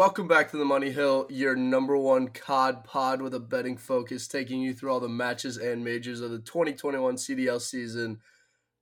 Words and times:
Welcome 0.00 0.28
back 0.28 0.50
to 0.50 0.56
the 0.56 0.64
Money 0.64 0.90
Hill, 0.90 1.26
your 1.28 1.54
number 1.54 1.94
one 1.94 2.28
COD 2.28 2.84
pod 2.84 3.20
with 3.20 3.34
a 3.34 3.38
betting 3.38 3.76
focus, 3.76 4.26
taking 4.26 4.62
you 4.62 4.72
through 4.72 4.90
all 4.90 4.98
the 4.98 5.10
matches 5.10 5.58
and 5.58 5.84
majors 5.84 6.22
of 6.22 6.30
the 6.30 6.38
2021 6.38 7.16
CDL 7.16 7.60
season. 7.60 8.18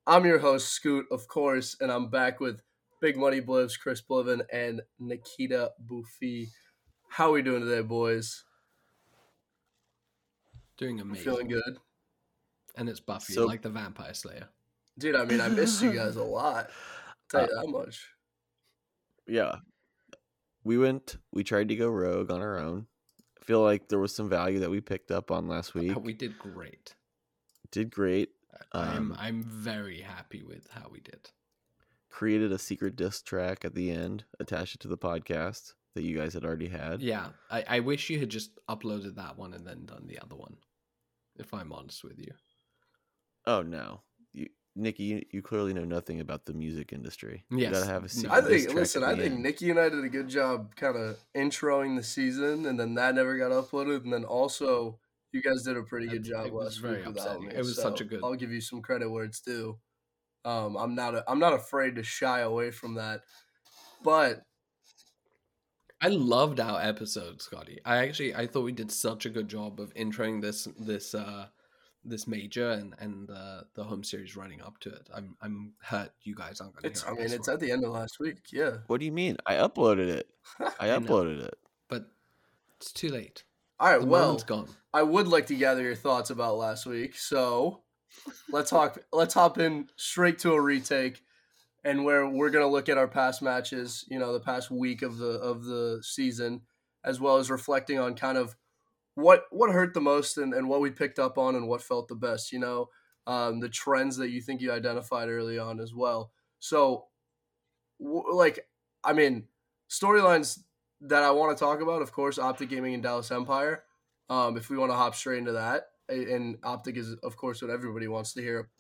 I'm 0.07 0.25
your 0.25 0.39
host, 0.39 0.69
Scoot, 0.69 1.07
of 1.11 1.27
course, 1.27 1.77
and 1.81 1.91
I'm 1.91 2.09
back 2.09 2.39
with 2.39 2.63
Big 3.01 3.17
Money 3.17 3.41
Blivs, 3.41 3.77
Chris 3.81 4.01
Bliven, 4.01 4.43
and 4.53 4.81
Nikita 5.01 5.73
Buffy. 5.81 6.51
How 7.09 7.31
are 7.31 7.33
we 7.33 7.43
doing 7.43 7.63
today, 7.65 7.83
boys? 7.83 8.45
Doing 10.77 11.01
amazing. 11.01 11.25
Feeling 11.25 11.49
good, 11.49 11.79
And 12.77 12.89
it's 12.89 13.01
Buffy, 13.01 13.33
So- 13.33 13.45
like 13.45 13.63
the 13.63 13.71
Vampire 13.71 14.15
Slayer. 14.15 14.51
dude. 14.97 15.17
I 15.17 15.25
mean, 15.25 15.41
I 15.41 15.49
missed 15.49 15.83
you 15.83 15.91
guys 15.93 16.15
a 16.15 16.23
lot. 16.23 16.71
i 16.71 16.71
Tell 17.29 17.49
you 17.49 17.57
uh, 17.57 17.63
that 17.63 17.71
much. 17.71 18.09
yeah 19.27 19.57
we 20.69 20.77
went 20.79 21.17
we 21.33 21.43
tried 21.43 21.69
to 21.69 21.77
go 21.77 21.89
rogue 21.89 22.31
on 22.31 22.41
our 22.41 22.59
own 22.59 22.87
I 23.41 23.45
feel 23.45 23.63
like 23.63 23.89
there 23.89 23.99
was 23.99 24.15
some 24.15 24.29
value 24.29 24.59
that 24.61 24.71
we 24.71 24.81
picked 24.83 25.11
up 25.11 25.31
on 25.31 25.49
last 25.49 25.75
week 25.75 25.97
Uh, 25.97 26.01
We 26.01 26.13
did 26.13 26.39
great. 26.39 26.95
did 27.71 27.91
great 27.91 28.31
I'm 28.73 29.13
Um, 29.13 29.17
I'm 29.19 29.43
very 29.43 30.01
happy 30.03 30.43
with 30.43 30.69
how 30.71 30.87
we 30.91 31.01
did. 31.01 31.31
created 32.11 32.53
a 32.53 32.59
secret 32.59 32.97
disc 32.97 33.25
track 33.25 33.65
at 33.65 33.75
the 33.75 33.91
end 33.91 34.25
attached 34.39 34.75
it 34.75 34.81
to 34.81 34.89
the 34.89 34.99
podcast 34.99 35.75
that 35.95 36.03
you 36.03 36.17
guys 36.19 36.35
had 36.35 36.45
already 36.45 36.69
had 36.69 37.01
Yeah, 37.03 37.29
I, 37.51 37.65
I 37.77 37.81
wish 37.81 38.11
you 38.11 38.19
had 38.21 38.29
just 38.39 38.51
uploaded 38.69 39.15
that 39.17 39.39
one 39.39 39.55
and 39.55 39.67
then 39.67 39.87
done 39.87 40.07
the 40.07 40.19
other 40.21 40.37
one. 40.37 40.57
If 41.37 41.55
I'm 41.55 41.73
honest 41.73 42.05
with 42.05 42.19
you. 42.19 42.33
oh 43.47 43.63
no 43.63 44.03
nikki 44.79 45.03
you, 45.05 45.23
you 45.31 45.43
clearly 45.43 45.73
know 45.75 45.85
nothing 45.85 46.21
about 46.21 46.45
the 46.47 46.53
music 46.55 46.93
industry 46.93 47.45
you 47.51 47.59
Yes. 47.59 47.73
gotta 47.73 47.87
have 47.87 48.03
a 48.03 48.07
No. 48.07 48.09
secret 48.09 48.33
I 48.33 48.41
think. 48.49 48.75
Listen, 48.75 49.05
I 49.05 49.15
think 49.15 49.35
end. 49.35 49.43
Nikki 49.43 49.71
and 49.71 49.79
I 49.79 49.89
did 49.89 50.05
a 50.05 50.09
good 50.09 50.29
job, 50.29 50.75
kind 50.77 50.97
of 50.97 51.19
introing 51.37 51.97
the 51.97 52.03
season, 52.03 52.67
and 52.67 52.79
then 52.79 52.95
that 52.95 53.15
never 53.15 53.37
got 53.37 53.51
uploaded, 53.51 54.05
and 54.05 54.13
then 54.13 54.25
also 54.25 54.99
you 55.33 55.43
guys 55.43 55.63
did 55.65 55.77
a 55.77 55.83
pretty 55.83 56.07
good 56.07 56.25
It- 56.27 56.31
job 56.31 56.47
it 56.47 56.53
was 56.53 56.65
last 56.65 56.77
very 56.79 56.97
week 56.99 57.07
without 57.09 57.21
upsetting. 57.27 57.49
me. 57.49 57.55
It 57.55 57.59
was 57.59 57.77
such 57.77 58.01
a 58.01 58.05
good- 58.05 58.23
I'll 58.25 58.35
give 58.35 58.51
you 58.53 58.61
some 58.63 58.81
credit 58.81 59.11
where 59.11 59.25
it's 59.25 59.41
due. 59.41 59.79
Um, 60.45 60.77
I'm 60.77 60.95
not. 60.95 61.15
A, 61.15 61.25
I'm 61.31 61.39
not 61.41 61.53
afraid 61.53 61.97
to 61.97 62.03
shy 62.03 62.41
away 62.41 62.71
from 62.71 62.95
that, 62.95 63.23
but 64.03 64.45
I 66.01 66.09
loved 66.09 66.61
our 66.61 66.81
episode, 66.81 67.43
Scotty. 67.43 67.81
I 67.85 67.97
actually 67.99 68.35
I 68.35 68.47
thought 68.47 68.63
we 68.63 68.73
did 68.73 68.91
such 68.93 69.27
a 69.27 69.31
good 69.31 69.49
job 69.49 69.81
of 69.81 69.93
introing 69.95 70.41
this 70.41 70.69
this 70.79 71.15
uh 71.15 71.49
this 72.09 72.27
major 72.27 72.71
and 72.71 72.95
and 72.99 73.31
uh, 73.31 73.63
the 73.75 73.85
home 73.85 74.05
series 74.05 74.37
running 74.37 74.61
up 74.63 74.79
to 74.81 74.91
it. 74.91 75.09
I'm 75.15 75.37
I'm 75.41 75.73
hurt 75.81 76.11
you 76.23 76.35
guys 76.35 76.61
aren't 76.61 76.75
going 76.75 76.83
to 76.85 76.89
it's. 76.89 77.03
hear. 77.03 77.13
I 77.13 77.17
mean, 77.17 77.27
it's 77.27 77.49
work. 77.49 77.55
at 77.55 77.61
the 77.61 77.71
end 77.71 77.85
of 77.85 77.91
last 77.93 78.19
week. 78.21 78.39
Yeah. 78.53 78.79
what 78.87 79.01
do 79.01 79.07
you 79.07 79.13
mean 79.13 79.37
i 79.47 79.55
uploaded 79.55 80.09
it 80.09 80.29
i 80.61 80.73
I 80.81 80.87
know. 80.89 81.01
uploaded 81.01 81.45
it 81.45 81.59
but 81.89 82.07
it's 82.81 82.93
too 82.93 83.09
late. 83.09 83.45
All 83.81 83.91
right. 83.91 84.01
The 84.01 84.07
well, 84.07 84.23
moment's 84.27 84.45
gone. 84.45 84.69
I 84.93 85.03
would 85.03 85.29
like 85.29 85.47
to 85.47 85.55
gather 85.55 85.83
your 85.83 85.95
thoughts 85.95 86.31
about 86.31 86.57
last 86.57 86.87
week. 86.87 87.17
So 87.17 87.83
let's 88.51 88.71
talk. 88.71 88.99
Let's 89.13 89.35
hop 89.35 89.59
in 89.59 89.89
straight 89.97 90.39
to 90.41 90.53
a 90.53 90.61
retake, 90.61 91.23
and 91.85 92.05
where 92.05 92.29
we're 92.29 92.51
gonna 92.51 92.69
look 92.69 92.89
at 92.89 92.99
our 92.99 93.09
past 93.09 93.43
matches. 93.43 94.05
You 94.09 94.19
know, 94.19 94.33
the 94.33 94.41
past 94.41 94.71
week 94.71 95.03
of 95.03 95.19
the 95.19 95.39
of 95.41 95.65
the 95.65 96.01
season, 96.03 96.63
as 97.05 97.21
well 97.21 97.37
as 97.37 97.51
reflecting 97.51 97.99
on 97.99 98.15
kind 98.15 98.39
of 98.39 98.57
what 99.19 99.47
what 99.51 99.71
hurt 99.73 99.95
the 99.95 100.01
most 100.01 100.39
and, 100.39 100.55
and 100.55 100.69
what 100.69 100.81
we 100.81 100.91
picked 100.91 101.19
up 101.19 101.39
on 101.39 101.57
and 101.57 101.67
what 101.67 101.83
felt 101.83 102.07
the 102.07 102.15
best. 102.15 102.53
You 102.53 102.61
know, 102.61 102.89
um, 103.27 103.59
the 103.59 103.69
trends 103.69 104.17
that 104.19 104.31
you 104.31 104.41
think 104.41 104.61
you 104.61 104.71
identified 104.71 105.29
early 105.29 105.59
on 105.59 105.81
as 105.81 105.93
well. 105.93 106.31
So, 106.61 107.07
w- 108.01 108.33
like, 108.33 108.61
I 109.03 109.13
mean, 109.13 109.49
storylines 109.91 110.61
that 111.01 111.25
I 111.25 111.33
want 111.33 111.57
to 111.57 111.65
talk 111.65 111.81
about, 111.81 112.01
of 112.01 112.13
course, 112.13 112.39
Optic 112.39 112.71
Gaming 112.71 112.95
and 112.95 113.03
Dallas 113.03 113.31
Empire. 113.33 113.85
Um, 114.31 114.57
if 114.57 114.71
we 114.71 114.77
want 114.79 114.93
to 114.93 114.97
hop 114.97 115.17
straight 115.17 115.39
into 115.39 115.53
that, 115.53 115.89
and 116.09 116.59
Optic 116.63 116.97
is, 116.97 117.15
of 117.25 117.37
course, 117.37 117.61
what 117.61 117.71
everybody 117.73 118.07
wants 118.07 118.35
to 118.35 118.41
hear 118.41 118.71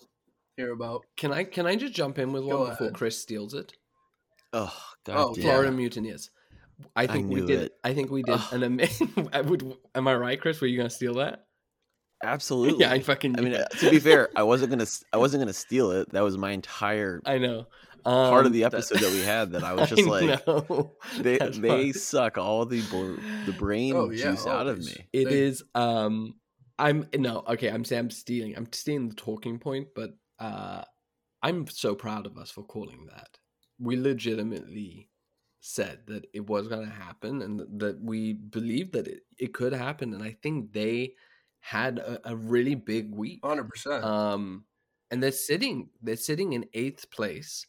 hear 0.57 0.73
about. 0.73 1.05
Can 1.17 1.33
I 1.33 1.43
can 1.43 1.67
I 1.67 1.75
just 1.75 1.95
jump 1.95 2.19
in 2.19 2.33
with 2.33 2.45
Go 2.49 2.61
one 2.61 2.71
before. 2.71 2.91
Chris 2.93 3.21
steals 3.21 3.55
it? 3.55 3.73
oh 4.53 4.75
god 5.05 5.17
Oh, 5.17 5.35
damn. 5.35 5.43
Florida 5.43 5.73
Mutineers. 5.73 6.31
I 6.97 7.07
think 7.07 7.29
we 7.29 7.37
knew 7.41 7.47
did. 7.47 7.61
it. 7.63 7.73
I 7.85 7.95
think 7.95 8.11
we 8.11 8.23
did 8.23 8.35
Ugh. 8.35 8.53
an 8.53 8.63
amazing. 8.63 9.29
I 9.33 9.41
would. 9.41 9.75
Am 9.95 10.07
I 10.09 10.15
right, 10.15 10.41
Chris? 10.41 10.61
Were 10.61 10.67
you 10.67 10.77
gonna 10.77 10.91
steal 10.91 11.15
that? 11.15 11.45
absolutely 12.23 12.81
Yeah, 12.81 12.93
I 12.93 13.01
fucking. 13.01 13.39
I 13.39 13.43
mean, 13.43 13.53
knew 13.53 13.59
uh, 13.59 13.67
to 13.69 13.91
be 13.91 13.99
fair, 14.01 14.29
I 14.37 14.43
wasn't 14.45 14.71
gonna, 14.71 14.87
I 15.13 15.17
wasn't 15.19 15.41
gonna 15.43 15.53
steal 15.53 15.91
it. 15.93 16.11
That 16.11 16.23
was 16.23 16.37
my 16.37 16.51
entire 16.53 17.21
I 17.27 17.39
know. 17.39 17.67
part 18.05 18.41
Um, 18.41 18.47
of 18.47 18.53
the 18.53 18.65
episode 18.65 18.99
that 19.01 19.11
we 19.13 19.21
had. 19.23 19.53
That 19.53 19.65
I 19.65 19.73
was 19.75 19.93
I 19.93 19.95
just 19.97 20.09
like, 20.09 20.47
know. 20.47 20.93
they, 21.19 21.39
That's 21.39 21.59
they 21.59 21.69
fine. 21.69 21.93
suck 21.95 22.39
all 22.39 22.65
the 22.67 22.81
bo- 22.91 23.17
the 23.47 23.53
brain 23.59 23.95
Oh, 23.95 24.11
yeah, 24.11 24.31
juice 24.33 24.47
out 24.47 24.67
of 24.67 24.79
me. 24.79 25.07
It 25.13 25.27
They- 25.29 25.39
is. 25.41 25.63
Um, 25.75 26.35
I'm 26.81 27.09
no 27.17 27.43
okay. 27.49 27.69
I'm 27.71 27.85
saying 27.85 28.01
I'm 28.05 28.11
stealing. 28.11 28.57
I'm 28.57 28.73
stealing 28.73 29.09
the 29.09 29.15
talking 29.17 29.59
point, 29.59 29.89
but 29.97 30.11
uh, 30.39 30.83
I'm 31.43 31.67
so 31.67 31.95
proud 31.97 32.27
of 32.27 32.37
us 32.39 32.51
for 32.53 32.63
calling 32.63 33.07
that. 33.11 33.29
We 33.81 33.97
legitimately 33.97 35.09
said 35.69 36.01
that 36.07 36.27
it 36.33 36.47
was 36.49 36.67
going 36.67 36.87
to 36.87 36.93
happen, 36.93 37.43
and 37.43 37.61
that 37.81 38.01
we 38.03 38.33
believed 38.33 38.93
that 38.95 39.07
it, 39.07 39.21
it 39.39 39.53
could 39.53 39.75
happen. 39.75 40.15
And 40.15 40.23
I 40.23 40.37
think 40.43 40.73
they 40.73 41.15
had 41.61 41.99
a, 41.99 42.31
a 42.31 42.37
really 42.37 42.75
big 42.75 43.15
week. 43.15 43.41
Hundred 43.45 43.69
percent. 43.69 44.03
Um, 44.03 44.65
and 45.11 45.23
they're 45.23 45.31
sitting. 45.31 45.91
They're 46.03 46.17
sitting 46.17 46.55
in 46.55 46.65
eighth 46.73 47.11
place, 47.11 47.67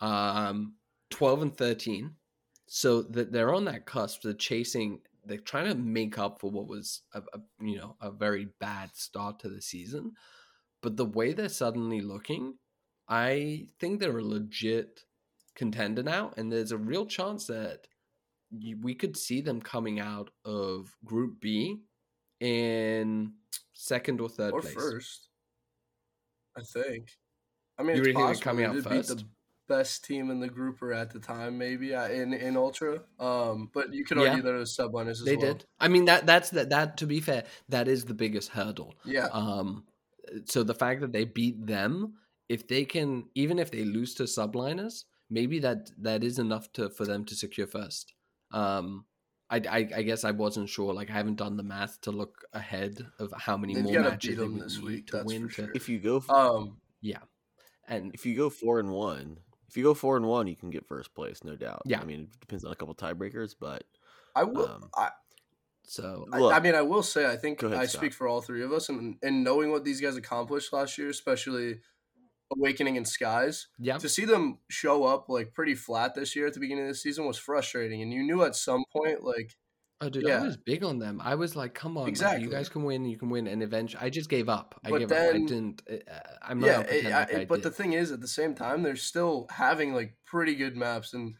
um, 0.00 0.74
twelve 1.10 1.42
and 1.42 1.56
thirteen. 1.56 2.14
So 2.66 3.02
that 3.02 3.32
they're 3.32 3.54
on 3.54 3.64
that 3.64 3.84
cusp. 3.84 4.22
They're 4.22 4.32
chasing. 4.34 5.00
They're 5.24 5.38
trying 5.38 5.68
to 5.68 5.74
make 5.74 6.18
up 6.18 6.40
for 6.40 6.50
what 6.50 6.68
was 6.68 7.02
a, 7.14 7.18
a 7.18 7.40
you 7.60 7.78
know 7.78 7.96
a 8.00 8.12
very 8.12 8.48
bad 8.60 8.90
start 8.94 9.40
to 9.40 9.48
the 9.48 9.60
season. 9.60 10.12
But 10.82 10.96
the 10.96 11.04
way 11.04 11.32
they're 11.32 11.48
suddenly 11.48 12.00
looking, 12.00 12.58
I 13.08 13.68
think 13.80 13.98
they're 13.98 14.18
a 14.18 14.24
legit 14.24 15.00
contender 15.54 16.02
now, 16.02 16.32
and 16.36 16.50
there's 16.50 16.72
a 16.72 16.78
real 16.78 17.06
chance 17.06 17.46
that 17.46 17.86
we 18.82 18.94
could 18.94 19.16
see 19.16 19.40
them 19.40 19.60
coming 19.60 19.98
out 20.00 20.30
of 20.44 20.94
Group 21.04 21.40
B 21.40 21.80
in 22.40 23.32
second 23.72 24.20
or 24.20 24.28
third 24.28 24.52
or 24.52 24.60
place. 24.60 24.74
first, 24.74 25.28
I 26.56 26.62
think. 26.62 27.08
I 27.78 27.82
mean, 27.82 27.96
You 27.96 28.02
it's 28.02 28.06
really 28.06 28.14
think 28.14 28.16
they're 28.18 28.26
possible. 28.34 28.44
coming 28.44 28.64
out 28.64 28.76
first? 28.84 29.08
beat 29.08 29.18
the 29.18 29.24
best 29.66 30.04
team 30.04 30.30
in 30.30 30.38
the 30.40 30.48
group 30.48 30.80
or 30.82 30.92
at 30.92 31.10
the 31.10 31.18
time, 31.18 31.56
maybe 31.58 31.94
uh, 31.94 32.08
in 32.08 32.32
in 32.32 32.56
Ultra. 32.56 33.02
Um, 33.18 33.70
but 33.72 33.92
you 33.92 34.04
could 34.04 34.18
argue 34.18 34.36
Yeah. 34.36 34.42
that 34.42 34.54
it 34.54 34.58
was 34.58 34.76
subliners 34.76 35.10
as 35.12 35.24
They 35.24 35.36
well. 35.36 35.54
did. 35.54 35.64
I 35.80 35.88
mean 35.88 36.04
that 36.04 36.26
that's 36.26 36.50
that 36.50 36.68
that 36.70 36.96
to 36.98 37.06
be 37.06 37.20
fair, 37.20 37.44
that 37.70 37.88
is 37.88 38.04
the 38.04 38.14
biggest 38.14 38.50
hurdle. 38.50 38.94
Yeah. 39.04 39.28
Um 39.32 39.84
so 40.46 40.62
the 40.62 40.74
fact 40.74 41.00
that 41.00 41.12
they 41.12 41.24
beat 41.24 41.66
them, 41.66 42.14
if 42.48 42.68
they 42.68 42.84
can 42.84 43.28
even 43.34 43.58
if 43.58 43.70
they 43.70 43.84
lose 43.84 44.14
to 44.16 44.24
subliners, 44.24 45.04
maybe 45.30 45.58
that 45.60 45.90
that 46.02 46.22
is 46.24 46.38
enough 46.38 46.72
to 46.74 46.90
for 46.90 47.04
them 47.04 47.24
to 47.26 47.34
secure 47.34 47.66
first. 47.66 48.14
Um 48.50 49.06
I, 49.50 49.56
I, 49.70 49.76
I 49.96 50.02
guess 50.02 50.24
I 50.24 50.30
wasn't 50.30 50.70
sure. 50.70 50.94
Like 50.94 51.10
I 51.10 51.12
haven't 51.12 51.36
done 51.36 51.56
the 51.58 51.62
math 51.62 52.00
to 52.02 52.10
look 52.10 52.44
ahead 52.54 53.06
of 53.18 53.32
how 53.36 53.56
many 53.58 53.74
They've 53.74 53.84
more 53.84 53.92
gotta 53.92 54.10
matches 54.10 54.36
they 54.38 54.42
would 54.46 54.62
this 54.62 54.78
need 54.78 54.84
week, 54.86 55.06
to 55.08 55.16
that's 55.18 55.26
win 55.26 55.48
for 55.48 55.66
to. 55.66 55.70
If 55.74 55.88
you 55.88 55.98
go, 55.98 56.16
f- 56.16 56.30
Um, 56.30 56.78
Yeah, 57.02 57.18
and 57.86 58.12
if 58.14 58.24
you 58.24 58.34
go 58.34 58.48
four 58.48 58.80
and 58.80 58.90
one, 58.90 59.36
if 59.68 59.76
you 59.76 59.84
go 59.84 59.92
four 59.92 60.16
and 60.16 60.26
one, 60.26 60.46
you 60.46 60.56
can 60.56 60.70
get 60.70 60.88
first 60.88 61.14
place, 61.14 61.44
no 61.44 61.56
doubt. 61.56 61.82
Yeah. 61.84 62.00
I 62.00 62.04
mean, 62.04 62.20
it 62.32 62.40
depends 62.40 62.64
on 62.64 62.72
a 62.72 62.74
couple 62.74 62.92
of 62.92 62.96
tiebreakers, 62.96 63.54
but 63.60 63.84
I 64.34 64.44
will. 64.44 64.64
Um, 64.66 64.88
I, 64.96 65.10
so 65.86 66.26
I, 66.32 66.38
Look. 66.38 66.54
I 66.54 66.60
mean, 66.60 66.74
I 66.74 66.80
will 66.82 67.02
say, 67.02 67.26
I 67.30 67.36
think 67.36 67.62
ahead, 67.62 67.74
I 67.74 67.84
Scott. 67.84 68.00
speak 68.00 68.14
for 68.14 68.26
all 68.26 68.40
three 68.40 68.62
of 68.62 68.72
us, 68.72 68.88
and 68.88 69.16
and 69.22 69.44
knowing 69.44 69.70
what 69.70 69.84
these 69.84 70.00
guys 70.00 70.16
accomplished 70.16 70.72
last 70.72 70.96
year, 70.96 71.10
especially 71.10 71.80
Owakening 72.50 72.96
and 72.96 73.06
Skyz, 73.06 73.66
yeah, 73.78 73.98
to 73.98 74.08
see 74.08 74.24
them 74.24 74.58
show 74.68 75.04
up 75.04 75.28
like 75.28 75.54
pretty 75.54 75.74
flat 75.74 76.14
this 76.14 76.36
year 76.36 76.46
at 76.46 76.54
the 76.54 76.60
beginning 76.60 76.84
of 76.84 76.90
the 76.90 76.94
season 76.94 77.26
was 77.26 77.38
frustrating, 77.38 78.02
and 78.02 78.12
you 78.12 78.22
knew 78.22 78.42
at 78.44 78.54
some 78.56 78.84
point, 78.92 79.22
like, 79.24 79.56
Oh, 80.00 80.10
dude, 80.10 80.24
Yeah. 80.26 80.40
I 80.42 80.44
was 80.44 80.56
big 80.58 80.84
on 80.84 80.98
them. 80.98 81.20
I 81.22 81.34
was 81.36 81.56
like, 81.56 81.72
"Come 81.72 81.96
on, 81.96 82.08
exactly. 82.08 82.42
Exactly. 82.42 82.44
you 82.44 82.50
guys 82.50 82.68
can 82.68 82.84
win. 82.84 83.04
You 83.06 83.16
can 83.16 83.30
win." 83.30 83.46
And 83.46 83.62
eventually, 83.62 84.02
I 84.04 84.10
just 84.10 84.28
gave 84.28 84.48
up. 84.50 84.78
I 84.84 84.90
But 84.90 84.98
gave 84.98 85.12
up. 85.12 85.18
I 85.18 85.32
didn't. 85.32 85.82
Uh, 85.90 85.96
I'm 86.42 86.58
not. 86.60 86.66
yeah, 86.66 86.80
it- 87.28 87.32
like 87.38 87.48
but 87.48 87.62
the 87.62 87.70
thing 87.70 87.94
is, 87.94 88.10
at 88.12 88.20
the 88.20 88.28
same 88.28 88.54
time, 88.54 88.82
they're 88.82 88.96
still 88.96 89.46
having 89.50 89.94
like 89.94 90.16
pretty 90.26 90.56
good 90.56 90.76
maps, 90.76 91.14
and 91.14 91.36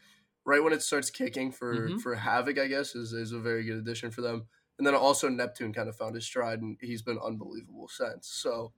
right 0.46 0.62
when 0.62 0.73
it 0.73 0.82
starts 0.82 1.11
kicking 1.11 1.50
for 1.52 1.90
Mhm. 1.90 2.00
for 2.00 2.14
Havoc, 2.14 2.58
I 2.58 2.69
guess 2.69 2.94
is 2.94 3.12
is 3.12 3.32
a 3.32 3.40
very 3.40 3.64
good 3.64 3.76
addition 3.76 4.11
for 4.11 4.23
them. 4.23 4.46
And 4.79 4.87
then 4.87 4.94
also 4.94 5.29
Neptune 5.29 5.73
kind 5.75 5.88
of 5.88 5.96
found 5.96 6.14
his 6.14 6.25
stride, 6.25 6.62
and 6.62 6.79
he's 6.81 7.02
been 7.02 7.19
unbelievable 7.19 7.88
since. 7.88 8.29
So 8.29 8.73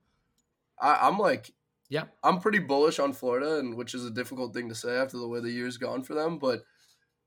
I, 0.79 1.07
I'm 1.07 1.17
like, 1.17 1.53
Yeah. 1.89 2.05
I'm 2.23 2.39
pretty 2.39 2.59
bullish 2.59 2.99
on 2.99 3.13
Florida, 3.13 3.57
and 3.59 3.75
which 3.75 3.93
is 3.93 4.05
a 4.05 4.11
difficult 4.11 4.53
thing 4.53 4.69
to 4.69 4.75
say 4.75 4.95
after 4.97 5.17
the 5.17 5.27
way 5.27 5.39
the 5.39 5.51
year's 5.51 5.77
gone 5.77 6.03
for 6.03 6.13
them, 6.13 6.37
but 6.37 6.63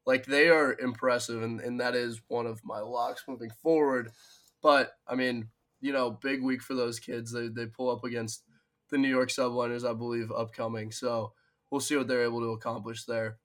like 0.06 0.26
they 0.26 0.48
are 0.48 0.78
impressive, 0.78 1.42
and 1.42 1.60
and 1.60 1.80
that 1.80 1.94
is 1.94 2.20
one 2.28 2.46
of 2.46 2.64
my 2.64 2.80
locks 2.80 3.24
moving 3.28 3.50
forward. 3.62 4.10
But 4.62 4.92
I 5.06 5.14
mean, 5.14 5.48
you 5.80 5.92
know, 5.92 6.10
big 6.10 6.42
week 6.42 6.62
for 6.62 6.74
those 6.74 7.00
kids. 7.00 7.32
They 7.32 7.48
they 7.48 7.66
pull 7.66 7.90
up 7.90 8.04
against 8.04 8.44
the 8.90 8.98
New 8.98 9.08
York 9.08 9.28
Subliners, 9.28 9.88
I 9.88 9.94
believe, 9.94 10.30
upcoming. 10.32 10.90
So 10.90 11.32
we'll 11.70 11.80
see 11.80 11.96
what 11.96 12.08
they're 12.08 12.24
able 12.24 12.40
to 12.40 12.52
accomplish 12.52 13.04
there. 13.04 13.38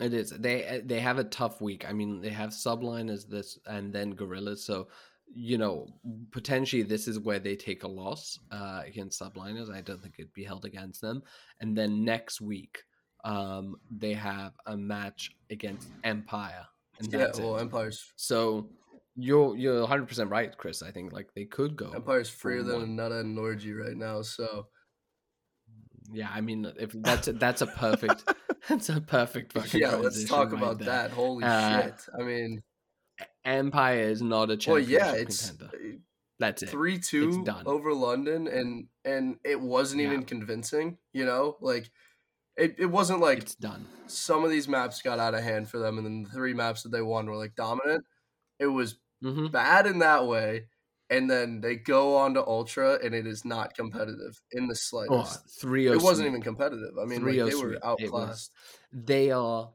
It 0.00 0.14
is. 0.14 0.30
They 0.30 0.82
they 0.84 1.00
have 1.00 1.18
a 1.18 1.24
tough 1.24 1.60
week. 1.60 1.88
I 1.88 1.92
mean, 1.92 2.22
they 2.22 2.30
have 2.30 2.50
subliners 2.50 3.28
this 3.28 3.58
and 3.66 3.92
then 3.92 4.14
Guerrillas. 4.14 4.64
So 4.64 4.88
you 5.32 5.58
know, 5.58 5.86
potentially 6.32 6.82
this 6.82 7.06
is 7.06 7.18
where 7.18 7.38
they 7.38 7.54
take 7.56 7.84
a 7.84 7.88
loss 7.88 8.38
uh, 8.50 8.82
against 8.86 9.20
subliners. 9.20 9.72
I 9.72 9.80
don't 9.80 10.02
think 10.02 10.14
it'd 10.18 10.32
be 10.32 10.44
held 10.44 10.64
against 10.64 11.00
them. 11.00 11.22
And 11.60 11.76
then 11.76 12.04
next 12.04 12.40
week, 12.40 12.82
um, 13.24 13.76
they 13.90 14.12
have 14.14 14.52
a 14.66 14.76
match 14.76 15.30
against 15.50 15.88
Empire. 16.04 16.66
And 16.98 17.12
Yeah, 17.12 17.30
well, 17.38 17.56
it. 17.56 17.60
Empire's 17.62 18.12
So 18.16 18.70
you're 19.16 19.56
you're 19.56 19.80
100 19.80 20.06
percent 20.08 20.30
right, 20.30 20.56
Chris. 20.56 20.82
I 20.82 20.90
think 20.90 21.12
like 21.12 21.28
they 21.34 21.44
could 21.44 21.76
go. 21.76 21.90
Empire's 21.90 22.28
freer 22.30 22.62
than 22.62 22.74
a 22.76 22.78
one. 22.80 22.96
nut 22.96 23.12
and 23.12 23.38
orgy 23.38 23.72
right 23.72 23.96
now. 23.96 24.22
So 24.22 24.66
Yeah, 26.12 26.30
I 26.32 26.40
mean, 26.40 26.70
if 26.78 26.92
that's 26.92 27.28
a, 27.28 27.32
that's 27.34 27.62
a 27.62 27.66
perfect 27.66 28.24
that's 28.68 28.88
a 28.88 29.00
perfect 29.00 29.52
fucking 29.52 29.80
yeah, 29.80 29.94
let's 29.96 30.24
talk 30.24 30.52
right 30.52 30.58
about 30.62 30.78
there. 30.78 30.88
that. 30.88 31.10
Holy 31.12 31.44
Uh, 31.44 31.82
shit! 31.82 31.94
I 32.18 32.22
mean, 32.22 32.62
Empire 33.44 34.00
is 34.02 34.22
not 34.22 34.50
a 34.50 34.56
well, 34.64 34.78
championship 34.78 34.78
yeah, 34.78 35.14
it's 35.14 35.52
contender. 35.56 35.72
That's 36.38 36.62
it. 36.62 36.82
three 36.82 36.98
two 36.98 37.54
over 37.66 37.94
London, 37.94 38.46
and 38.48 38.88
and 39.04 39.38
it 39.44 39.60
wasn't 39.60 40.00
even 40.02 40.22
Yeah. 40.22 40.24
convincing. 40.24 40.98
You 41.12 41.24
know, 41.24 41.56
like 41.60 41.90
it, 42.56 42.76
it 42.78 42.86
wasn't 42.86 43.20
like 43.20 43.42
It's 43.42 43.54
done. 43.56 43.88
some 44.08 44.44
of 44.44 44.50
these 44.50 44.68
maps 44.68 45.02
got 45.02 45.20
out 45.20 45.34
of 45.34 45.42
hand 45.44 45.70
for 45.70 45.78
them, 45.78 45.98
and 45.98 46.06
then 46.06 46.22
the 46.24 46.30
three 46.30 46.54
maps 46.54 46.82
that 46.84 46.90
they 46.90 47.02
won 47.02 47.26
were 47.26 47.36
like 47.36 47.56
dominant. 47.56 48.04
It 48.60 48.68
was 48.68 49.00
hmm 49.22 49.50
bad 49.52 49.86
in 49.86 50.00
that 50.00 50.26
way, 50.26 50.68
and 51.10 51.30
then 51.30 51.60
they 51.62 51.76
go 51.76 52.16
on 52.16 52.34
to 52.36 52.46
Ultra, 52.46 53.00
and 53.04 53.14
it 53.14 53.26
is 53.28 53.44
not 53.44 53.74
competitive 53.74 54.42
in 54.52 54.68
the 54.68 54.76
Oh, 55.08 55.36
slightest. 55.38 55.46
3 55.48 55.88
it 55.90 55.98
wasn't 55.98 56.28
even 56.28 56.42
competitive. 56.42 56.98
I 57.00 57.06
mean, 57.06 57.24
like, 57.24 57.44
they 57.44 57.54
were 57.56 57.78
outclassed. 57.84 58.52
They 58.92 59.30
are 59.30 59.74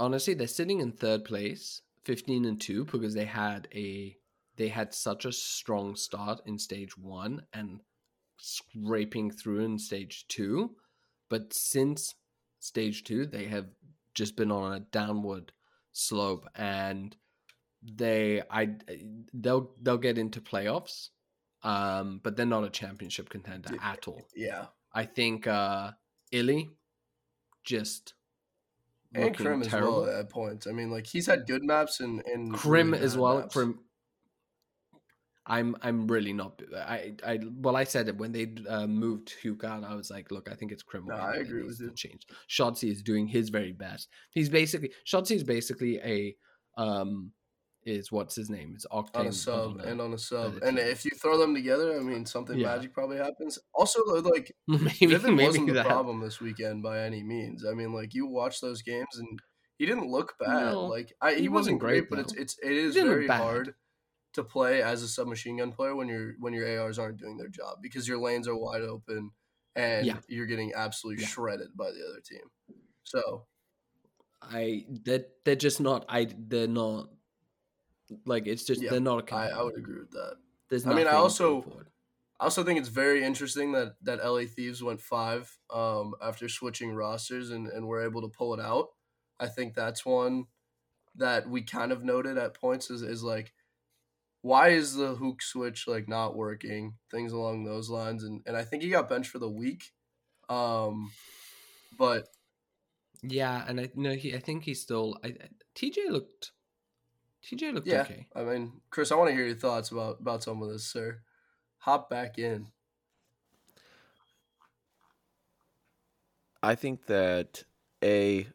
honestly 0.00 0.34
they're 0.34 0.48
sitting 0.48 0.80
in 0.80 0.92
third 0.92 1.24
place, 1.24 1.82
fifteen 2.04 2.44
and 2.44 2.60
two, 2.60 2.84
because 2.84 3.14
they 3.14 3.24
had 3.24 3.68
a 3.74 4.16
they 4.56 4.68
had 4.68 4.94
such 4.94 5.24
a 5.24 5.32
strong 5.32 5.96
start 5.96 6.40
in 6.46 6.58
stage 6.58 6.96
one 6.96 7.42
and 7.52 7.80
scraping 8.38 9.30
through 9.30 9.64
in 9.64 9.78
stage 9.78 10.26
two, 10.28 10.76
but 11.28 11.52
since 11.52 12.14
stage 12.60 13.04
two 13.04 13.26
they 13.26 13.44
have 13.46 13.66
just 14.14 14.36
been 14.36 14.50
on 14.50 14.72
a 14.72 14.80
downward 14.80 15.52
slope 15.92 16.48
and 16.54 17.16
they 17.82 18.42
I 18.50 18.76
they'll 19.32 19.72
they'll 19.82 19.98
get 19.98 20.18
into 20.18 20.40
playoffs, 20.40 21.10
um, 21.62 22.20
but 22.22 22.36
they're 22.36 22.46
not 22.46 22.64
a 22.64 22.70
championship 22.70 23.28
contender 23.28 23.74
at 23.82 24.08
all. 24.08 24.22
Yeah, 24.34 24.66
I 24.92 25.04
think 25.04 25.46
uh 25.46 25.92
Illy 26.32 26.70
just 27.64 28.14
and 29.14 29.36
Krim 29.36 29.62
as 29.62 29.68
terrible. 29.68 30.02
well 30.02 30.18
at 30.20 30.30
points. 30.30 30.66
I 30.66 30.72
mean, 30.72 30.90
like 30.90 31.06
he's 31.06 31.26
had 31.26 31.46
good 31.46 31.62
maps 31.62 32.00
and 32.00 32.22
and 32.26 32.52
Krim 32.52 32.92
really 32.92 33.04
as 33.04 33.16
well. 33.16 33.38
maps. 33.40 33.54
Krim. 33.54 33.80
I'm 35.46 35.76
I'm 35.82 36.06
really 36.06 36.32
not. 36.32 36.62
I 36.74 37.14
I 37.24 37.38
well 37.56 37.76
I 37.76 37.84
said 37.84 38.08
it 38.08 38.16
when 38.16 38.32
they 38.32 38.54
uh, 38.68 38.86
moved 38.86 39.34
Hugan. 39.42 39.84
I 39.84 39.94
was 39.94 40.10
like, 40.10 40.30
look, 40.30 40.48
I 40.50 40.54
think 40.54 40.72
it's 40.72 40.82
Krim. 40.82 41.04
No, 41.06 41.14
I 41.16 41.34
agree 41.34 41.64
with 41.64 41.80
you. 41.80 41.92
Change. 41.94 42.26
Shotzzy 42.48 42.90
is 42.90 43.02
doing 43.02 43.26
his 43.26 43.50
very 43.50 43.72
best. 43.72 44.08
He's 44.30 44.48
basically 44.48 44.92
Shotzzy 45.06 45.36
is 45.36 45.44
basically 45.44 45.98
a 45.98 46.34
um 46.76 47.32
is 47.86 48.10
what's 48.12 48.34
his 48.34 48.50
name? 48.50 48.72
It's 48.74 48.86
Octane 48.86 49.16
on 49.16 49.26
a 49.26 49.32
sub 49.32 49.76
Bubble 49.76 49.90
and 49.90 50.00
on 50.00 50.12
a 50.14 50.18
sub, 50.18 50.54
the 50.54 50.66
and 50.68 50.78
if 50.78 51.04
you 51.04 51.10
throw 51.12 51.38
them 51.38 51.54
together, 51.54 51.96
I 51.98 52.02
mean, 52.02 52.26
something 52.26 52.58
Yeah. 52.58 52.74
magic 52.76 52.92
probably 52.92 53.18
happens. 53.18 53.58
Also, 53.74 54.02
like 54.22 54.54
maybe 54.66 55.06
Vivid 55.06 55.32
maybe 55.34 55.46
wasn't 55.46 55.66
the 55.68 55.74
that. 55.74 55.86
problem 55.86 56.20
this 56.20 56.40
weekend 56.40 56.82
by 56.82 57.00
any 57.00 57.22
means. 57.22 57.64
I 57.64 57.72
mean, 57.74 57.92
like 57.92 58.14
you 58.14 58.26
watch 58.26 58.60
those 58.60 58.82
games 58.82 59.16
and 59.18 59.38
he 59.78 59.86
didn't 59.86 60.08
look 60.10 60.34
bad. 60.38 60.72
No, 60.72 60.86
like 60.86 61.12
I, 61.20 61.34
he, 61.34 61.42
he 61.42 61.48
wasn't 61.48 61.78
wasn't 61.78 61.80
great, 61.80 62.08
great, 62.08 62.10
but 62.10 62.18
it's 62.20 62.34
it's 62.34 62.58
it 62.62 62.72
is 62.72 62.94
very 62.94 63.28
hard 63.28 63.74
to 64.34 64.44
play 64.44 64.82
as 64.82 65.02
a 65.02 65.08
submachine 65.08 65.58
gun 65.58 65.72
player 65.72 65.94
when 65.94 66.08
your 66.08 66.34
when 66.40 66.52
your 66.52 66.80
ARs 66.80 66.98
aren't 66.98 67.18
doing 67.18 67.36
their 67.36 67.48
job 67.48 67.78
because 67.82 68.08
your 68.08 68.18
lanes 68.18 68.48
are 68.48 68.56
wide 68.56 68.82
open 68.82 69.30
and 69.76 70.06
Yeah. 70.06 70.18
you're 70.28 70.46
getting 70.46 70.72
absolutely 70.74 71.22
Yeah. 71.22 71.28
shredded 71.28 71.76
by 71.76 71.90
the 71.92 72.04
other 72.08 72.20
team. 72.24 72.50
So 73.04 73.46
I 74.42 74.84
they're 74.88 75.24
they're 75.44 75.56
just 75.56 75.80
not. 75.80 76.04
I 76.08 76.28
they're 76.36 76.66
not. 76.68 77.08
Like 78.26 78.46
it's 78.46 78.64
just 78.64 78.82
Yeah, 78.82 78.90
they're 78.90 79.00
not 79.00 79.30
a 79.30 79.34
I. 79.34 79.48
I 79.48 79.62
would 79.62 79.76
agree 79.78 79.98
with 79.98 80.10
that. 80.12 80.36
There's 80.68 80.86
I 80.86 80.94
mean, 80.94 81.06
I 81.06 81.12
also- 81.12 81.64
I 82.40 82.44
also 82.44 82.64
think 82.64 82.78
it's 82.80 82.88
very 82.88 83.22
interesting 83.24 83.72
that 83.72 83.94
that 84.02 84.18
LA 84.24 84.44
Thieves 84.46 84.82
went 84.82 85.00
five 85.00 85.56
um, 85.72 86.14
after 86.20 86.48
switching 86.48 86.94
rosters 86.94 87.50
and, 87.50 87.68
and 87.68 87.86
were 87.86 88.02
able 88.04 88.22
to 88.22 88.28
pull 88.28 88.52
it 88.54 88.60
out. 88.60 88.88
I 89.38 89.46
think 89.46 89.74
that's 89.74 90.04
one 90.04 90.46
that 91.16 91.48
we 91.48 91.62
kind 91.62 91.92
of 91.92 92.02
noted 92.04 92.36
at 92.36 92.54
points 92.54 92.90
is, 92.90 93.02
is 93.02 93.22
like 93.22 93.52
why 94.42 94.68
is 94.70 94.94
the 94.94 95.14
hook 95.14 95.40
switch 95.42 95.86
like 95.86 96.08
not 96.08 96.36
working? 96.36 96.96
Things 97.10 97.32
along 97.32 97.64
those 97.64 97.88
lines. 97.88 98.24
And 98.24 98.42
and 98.46 98.56
I 98.56 98.64
think 98.64 98.82
he 98.82 98.90
got 98.90 99.08
benched 99.08 99.30
for 99.30 99.38
the 99.38 99.48
week. 99.50 99.92
Um 100.48 101.10
but 101.96 102.26
Yeah, 103.22 103.64
and 103.66 103.80
I 103.80 103.90
no, 103.94 104.12
he. 104.14 104.34
I 104.34 104.40
think 104.40 104.64
he 104.64 104.74
still. 104.74 105.16
I- 105.24 105.36
TJ 105.74 106.10
looked. 106.10 106.52
TJ 107.44 107.74
looked 107.74 107.86
yeah, 107.86 108.02
okay. 108.02 108.26
I 108.34 108.42
mean, 108.42 108.72
Chris, 108.90 109.12
I 109.12 109.16
want 109.16 109.28
to 109.30 109.34
hear 109.36 109.44
your 109.46 109.54
thoughts 109.56 109.90
about 109.90 110.18
about 110.20 110.42
some 110.42 110.62
of 110.62 110.70
this, 110.70 110.84
sir. 110.86 111.20
Hop 111.78 112.08
back 112.08 112.38
in. 112.38 112.68
I 116.62 116.74
think 116.74 117.06
that 117.06 117.62
a 118.02 118.46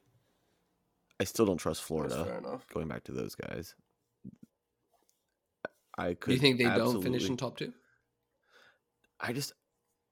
I 1.19 1.23
still 1.25 1.45
don't 1.45 1.57
trust 1.57 1.81
That's 1.81 1.87
Florida. 1.87 2.25
fair 2.25 2.37
enough. 2.39 2.65
Going 2.73 2.87
back 2.87 3.03
to 3.05 3.11
those 3.11 3.35
guys, 3.35 3.75
I 5.97 6.13
could. 6.15 6.29
Do 6.29 6.33
you 6.33 6.39
think 6.39 6.57
they 6.57 6.63
don't 6.63 7.01
finish 7.03 7.27
in 7.27 7.37
top 7.37 7.57
two? 7.57 7.73
I 9.19 9.33
just 9.33 9.53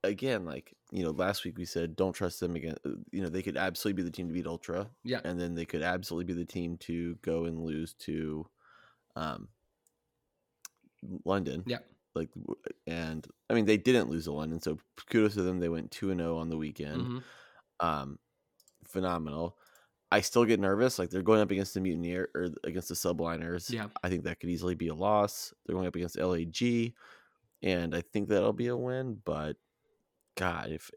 again 0.03 0.45
like 0.45 0.75
you 0.91 1.03
know 1.03 1.09
last 1.11 1.43
week 1.43 1.57
we 1.57 1.65
said 1.65 1.95
don't 1.95 2.13
trust 2.13 2.39
them 2.39 2.55
again. 2.55 2.75
uh, 2.85 2.91
You 3.11 3.23
know 3.23 3.29
they 3.29 3.41
could 3.41 3.57
absolutely 3.57 4.03
be 4.03 4.07
the 4.07 4.11
team 4.15 4.27
to 4.27 4.33
beat 4.33 4.45
Ultra, 4.45 4.89
Yeah. 5.03 5.21
and 5.23 5.39
then 5.39 5.55
they 5.55 5.65
could 5.65 5.81
absolutely 5.81 6.31
be 6.33 6.39
the 6.39 6.45
team 6.45 6.77
to 6.81 7.15
go 7.23 7.45
and 7.45 7.59
lose 7.59 7.93
to, 8.01 8.45
um, 9.17 9.47
London. 11.25 11.63
Yeah. 11.67 11.79
Like, 12.15 12.29
and 12.87 13.25
I 13.49 13.53
mean 13.53 13.65
they 13.65 13.77
didn't 13.77 14.09
lose 14.09 14.23
to 14.25 14.31
London, 14.31 14.59
so 14.59 14.79
kudos 15.09 15.35
to 15.35 15.43
them. 15.43 15.59
They 15.59 15.69
went 15.69 15.91
two 15.91 16.09
and 16.11 16.19
zero 16.19 16.37
on 16.37 16.49
the 16.49 16.57
weekend. 16.57 17.01
Mhm. 17.01 17.23
um 17.79 18.17
phenomenal 18.85 19.55
i 20.11 20.19
still 20.21 20.45
get 20.45 20.59
nervous 20.59 20.97
like 20.97 21.11
they're 21.11 21.21
going 21.21 21.41
up 21.41 21.51
against 21.51 21.75
the 21.75 21.79
mutineer 21.79 22.29
or 22.33 22.47
against 22.63 22.87
the 22.89 22.95
subliners 22.95 23.69
Yeah. 23.69 23.89
i 24.01 24.09
think 24.09 24.23
that 24.23 24.39
could 24.39 24.49
easily 24.49 24.73
be 24.73 24.87
a 24.87 24.95
loss 24.95 25.53
they're 25.65 25.75
going 25.75 25.85
up 25.85 25.95
against 25.95 26.17
lag 26.17 26.93
and 27.61 27.93
i 27.93 28.01
think 28.01 28.29
that'll 28.29 28.51
be 28.53 28.67
a 28.67 28.75
win 28.75 29.21
but 29.25 29.57
god 30.37 30.71
if 30.71 30.89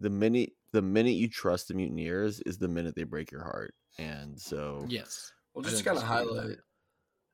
the 0.00 0.10
minute 0.10 0.54
the 0.72 0.82
minute 0.82 1.14
you 1.14 1.28
trust 1.28 1.68
the 1.68 1.74
mutineers 1.74 2.40
is 2.40 2.58
the 2.58 2.66
minute 2.66 2.96
they 2.96 3.04
break 3.04 3.30
your 3.30 3.44
heart 3.44 3.74
and 3.98 4.40
so 4.40 4.84
Yes. 4.88 5.32
Well 5.54 5.64
I 5.64 5.68
just 5.70 5.84
to 5.84 5.88
kind 5.88 5.98
of 5.98 6.04
highlight 6.04 6.48
that. 6.48 6.58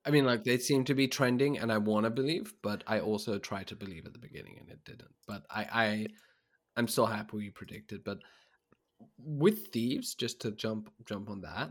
I 0.08 0.10
mean, 0.10 0.24
like 0.24 0.42
they 0.42 0.56
seem 0.56 0.84
to 0.84 0.94
be 0.94 1.06
trending, 1.06 1.58
and 1.58 1.70
I 1.70 1.76
want 1.76 2.04
to 2.04 2.10
believe, 2.10 2.54
but 2.62 2.82
I 2.86 3.00
also 3.00 3.38
tried 3.38 3.66
to 3.66 3.76
believe 3.76 4.06
at 4.06 4.14
the 4.14 4.18
beginning, 4.18 4.56
and 4.58 4.70
it 4.70 4.82
didn't. 4.82 5.12
But 5.26 5.42
I, 5.50 5.66
I, 5.70 6.06
I'm 6.76 6.88
still 6.88 7.04
happy 7.04 7.36
we 7.36 7.50
predicted. 7.50 8.04
But 8.04 8.20
with 9.18 9.66
thieves, 9.66 10.14
just 10.14 10.40
to 10.40 10.50
jump 10.52 10.90
jump 11.04 11.28
on 11.28 11.42
that, 11.42 11.68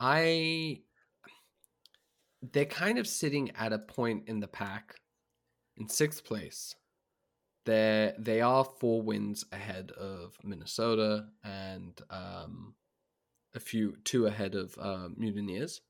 I, 0.00 0.80
they're 2.52 2.64
kind 2.64 2.98
of 2.98 3.06
sitting 3.06 3.52
at 3.56 3.72
a 3.72 3.78
point 3.78 4.24
in 4.26 4.40
the 4.40 4.48
pack, 4.48 4.96
in 5.76 5.88
sixth 5.88 6.24
place. 6.24 6.74
They 7.66 8.14
they 8.18 8.40
are 8.40 8.64
four 8.64 9.00
wins 9.00 9.44
ahead 9.52 9.92
of 9.92 10.36
Minnesota 10.42 11.28
and 11.44 11.98
um, 12.10 12.74
a 13.54 13.60
few 13.60 13.94
two 14.02 14.26
ahead 14.26 14.56
of 14.56 14.76
uh, 14.76 15.08
Mutineers. 15.16 15.80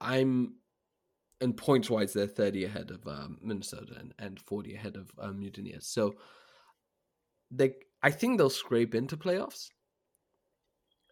I'm 0.00 0.54
and 1.40 1.56
points 1.56 1.88
wise, 1.88 2.12
they're 2.12 2.26
30 2.26 2.64
ahead 2.64 2.90
of 2.90 3.06
um, 3.06 3.38
Minnesota 3.42 3.94
and, 3.98 4.12
and 4.18 4.38
40 4.38 4.74
ahead 4.74 4.96
of 4.96 5.10
um, 5.18 5.38
Mutineers. 5.40 5.86
So 5.86 6.14
they, 7.50 7.74
I 8.02 8.10
think 8.10 8.36
they'll 8.36 8.50
scrape 8.50 8.94
into 8.94 9.16
playoffs. 9.16 9.68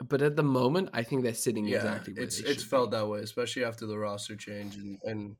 But 0.06 0.22
at 0.22 0.36
the 0.36 0.42
moment, 0.42 0.90
I 0.92 1.02
think 1.02 1.22
they're 1.24 1.34
sitting 1.34 1.66
yeah, 1.66 1.78
exactly 1.78 2.12
where 2.12 2.22
it's 2.22 2.38
it's 2.38 2.62
felt 2.62 2.92
be. 2.92 2.98
that 2.98 3.08
way, 3.08 3.20
especially 3.20 3.64
after 3.64 3.84
the 3.84 3.98
roster 3.98 4.36
change 4.36 4.76
and 4.76 4.98
and 5.02 5.36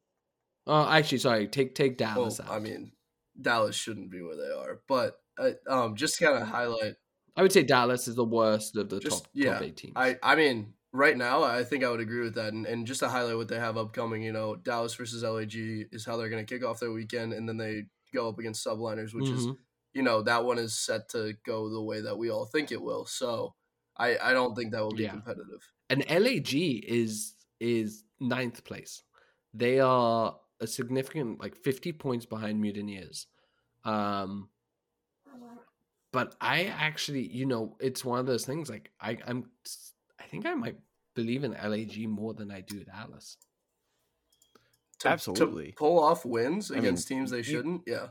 Oh, 0.68 0.86
actually, 0.86 1.18
sorry. 1.18 1.48
Take 1.48 1.74
take 1.74 1.98
well, 1.98 2.14
Dallas 2.14 2.40
out. 2.40 2.50
I 2.50 2.58
mean, 2.58 2.92
Dallas 3.40 3.74
shouldn't 3.74 4.10
be 4.10 4.20
where 4.20 4.36
they 4.36 4.52
are, 4.52 4.80
but 4.86 5.18
uh, 5.38 5.52
um, 5.66 5.96
just 5.96 6.20
kind 6.20 6.36
of 6.36 6.46
highlight. 6.46 6.94
I 7.34 7.42
would 7.42 7.52
say 7.52 7.62
Dallas 7.62 8.06
is 8.06 8.16
the 8.16 8.24
worst 8.24 8.76
of 8.76 8.90
the 8.90 9.00
Just 9.00 9.24
top 9.24 9.30
yeah, 9.32 9.54
top 9.54 9.62
eight 9.62 9.76
teams. 9.78 9.94
I 9.96 10.16
I 10.22 10.36
mean, 10.36 10.74
right 10.92 11.16
now, 11.16 11.42
I 11.42 11.64
think 11.64 11.84
I 11.84 11.90
would 11.90 12.00
agree 12.00 12.20
with 12.22 12.34
that. 12.34 12.52
And, 12.52 12.66
and 12.66 12.86
just 12.86 13.00
to 13.00 13.08
highlight 13.08 13.36
what 13.36 13.48
they 13.48 13.58
have 13.58 13.76
upcoming, 13.76 14.22
you 14.22 14.32
know, 14.32 14.56
Dallas 14.56 14.94
versus 14.94 15.22
LAG 15.22 15.54
is 15.92 16.04
how 16.04 16.16
they're 16.16 16.28
going 16.30 16.44
to 16.44 16.54
kick 16.54 16.64
off 16.64 16.80
their 16.80 16.92
weekend, 16.92 17.32
and 17.32 17.48
then 17.48 17.56
they 17.56 17.84
go 18.14 18.28
up 18.28 18.38
against 18.38 18.64
Subliners, 18.66 19.14
which 19.14 19.32
is 19.32 19.48
Mhm. 19.48 19.58
you 19.94 20.02
know 20.02 20.22
that 20.22 20.44
one 20.44 20.58
is 20.58 20.78
set 20.78 21.08
to 21.10 21.34
go 21.44 21.70
the 21.70 21.82
way 21.82 22.00
that 22.02 22.18
we 22.18 22.30
all 22.30 22.46
think 22.46 22.70
it 22.72 22.82
will. 22.82 23.06
So 23.06 23.54
I 23.96 24.18
I 24.18 24.32
don't 24.32 24.54
think 24.54 24.72
that 24.72 24.82
will 24.82 24.94
be 24.94 25.06
Yeah. 25.06 25.08
competitive. 25.08 25.72
And 25.90 26.04
LAG 26.08 26.54
is 26.86 27.34
is 27.60 28.04
ninth 28.20 28.64
place. 28.64 29.02
They 29.54 29.80
are 29.80 30.40
a 30.60 30.66
significant 30.66 31.40
like 31.40 31.56
50 31.56 31.92
points 31.92 32.26
behind 32.26 32.60
Mutineers. 32.60 33.28
Um 33.84 34.50
but 36.12 36.36
I 36.40 36.64
actually, 36.66 37.28
you 37.28 37.46
know, 37.46 37.76
it's 37.80 38.04
one 38.04 38.18
of 38.18 38.26
those 38.26 38.46
things 38.46 38.68
like 38.70 38.92
I 39.00 39.18
I'm 39.26 39.50
I 40.18 40.24
think 40.24 40.46
I 40.46 40.54
might 40.54 40.76
believe 41.14 41.44
in 41.44 41.52
LAG 41.52 42.08
more 42.08 42.34
than 42.34 42.50
I 42.50 42.60
do 42.60 42.84
Dallas. 42.84 43.36
To, 45.00 45.08
Absolutely. 45.08 45.68
to 45.68 45.76
pull 45.76 46.02
off 46.02 46.24
wins 46.24 46.70
I 46.70 46.74
mean, 46.74 46.84
against 46.84 47.06
teams 47.08 47.30
they 47.30 47.42
shouldn't. 47.42 47.82
Yeah. 47.86 48.08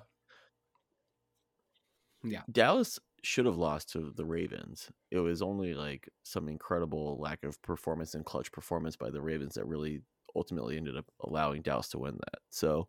Yeah, 2.24 2.42
Dallas 2.52 3.00
should 3.24 3.46
have 3.46 3.58
lost 3.58 3.92
to 3.92 4.12
the 4.16 4.26
Ravens. 4.26 4.90
It 5.12 5.20
was 5.20 5.42
only 5.42 5.74
like 5.74 6.10
some 6.24 6.48
incredible 6.48 7.18
lack 7.20 7.44
of 7.44 7.62
performance 7.62 8.16
and 8.16 8.26
clutch 8.26 8.52
performance 8.52 8.96
by 8.96 9.10
the 9.10 9.22
Ravens 9.22 9.56
that 9.56 9.68
really 9.68 10.02
ultimately 10.36 10.78
ended 10.78 10.98
up 10.98 11.06
allowing 11.22 11.62
Dallas 11.62 11.90
to 11.90 12.00
win 12.00 12.16
that. 12.16 12.40
So 12.50 12.88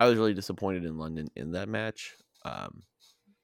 I 0.00 0.06
was 0.06 0.16
really 0.16 0.34
disappointed 0.34 0.84
in 0.84 0.98
London 0.98 1.28
in 1.36 1.52
that 1.52 1.68
match. 1.68 2.14
Um, 2.44 2.82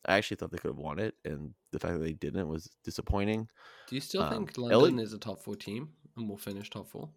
I 0.06 0.16
actually 0.16 0.37
thought 0.37 0.50
they 0.50 0.58
could 0.58 0.70
have 0.70 0.78
won 0.78 0.99
it, 0.99 1.14
and 1.25 1.54
the 1.73 1.78
fact 1.78 1.94
that 1.94 2.00
they 2.00 2.12
didn't 2.12 2.49
was 2.49 2.70
disappointing. 2.82 3.49
Do 3.88 3.94
you 3.94 4.00
still 4.00 4.23
Um, 4.23 4.30
think 4.32 4.58
LA 4.58 4.78
London 4.78 4.99
is 4.99 5.12
a 5.12 5.18
top 5.18 5.42
4 5.42 5.56
team 5.56 5.94
and 6.16 6.28
will 6.28 6.38
finish 6.38 6.70
top 6.70 6.88
4? 6.88 7.11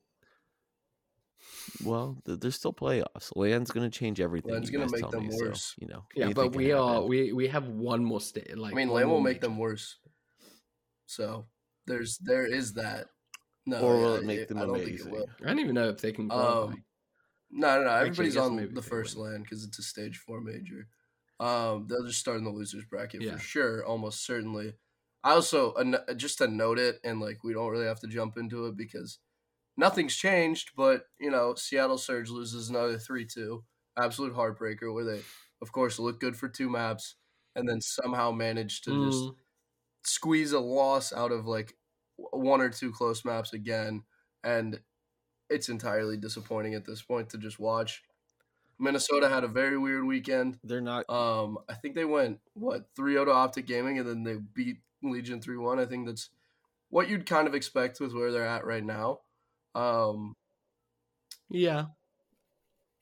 Well, 1.84 2.18
th- 2.26 2.40
there's 2.40 2.56
still 2.56 2.74
playoffs. 2.74 3.32
LAN's 3.36 3.72
going 3.72 3.90
to 3.90 3.96
change 4.00 4.20
everything. 4.20 4.54
LAN's 4.54 4.70
gonna 4.70 4.90
make 4.90 5.10
them 5.10 5.28
me, 5.28 5.32
so, 5.32 5.46
worse. 5.46 5.76
you 5.80 5.88
know, 5.88 6.04
Yeah, 6.16 6.32
but 6.34 6.54
we 6.56 6.72
are 6.72 6.94
happen. 6.94 7.08
we 7.10 7.32
we 7.32 7.48
have 7.48 7.68
one 7.68 8.04
more 8.04 8.22
state 8.22 8.58
like 8.58 8.74
I 8.74 8.76
mean, 8.76 8.90
one 8.90 9.02
LAN 9.04 9.10
will 9.10 9.22
make 9.22 9.42
them 9.42 9.58
worse. 9.58 9.98
So 11.06 11.48
there's 11.86 12.18
there 12.20 12.46
is 12.46 12.74
that. 12.74 13.10
No, 13.66 13.82
or 13.82 13.96
will 13.98 14.12
yeah, 14.14 14.18
it 14.20 14.26
make 14.26 14.48
them 14.48 14.58
I 14.58 14.62
don't 14.62 14.76
amazing? 14.76 14.98
think 14.98 15.08
it 15.08 15.12
will. 15.12 15.30
I 15.44 15.48
don't 15.48 15.60
even 15.60 15.76
know 15.76 15.90
if 15.90 16.00
they 16.02 16.12
can. 16.14 16.32
Um, 16.32 16.84
No, 17.50 17.78
no, 17.80 17.84
no. 17.86 17.92
Everybody's 17.92 18.34
guess 18.36 18.44
on 18.44 18.74
the 18.74 18.82
first 18.82 19.18
win. 19.18 19.32
LAN 19.32 19.44
because 19.44 19.64
it's 19.64 19.80
a 19.80 19.84
stage 19.84 20.18
four 20.18 20.42
major. 20.42 20.88
Um, 21.40 21.88
they'll 21.88 22.06
just 22.06 22.20
start 22.20 22.38
in 22.38 22.44
the 22.44 22.50
losers 22.52 22.86
bracket 22.86 23.26
Yeah. 23.26 23.26
for 23.26 23.38
sure, 23.40 23.86
almost 23.86 24.26
certainly. 24.26 24.76
I 25.24 25.32
also 25.34 25.74
just 26.16 26.38
to 26.40 26.48
note 26.48 26.80
it, 26.80 27.00
and 27.04 27.20
like 27.20 27.44
we 27.44 27.54
don't 27.54 27.72
really 27.72 27.86
have 27.86 28.00
to 28.02 28.08
jump 28.08 28.38
into 28.38 28.66
it 28.68 28.78
because 28.78 29.20
nothing's 29.78 30.16
changed. 30.16 30.72
But 30.76 31.06
you 31.20 31.32
know, 31.32 31.56
Seattle 31.56 31.98
Surge 31.98 32.30
loses 32.30 32.70
another 32.70 32.98
three 33.00 33.26
two, 33.26 33.66
absolute 33.98 34.36
heartbreaker. 34.36 34.94
Where 34.94 35.06
they, 35.06 35.26
of 35.62 35.72
course, 35.72 36.00
look 36.00 36.20
good 36.20 36.38
for 36.38 36.50
two 36.50 36.70
maps, 36.70 37.16
and 37.56 37.68
then 37.70 37.82
somehow 37.82 38.32
manage 38.32 38.82
to 38.84 38.96
just 38.96 39.30
Mm, 39.30 39.38
squeeze 40.06 40.52
a 40.52 40.60
loss 40.60 41.12
out 41.14 41.32
of 41.32 41.46
like 41.46 41.78
one 42.18 42.62
or 42.62 42.70
two 42.70 42.92
close 42.92 43.24
maps 43.26 43.54
again 43.54 44.04
and 44.44 44.82
it's 45.50 45.70
entirely 45.70 46.18
disappointing 46.18 46.76
at 46.76 46.86
this 46.86 47.02
point 47.02 47.30
to 47.30 47.38
just 47.38 47.60
watch 47.60 48.04
minnesota 48.80 49.28
had 49.30 49.44
a 49.44 49.48
very 49.48 49.78
weird 49.78 50.04
weekend 50.06 50.58
They're 50.64 50.82
not. 50.82 51.10
um 51.10 51.58
i 51.70 51.74
think 51.74 51.96
they 51.96 52.06
went 52.06 52.40
what 52.54 52.94
3-0 52.96 53.26
to 53.26 53.32
optic 53.32 53.66
gaming 53.68 53.98
and 54.00 54.08
then 54.08 54.24
they 54.24 54.36
beat 54.36 54.78
legion 55.02 55.40
3-1 55.40 55.80
i 55.80 55.86
think 55.86 56.06
that's 56.08 56.30
what 56.90 57.10
you'd 57.10 57.26
kind 57.26 57.48
of 57.48 57.56
expect 57.56 58.00
with 58.00 58.14
where 58.14 58.32
they're 58.32 58.46
at 58.48 58.66
right 58.66 58.84
now 58.84 59.20
um 59.76 60.36
yeah, 61.50 61.86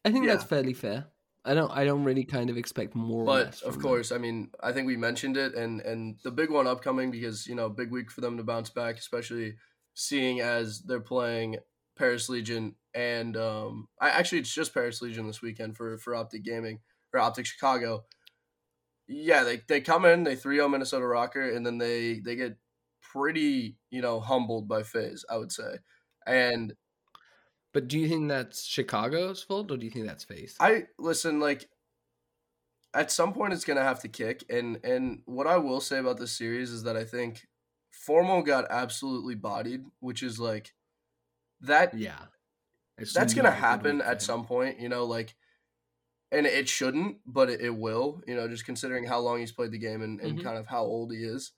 I 0.04 0.12
think 0.12 0.28
that's 0.28 0.44
fairly 0.44 0.74
fair. 0.74 1.06
I 1.44 1.54
don't 1.56 1.72
I 1.72 1.84
don't 1.84 2.04
really 2.04 2.24
kind 2.24 2.50
of 2.52 2.58
expect 2.58 2.94
more. 2.96 3.26
but 3.26 3.48
of 3.48 3.60
from 3.60 3.72
them. 3.74 3.82
course 3.82 4.12
i 4.12 4.18
mean 4.18 4.50
i 4.62 4.72
think 4.72 4.88
we 4.88 4.98
mentioned 4.98 5.38
it 5.38 5.54
and 5.56 5.82
and 5.82 6.18
the 6.24 6.32
big 6.32 6.50
one 6.52 6.68
upcoming 6.68 7.12
because 7.12 7.48
you 7.48 7.56
know 7.56 7.70
big 7.70 7.92
week 7.92 8.12
for 8.12 8.22
them 8.22 8.38
to 8.38 8.44
bounce 8.44 8.70
back 8.70 8.98
especially 8.98 9.56
seeing 9.94 10.42
as 10.42 10.82
they're 10.82 11.00
playing 11.00 11.58
paris 11.96 12.30
legion 12.30 12.76
and 12.96 13.36
um 13.38 13.88
i 14.00 14.10
actually 14.10 14.40
it's 14.40 14.54
just 14.54 14.74
paris 14.74 15.02
legion 15.02 15.28
this 15.28 15.42
weekend 15.42 15.76
for 15.76 15.98
for 15.98 16.16
optic 16.16 16.44
gaming 16.44 16.80
or 17.14 17.20
optic 17.20 17.46
chicago 17.46 18.04
yeah 19.08 19.44
they, 19.44 19.62
they 19.68 19.82
come 19.82 20.06
in 20.06 20.24
they 20.24 20.36
3-0 20.36 20.72
minnesota 20.72 21.06
ROKKR 21.06 21.56
and 21.56 21.66
then 21.66 21.78
they 21.78 22.20
they 22.20 22.36
get 22.36 22.58
pretty 23.02 23.78
you 23.92 24.02
know 24.02 24.20
humbled 24.20 24.68
by 24.68 24.82
FaZe, 24.84 25.24
i 25.30 25.38
would 25.38 25.52
say 25.52 25.78
and 26.26 26.74
But 27.74 27.88
do 27.88 28.00
you 28.00 28.08
think 28.08 28.30
that's 28.30 28.64
Chicago's 28.64 29.44
fault, 29.44 29.70
or 29.72 29.78
do 29.78 29.86
you 29.86 29.92
think 29.92 30.08
that's 30.08 30.24
FaZe? 30.24 30.56
I 30.60 30.86
listen 30.98 31.40
like 31.40 31.70
at 32.94 33.12
some 33.12 33.34
point 33.34 33.54
it's 33.54 33.66
gonna 33.66 33.84
have 33.84 34.00
to 34.02 34.08
kick, 34.08 34.44
and 34.50 34.80
and 34.84 35.22
what 35.26 35.48
I 35.48 35.58
will 35.58 35.82
say 35.82 36.00
about 36.00 36.18
this 36.18 36.38
series 36.38 36.72
is 36.72 36.84
that 36.84 36.96
I 36.98 37.04
think 37.04 37.48
Formal 37.92 38.42
got 38.42 38.66
absolutely 38.70 39.36
bodied, 39.36 39.84
which 40.00 40.24
is 40.24 40.40
like 40.40 40.74
that. 41.62 41.94
yeah, 41.94 42.26
That's 43.14 43.34
gonna 43.34 43.52
not 43.52 43.60
a 43.70 43.76
good 43.76 43.82
happen 43.82 44.02
at 44.02 44.22
some 44.22 44.46
point, 44.46 44.80
you 44.80 44.90
know, 44.90 45.06
like, 45.06 45.36
and 46.32 46.46
it 46.48 46.70
shouldn't, 46.70 47.22
but 47.26 47.50
it, 47.50 47.62
it 47.62 47.72
will, 47.72 48.24
you 48.28 48.36
know, 48.36 48.48
just 48.50 48.66
considering 48.66 49.06
how 49.06 49.20
long 49.20 49.40
he's 49.40 49.52
played 49.54 49.72
the 49.72 49.80
game 49.80 50.02
and, 50.02 50.20
and 50.22 50.40
Mhm. 50.40 50.42
kind 50.42 50.58
of 50.58 50.68
how 50.68 50.84
old 50.84 51.12
he 51.14 51.24
is. 51.24 51.54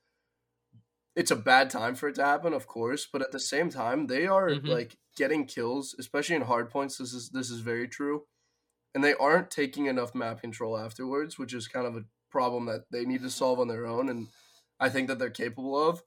It's 1.16 1.32
a 1.32 1.36
bad 1.36 1.70
time 1.70 1.96
for 1.96 2.08
it 2.10 2.16
to 2.16 2.26
happen, 2.26 2.54
of 2.54 2.68
course, 2.68 3.08
but 3.12 3.22
at 3.22 3.32
the 3.32 3.40
same 3.40 3.70
time, 3.70 4.08
they 4.08 4.28
are 4.28 4.56
Mhm. 4.56 4.66
like 4.66 4.98
getting 5.16 5.46
kills, 5.46 5.96
especially 5.98 6.36
in 6.36 6.44
hard 6.44 6.70
points. 6.70 6.98
This 6.98 7.14
is 7.14 7.30
this 7.32 7.50
is 7.50 7.62
very 7.62 7.88
true, 7.88 8.28
and 8.96 9.04
they 9.04 9.14
aren't 9.16 9.52
taking 9.52 9.88
enough 9.88 10.16
map 10.16 10.42
control 10.42 10.78
afterwards, 10.78 11.40
which 11.40 11.54
is 11.54 11.68
kind 11.68 11.88
of 11.88 11.98
a 11.98 12.06
problem 12.32 12.66
that 12.68 12.92
they 12.92 13.06
need 13.06 13.22
to 13.24 13.32
solve 13.32 13.60
on 13.60 13.68
their 13.70 13.88
own, 13.88 14.10
and 14.10 14.30
I 14.80 14.90
think 14.90 15.08
that 15.10 15.20
they're 15.20 15.30
capable 15.32 15.78
of. 15.78 16.04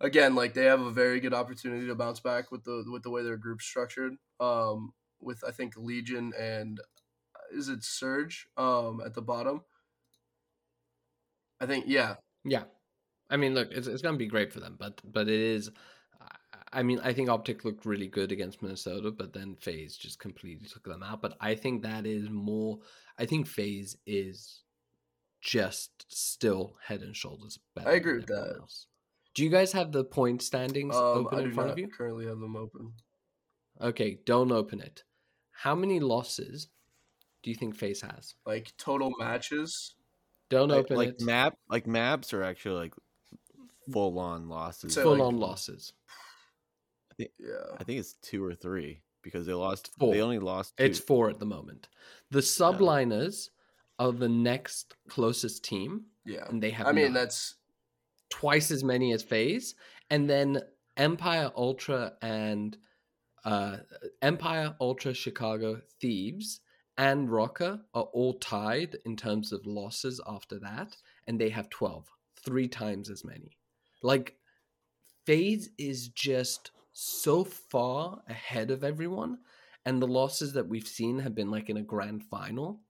Again, 0.00 0.34
like 0.34 0.54
they 0.54 0.64
have 0.64 0.80
a 0.80 0.90
very 0.90 1.20
good 1.20 1.34
opportunity 1.34 1.86
to 1.86 1.94
bounce 1.94 2.20
back 2.20 2.50
with 2.50 2.64
the 2.64 2.84
with 2.90 3.02
the 3.02 3.10
way 3.10 3.22
their 3.22 3.36
group's 3.36 3.66
structured. 3.66 4.14
Um, 4.38 4.92
with 5.20 5.44
I 5.46 5.50
think 5.50 5.76
Legion 5.76 6.32
and 6.38 6.80
uh, 6.80 7.58
is 7.58 7.68
it 7.68 7.84
Surge 7.84 8.46
um 8.56 9.02
at 9.04 9.14
the 9.14 9.22
bottom. 9.22 9.62
I 11.60 11.66
think 11.66 11.84
yeah, 11.86 12.16
Yeah, 12.44 12.64
I 13.28 13.36
mean, 13.36 13.54
look, 13.54 13.70
it's 13.72 13.86
it's 13.86 14.02
gonna 14.02 14.16
be 14.16 14.26
great 14.26 14.52
for 14.52 14.60
them, 14.60 14.76
but 14.78 15.00
but 15.04 15.28
it 15.28 15.40
is. 15.40 15.70
I 16.72 16.82
mean, 16.84 17.00
I 17.02 17.12
think 17.12 17.28
Optic 17.28 17.64
looked 17.64 17.84
really 17.84 18.06
good 18.06 18.30
against 18.30 18.62
Minnesota, 18.62 19.10
but 19.10 19.32
then 19.32 19.56
FaZe 19.56 19.96
just 19.96 20.20
completely 20.20 20.68
took 20.68 20.84
them 20.84 21.02
out. 21.02 21.20
But 21.20 21.36
I 21.40 21.56
think 21.56 21.82
that 21.82 22.06
is 22.06 22.30
more. 22.30 22.78
I 23.18 23.26
think 23.26 23.46
FaZe 23.46 23.96
is 24.06 24.62
just 25.40 26.06
still 26.08 26.76
head 26.84 27.02
and 27.02 27.16
shoulders 27.16 27.58
better. 27.74 27.88
I 27.88 27.94
agree 27.94 28.12
than 28.12 28.20
with 28.20 28.28
that. 28.28 28.56
Else. 28.60 28.86
Do 29.40 29.44
you 29.44 29.50
guys 29.50 29.72
have 29.72 29.90
the 29.90 30.04
point 30.04 30.42
standings 30.42 30.94
um, 30.94 31.02
open 31.02 31.38
I 31.38 31.42
in 31.44 31.52
front 31.54 31.70
of 31.70 31.78
you? 31.78 31.88
currently 31.88 32.26
have 32.26 32.40
them 32.40 32.56
open. 32.56 32.92
Okay, 33.80 34.18
don't 34.26 34.52
open 34.52 34.82
it. 34.82 35.02
How 35.52 35.74
many 35.74 35.98
losses 35.98 36.68
do 37.42 37.48
you 37.48 37.56
think 37.56 37.74
FaZe 37.74 38.02
has? 38.02 38.34
Like 38.44 38.70
total 38.76 39.10
matches, 39.18 39.94
Don't 40.50 40.68
like, 40.68 40.80
open 40.80 40.96
like 40.98 41.08
it. 41.08 41.22
map 41.22 41.54
like 41.70 41.86
maps 41.86 42.34
are 42.34 42.42
actually 42.42 42.80
like 42.80 42.94
full 43.90 44.18
on 44.18 44.50
losses. 44.50 44.92
So, 44.92 45.04
Full 45.04 45.12
like- 45.12 45.22
on 45.22 45.38
losses. 45.38 45.94
I 47.10 47.14
think 47.16 47.30
yeah. 47.38 47.76
I 47.78 47.84
think 47.84 47.98
it's 47.98 48.16
two 48.20 48.44
or 48.44 48.54
three 48.54 49.00
because 49.22 49.46
they 49.46 49.54
lost. 49.54 49.90
Four. 49.98 50.12
They 50.12 50.20
only 50.20 50.38
lost. 50.38 50.76
Two. 50.76 50.84
It's 50.84 50.98
four 50.98 51.30
at 51.30 51.38
the 51.38 51.46
moment. 51.46 51.88
The 52.30 52.40
subliners 52.40 53.48
are 53.98 54.12
the 54.12 54.28
next 54.28 54.96
closest 55.08 55.64
team, 55.64 56.02
Yeah. 56.26 56.44
and 56.50 56.62
they 56.62 56.72
have. 56.72 56.86
I 56.86 56.92
mean, 56.92 57.04
nine. 57.04 57.14
that's 57.14 57.54
twice 58.30 58.70
as 58.70 58.82
many 58.82 59.12
as 59.12 59.22
FaZe 59.22 59.74
and 60.10 60.28
then 60.28 60.60
Empire 60.96 61.50
Ultra 61.56 62.12
and 62.22 62.76
uh, 63.44 63.78
Empire 64.22 64.74
Ultra 64.80 65.14
Chicago 65.14 65.80
Thieves 66.00 66.60
and 66.98 67.28
ROKKR 67.30 67.80
are 67.94 68.02
all 68.12 68.34
tied 68.34 68.96
in 69.06 69.16
terms 69.16 69.52
of 69.52 69.64
losses 69.64 70.20
after 70.26 70.58
that, 70.58 70.96
and 71.26 71.40
they 71.40 71.48
have 71.48 71.70
twelve, 71.70 72.10
three 72.44 72.68
times 72.68 73.08
as 73.08 73.24
many. 73.24 73.56
Like 74.02 74.36
FaZe 75.24 75.70
is 75.78 76.08
just 76.08 76.72
so 76.92 77.44
far 77.44 78.20
ahead 78.28 78.70
of 78.70 78.84
everyone, 78.84 79.38
and 79.86 80.02
the 80.02 80.06
losses 80.06 80.52
that 80.52 80.68
we've 80.68 80.86
seen 80.86 81.20
have 81.20 81.34
been 81.34 81.50
like 81.50 81.70
in 81.70 81.78
a 81.78 81.82
grand 81.82 82.24
final. 82.24 82.82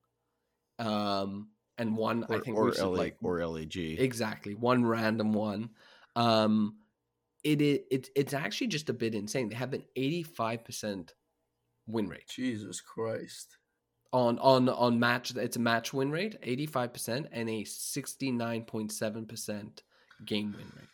Um, 0.80 1.50
and 1.80 1.96
one 1.96 2.24
or, 2.28 2.36
I 2.36 2.40
think 2.40 2.56
or 2.56 2.70
LA 2.70 2.86
like 2.86 3.16
or 3.22 3.44
LAG. 3.44 3.76
Exactly, 3.76 4.54
one 4.54 4.84
random 4.84 5.32
one. 5.32 5.70
Um, 6.14 6.76
it 7.42 7.62
is 7.62 7.80
it's 7.90 8.10
it's 8.14 8.34
actually 8.34 8.66
just 8.66 8.90
a 8.90 8.92
bit 8.92 9.14
insane. 9.14 9.48
They 9.48 9.56
have 9.56 9.72
an 9.72 9.84
eighty 9.96 10.22
five 10.22 10.62
percent 10.64 11.14
win 11.86 12.08
rate 12.08 12.28
Jesus 12.28 12.80
Christ. 12.80 13.56
on 14.12 14.38
on 14.38 14.68
on 14.68 15.00
match. 15.00 15.34
It's 15.34 15.56
a 15.56 15.60
match 15.60 15.92
win 15.92 16.10
rate, 16.10 16.36
eighty 16.42 16.66
five 16.66 16.92
percent, 16.92 17.28
and 17.32 17.48
a 17.48 17.64
sixty 17.64 18.30
nine 18.30 18.62
point 18.62 18.92
seven 18.92 19.26
percent 19.26 19.82
game 20.26 20.54
win 20.56 20.70
rate. 20.76 20.88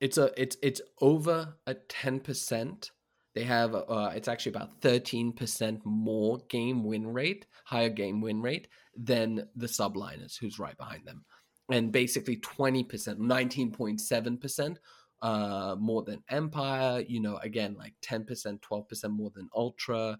It's 0.00 0.18
a 0.18 0.32
it's 0.40 0.56
it's 0.62 0.80
over 1.00 1.54
a 1.66 1.74
ten 1.74 2.20
percent. 2.20 2.90
They 3.34 3.44
have 3.44 3.74
uh, 3.74 4.12
it's 4.14 4.28
actually 4.28 4.52
about 4.52 4.80
thirteen 4.80 5.32
percent 5.32 5.80
more 5.84 6.38
game 6.48 6.84
win 6.84 7.12
rate, 7.12 7.46
higher 7.64 7.88
game 7.88 8.20
win 8.20 8.42
rate 8.42 8.68
than 8.96 9.48
the 9.56 9.66
subliners, 9.66 10.38
who's 10.38 10.58
right 10.58 10.76
behind 10.76 11.06
them. 11.06 11.24
and 11.70 11.92
basically 11.92 12.36
20%, 12.38 12.84
19.7% 13.18 14.76
uh, 15.22 15.76
more 15.78 16.02
than 16.02 16.22
Empire. 16.28 17.04
You 17.06 17.20
know, 17.20 17.36
again, 17.38 17.76
like 17.78 17.94
10%, 18.02 18.60
12% 18.60 19.10
more 19.10 19.30
than 19.34 19.48
Ultra, 19.54 20.18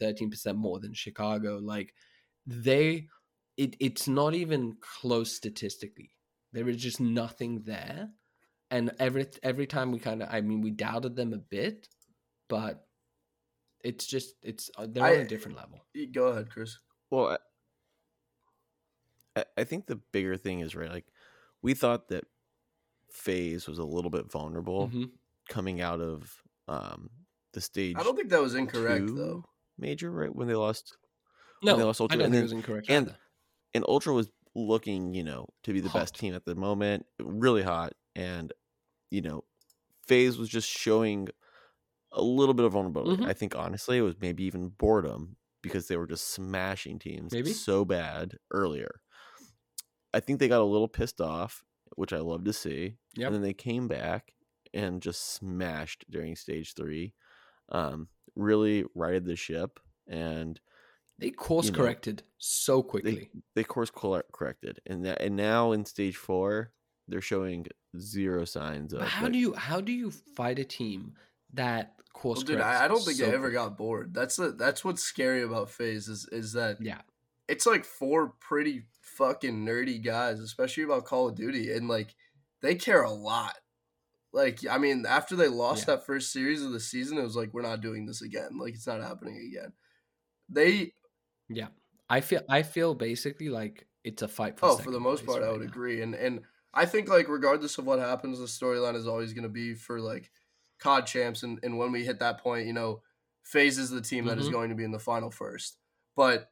13% 0.00 0.56
more 0.56 0.80
than 0.80 0.92
Chicago. 0.92 1.58
Like 1.62 1.94
they, 2.46 3.08
it, 3.56 3.76
it's 3.80 4.08
not 4.08 4.34
even 4.34 4.76
close 4.80 5.34
statistically. 5.34 6.10
There 6.52 6.68
is 6.68 6.76
just 6.76 7.00
nothing 7.00 7.62
there. 7.64 8.10
And 8.70 8.92
every 8.98 9.26
every 9.42 9.66
time 9.66 9.92
we 9.92 9.98
kind 10.00 10.22
of, 10.22 10.28
I 10.32 10.40
mean, 10.40 10.60
we 10.60 10.70
doubted 10.70 11.14
them 11.16 11.32
a 11.32 11.38
bit, 11.38 11.88
but 12.48 12.86
it's 13.82 14.06
just 14.06 14.34
it's 14.42 14.70
uh, 14.76 14.86
they're 14.88 15.04
I- 15.04 15.14
on 15.16 15.20
a 15.22 15.26
different 15.28 15.56
level. 15.56 15.84
Go 16.12 16.28
ahead, 16.28 16.50
Chris. 16.50 16.78
Well, 17.10 17.38
I, 19.36 19.40
I- 19.40 19.44
I 19.58 19.64
think 19.64 19.86
the 19.86 19.96
bigger 20.12 20.36
thing 20.36 20.60
is 20.60 20.74
right. 20.74 20.90
Like 20.90 21.06
we 21.62 21.74
thought 21.74 22.08
that 22.08 22.24
FaZe 23.10 23.66
was 23.68 23.78
a 23.78 23.84
little 23.84 24.10
bit 24.10 24.30
vulnerable 24.30 24.88
Mhm. 24.88 25.10
coming 25.48 25.80
out 25.80 26.00
of 26.00 26.42
um 26.68 27.10
the 27.52 27.60
stage 27.60 27.94
I 27.96 28.02
don't 28.02 28.16
think 28.16 28.30
that 28.30 28.40
was 28.40 28.54
incorrect 28.54 29.06
though. 29.14 29.44
major 29.78 30.10
right 30.10 30.34
when 30.34 30.48
they 30.48 30.54
lost 30.54 30.96
No, 31.62 31.76
they 31.76 31.84
lost 31.84 32.00
I 32.00 32.04
Ultra, 32.04 32.18
don't 32.18 32.24
and 32.26 32.32
think 32.34 32.40
it 32.40 32.42
was 32.44 32.52
incorrect. 32.52 32.86
and- 32.90 33.08
either. 33.08 33.18
and 33.74 33.84
Ultra 33.88 34.12
was 34.14 34.30
looking, 34.56 35.14
you 35.14 35.24
know, 35.24 35.48
to 35.64 35.72
be 35.72 35.80
the 35.80 35.88
best 35.90 36.14
team 36.14 36.32
at 36.34 36.44
the 36.44 36.54
moment, 36.54 37.06
really 37.18 37.62
hot, 37.62 37.92
and 38.14 38.52
you 39.10 39.20
know, 39.20 39.44
FaZe 40.06 40.36
was 40.38 40.48
just 40.48 40.68
showing 40.68 41.28
a 42.14 42.22
little 42.22 42.54
bit 42.54 42.64
of 42.64 42.72
vulnerability. 42.72 43.22
Mhm. 43.22 43.26
I 43.26 43.32
think 43.32 43.54
honestly, 43.56 43.98
it 43.98 44.02
was 44.02 44.14
maybe 44.20 44.44
even 44.44 44.68
boredom 44.70 45.36
because 45.62 45.88
they 45.88 45.96
were 45.96 46.06
just 46.06 46.28
smashing 46.28 46.98
teams 46.98 47.32
Maybe. 47.32 47.52
so 47.52 47.84
bad 47.84 48.38
earlier. 48.50 49.00
I 50.12 50.20
think 50.20 50.38
they 50.38 50.48
got 50.48 50.60
a 50.60 50.64
little 50.64 50.88
pissed 50.88 51.20
off, 51.20 51.64
which 51.96 52.12
I 52.12 52.18
love 52.18 52.44
to 52.44 52.52
see, 52.52 52.96
Yep. 53.16 53.26
and 53.26 53.34
then 53.34 53.42
they 53.42 53.54
came 53.54 53.88
back 53.88 54.32
and 54.72 55.02
just 55.02 55.34
smashed 55.34 56.04
during 56.10 56.36
stage 56.36 56.74
three. 56.74 57.14
Um, 57.70 58.08
really 58.36 58.84
righted 58.94 59.24
the 59.24 59.36
ship 59.36 59.80
and 60.06 60.60
They 61.18 61.30
course 61.30 61.66
you 61.66 61.72
know, 61.72 61.78
corrected 61.78 62.22
so 62.38 62.82
quickly. 62.82 63.30
they 63.54 63.64
course 63.64 63.90
corrected, 63.90 64.80
and 64.86 65.04
that, 65.06 65.20
and 65.22 65.34
now 65.36 65.72
in 65.72 65.84
stage 65.84 66.16
four, 66.16 66.72
they're 67.08 67.20
showing 67.20 67.66
zero 67.98 68.44
signs 68.44 68.92
of. 68.92 69.02
How 69.02 69.24
like- 69.24 69.32
do 69.32 69.38
you 69.38 69.54
how 69.54 69.80
do 69.80 69.92
you 69.92 70.10
fight 70.10 70.58
a 70.58 70.64
team 70.64 71.14
that 71.54 71.94
course 72.12 72.38
Well, 72.38 72.46
dude, 72.46 72.60
I, 72.60 72.84
I 72.84 72.88
don't 72.88 73.02
think 73.02 73.18
so 73.18 73.26
I 73.26 73.34
ever 73.34 73.50
got 73.50 73.76
bored. 73.76 74.14
That's 74.14 74.36
the 74.36 74.52
that's 74.52 74.84
what's 74.84 75.02
scary 75.02 75.42
about 75.42 75.70
FaZe 75.70 76.08
is 76.08 76.28
is 76.30 76.52
that 76.52 76.78
Yeah, 76.80 77.00
it's 77.48 77.66
like 77.66 77.84
four 77.84 78.34
pretty 78.40 78.84
fucking 79.02 79.64
nerdy 79.64 80.02
guys, 80.02 80.40
especially 80.40 80.84
about 80.84 81.04
Call 81.04 81.28
of 81.28 81.34
Duty, 81.34 81.72
and 81.72 81.88
like 81.88 82.14
they 82.60 82.74
care 82.74 83.02
a 83.02 83.10
lot. 83.10 83.54
Like, 84.32 84.60
I 84.68 84.78
mean, 84.78 85.06
after 85.06 85.36
they 85.36 85.46
lost 85.48 85.86
Yeah. 85.86 85.94
that 85.94 86.06
first 86.06 86.32
series 86.32 86.62
of 86.62 86.72
the 86.72 86.80
season, 86.80 87.18
it 87.18 87.22
was 87.22 87.36
like 87.36 87.54
we're 87.54 87.62
not 87.62 87.80
doing 87.80 88.04
this 88.06 88.20
again. 88.20 88.58
Like, 88.58 88.74
it's 88.74 88.86
not 88.86 89.00
happening 89.00 89.36
again. 89.48 89.72
They, 90.48 90.92
yeah. 91.48 91.68
I 92.10 92.20
feel 92.20 92.42
I 92.48 92.62
feel 92.62 92.94
basically 92.94 93.48
like 93.48 93.86
it's 94.02 94.22
a 94.22 94.28
fight 94.28 94.58
for. 94.58 94.66
oh, 94.70 94.76
for 94.76 94.90
the 94.90 95.00
most 95.00 95.24
part, 95.24 95.42
I 95.42 95.50
would 95.50 95.60
now. 95.60 95.66
agree, 95.66 96.02
and 96.02 96.14
and 96.14 96.40
I 96.74 96.84
think 96.86 97.08
like 97.08 97.28
regardless 97.28 97.78
of 97.78 97.86
what 97.86 97.98
happens, 97.98 98.38
the 98.40 98.46
storyline 98.46 98.96
is 98.96 99.06
always 99.06 99.32
going 99.32 99.44
to 99.44 99.48
be 99.48 99.74
for 99.74 100.00
like 100.00 100.30
COD 100.84 101.06
champs, 101.06 101.42
and 101.42 101.58
and 101.62 101.78
when 101.78 101.90
we 101.92 102.04
hit 102.04 102.18
that 102.20 102.38
point, 102.38 102.66
you 102.66 102.72
know, 102.72 103.00
FaZe 103.42 103.78
is 103.78 103.90
the 103.90 104.00
team 104.02 104.26
that 104.26 104.38
is 104.38 104.48
Mhm. 104.48 104.52
going 104.52 104.68
to 104.70 104.74
be 104.76 104.84
in 104.84 104.92
the 104.92 104.98
final 104.98 105.30
first, 105.30 105.78
but. 106.16 106.50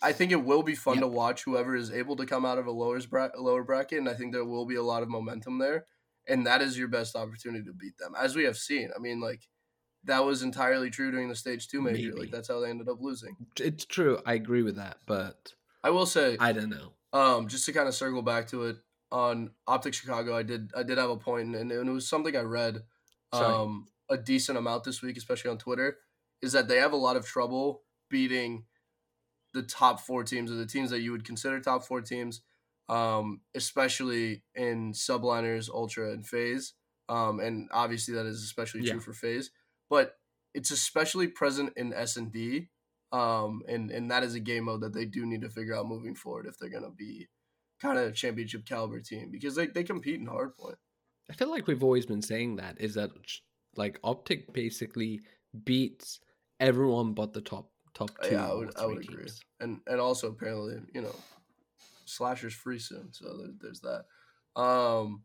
I 0.00 0.12
think 0.12 0.30
it 0.30 0.44
will 0.44 0.62
be 0.62 0.76
fun 0.76 0.94
Yep. 0.94 1.02
to 1.02 1.08
watch 1.08 1.42
whoever 1.42 1.74
is 1.74 1.90
able 1.90 2.14
to 2.18 2.24
come 2.24 2.44
out 2.44 2.56
of 2.56 2.68
a 2.68 2.70
lower 2.70 3.00
bra- 3.00 3.32
lower 3.36 3.64
bracket, 3.64 3.98
and 3.98 4.08
I 4.08 4.14
think 4.14 4.32
there 4.32 4.44
will 4.44 4.64
be 4.64 4.76
a 4.76 4.82
lot 4.82 5.02
of 5.02 5.08
momentum 5.08 5.58
there, 5.58 5.86
and 6.28 6.46
that 6.46 6.62
is 6.62 6.78
your 6.78 6.86
best 6.86 7.16
opportunity 7.16 7.64
to 7.64 7.72
beat 7.72 7.98
them, 7.98 8.14
as 8.16 8.36
we 8.36 8.44
have 8.44 8.56
seen. 8.56 8.92
I 8.94 9.00
mean, 9.00 9.18
like 9.18 9.48
that 10.04 10.24
was 10.24 10.44
entirely 10.44 10.88
true 10.88 11.10
during 11.10 11.28
the 11.28 11.34
stage 11.34 11.66
two 11.66 11.82
major. 11.82 12.10
Maybe. 12.10 12.20
Like 12.20 12.30
that's 12.30 12.46
how 12.46 12.60
they 12.60 12.70
ended 12.70 12.88
up 12.88 13.00
losing. 13.00 13.36
It's 13.58 13.84
true. 13.86 14.20
I 14.24 14.34
agree 14.34 14.62
with 14.62 14.76
that, 14.76 14.98
but 15.04 15.52
I 15.82 15.90
will 15.90 16.06
say, 16.06 16.36
I 16.38 16.52
don't 16.52 16.70
know. 16.70 16.92
um, 17.12 17.48
just 17.48 17.66
to 17.66 17.72
kind 17.72 17.88
of 17.88 17.94
circle 17.96 18.22
back 18.22 18.46
to 18.50 18.66
it 18.66 18.76
on 19.10 19.50
Optic 19.66 19.94
Chicago, 19.94 20.36
I 20.36 20.44
did 20.44 20.70
I 20.76 20.84
did 20.84 20.98
have 20.98 21.10
a 21.10 21.16
point, 21.16 21.56
and, 21.56 21.72
and 21.72 21.88
it 21.88 21.92
was 21.92 22.08
something 22.08 22.36
I 22.36 22.42
read. 22.42 22.84
Um, 23.32 23.86
a 24.10 24.16
decent 24.16 24.56
amount 24.58 24.84
this 24.84 25.02
week, 25.02 25.16
especially 25.16 25.50
on 25.50 25.58
Twitter, 25.58 25.98
is 26.40 26.52
that 26.52 26.68
they 26.68 26.76
have 26.78 26.92
a 26.92 26.96
lot 26.96 27.16
of 27.16 27.26
trouble 27.26 27.82
beating 28.10 28.64
the 29.54 29.62
top 29.62 30.00
four 30.00 30.24
teams 30.24 30.50
or 30.50 30.54
the 30.54 30.66
teams 30.66 30.90
that 30.90 31.00
you 31.00 31.12
would 31.12 31.24
consider 31.24 31.60
top 31.60 31.84
four 31.84 32.00
teams, 32.00 32.42
um, 32.88 33.40
especially 33.54 34.42
in 34.54 34.92
subliners, 34.92 35.68
ultra, 35.68 36.12
and 36.12 36.26
FaZe. 36.26 36.74
Um, 37.08 37.40
and 37.40 37.68
obviously 37.72 38.14
that 38.14 38.26
is 38.26 38.42
especially 38.42 38.82
true 38.82 38.94
Yeah. 38.94 39.00
for 39.00 39.12
FaZe, 39.14 39.50
but 39.88 40.18
it's 40.54 40.70
especially 40.70 41.28
present 41.28 41.72
in 41.76 41.92
S 41.92 42.16
and 42.16 42.32
D. 42.32 42.68
Um, 43.12 43.62
and, 43.66 43.90
and 43.90 44.10
that 44.10 44.22
is 44.22 44.34
a 44.34 44.40
game 44.40 44.64
mode 44.64 44.82
that 44.82 44.92
they 44.92 45.06
do 45.06 45.24
need 45.24 45.40
to 45.40 45.48
figure 45.48 45.74
out 45.74 45.88
moving 45.88 46.14
forward 46.14 46.46
if 46.46 46.58
they're 46.58 46.68
gonna 46.68 46.90
be 46.90 47.28
kind 47.80 47.98
of 47.98 48.08
a 48.08 48.12
championship 48.12 48.66
caliber 48.66 49.00
team 49.00 49.30
because 49.30 49.54
they, 49.54 49.66
they 49.66 49.84
compete 49.84 50.20
in 50.20 50.26
hardpoint. 50.26 50.76
I 51.30 51.34
feel 51.34 51.50
like 51.50 51.66
we've 51.66 51.84
always 51.84 52.06
been 52.06 52.22
saying 52.22 52.56
that 52.56 52.80
is 52.80 52.94
that 52.94 53.10
like 53.76 53.98
Optic 54.02 54.52
basically 54.52 55.20
beats 55.64 56.20
everyone 56.60 57.14
but 57.14 57.32
the 57.32 57.40
top 57.40 57.70
top 57.94 58.10
two. 58.22 58.34
yeah, 58.34 58.50
I 58.50 58.54
would 58.54 58.78
I 58.78 58.86
would 58.86 59.02
agree. 59.04 59.24
teams. 59.24 59.40
And 59.60 59.80
and 59.86 60.00
also 60.00 60.28
apparently, 60.28 60.80
you 60.94 61.02
know, 61.02 61.14
Slasher's 62.06 62.54
free 62.54 62.78
soon, 62.78 63.12
so 63.12 63.36
there, 63.36 63.52
there's 63.60 63.80
that. 63.80 64.04
Um, 64.60 65.22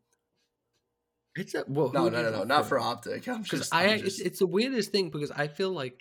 It's 1.36 1.56
a, 1.56 1.63
well, 1.68 1.92
no, 1.94 2.10
no, 2.10 2.22
no, 2.22 2.32
no, 2.32 2.44
not 2.44 2.68
for? 2.68 2.80
Optic. 2.80 3.28
I'm 3.28 3.42
because 3.42 3.62
just, 3.62 3.74
I 3.74 3.86
I'm 3.86 4.06
it's, 4.06 4.20
it's 4.20 4.39
the 4.39 4.48
weirdest 4.48 4.92
thing 4.92 5.10
because 5.10 5.32
I 5.32 5.48
feel 5.48 5.72
like 5.72 6.00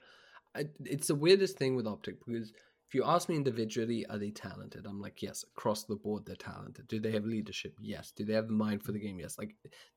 I, 0.54 0.66
it's 0.84 1.08
the 1.08 1.14
weirdest 1.14 1.56
thing 1.56 1.76
with 1.76 1.86
Optic 1.86 2.16
because 2.26 2.52
if 2.92 2.96
you 2.96 3.04
ask 3.06 3.30
me 3.30 3.36
individually, 3.36 4.04
are 4.10 4.18
they 4.18 4.30
talented? 4.30 4.84
I'm 4.84 5.00
like, 5.00 5.22
yes, 5.22 5.46
across 5.56 5.84
the 5.84 5.96
board 5.96 6.26
they're 6.26 6.36
talented. 6.36 6.88
Do 6.88 7.00
they 7.00 7.10
have 7.12 7.24
leadership? 7.24 7.72
Yes. 7.80 8.12
Do 8.14 8.22
they 8.22 8.34
have 8.34 8.48
the 8.48 8.52
mind 8.52 8.82
for 8.82 8.92
the 8.92 8.98
game? 8.98 9.18
Yes. 9.18 9.38
Like 9.38 9.54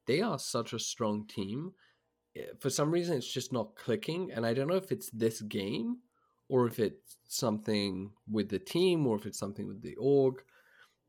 they 0.07 0.21
are 0.21 0.39
such 0.39 0.71
a 0.71 0.79
strong 0.79 1.27
team. 1.27 1.73
Eh, 2.37 2.43
For 2.57 2.69
some 2.69 2.89
reason, 2.91 3.17
it's 3.17 3.29
just 3.29 3.51
not 3.51 3.75
clicking, 3.75 4.31
and 4.31 4.45
I 4.45 4.53
don't 4.53 4.69
know 4.69 4.77
if 4.77 4.93
it's 4.93 5.09
this 5.09 5.41
game 5.41 5.97
or 6.47 6.67
if 6.67 6.79
it's 6.79 7.17
something 7.27 8.11
with 8.31 8.47
the 8.47 8.59
team 8.59 9.05
or 9.05 9.17
if 9.17 9.25
it's 9.25 9.39
something 9.39 9.67
with 9.67 9.81
the 9.81 9.95
org. 9.97 10.41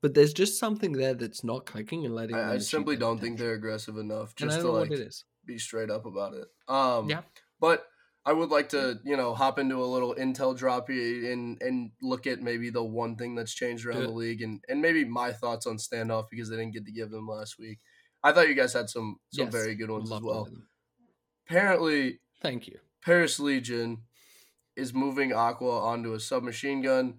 But 0.02 0.14
there's 0.14 0.34
just 0.34 0.58
something 0.58 0.90
there 0.90 1.14
that's 1.14 1.44
not 1.44 1.66
clicking 1.66 2.04
and 2.04 2.16
letting. 2.16 2.34
I, 2.34 2.54
I 2.54 2.58
simply 2.58 2.96
don't 2.96 3.20
think 3.20 3.38
they're 3.38 3.54
aggressive 3.54 3.96
enough 3.96 4.34
just 4.34 4.58
to 4.58 4.72
like 4.72 4.90
it 4.90 4.98
is. 4.98 5.24
be 5.44 5.56
straight 5.58 5.90
up 5.90 6.04
about 6.04 6.34
it. 6.34 6.48
Um, 6.66 7.08
Yeah. 7.08 7.22
But 7.60 7.86
I 8.26 8.32
would 8.32 8.50
like 8.50 8.68
to, 8.70 8.98
you 9.04 9.16
know, 9.16 9.34
hop 9.34 9.58
into 9.58 9.76
a 9.76 9.86
little 9.86 10.14
intel 10.16 10.56
drop 10.56 10.88
and 10.88 11.62
and 11.62 11.92
look 12.02 12.26
at 12.26 12.42
maybe 12.42 12.70
the 12.70 12.82
one 12.82 13.16
thing 13.16 13.36
that's 13.36 13.54
changed 13.54 13.86
around 13.86 14.02
the 14.02 14.10
league 14.10 14.42
and 14.42 14.60
and 14.68 14.82
maybe 14.82 15.04
my 15.04 15.32
thoughts 15.32 15.66
on 15.66 15.76
standoff 15.76 16.26
because 16.28 16.50
they 16.50 16.56
didn't 16.56 16.74
get 16.74 16.84
to 16.86 16.92
give 16.92 17.10
them 17.10 17.28
last 17.28 17.58
week. 17.58 17.78
I 18.24 18.32
thought 18.32 18.48
you 18.48 18.54
guys 18.54 18.72
had 18.72 18.90
some 18.90 19.20
some 19.32 19.46
Yes, 19.46 19.54
very 19.54 19.76
good 19.76 19.90
ones 19.90 20.10
as 20.10 20.20
well. 20.20 20.48
Apparently, 21.48 22.18
Thank 22.42 22.66
you. 22.66 22.78
Paris 23.04 23.38
Legion 23.38 23.98
is 24.74 24.92
moving 24.92 25.32
Aqua 25.32 25.80
onto 25.80 26.12
a 26.12 26.20
submachine 26.20 26.82
gun. 26.82 27.18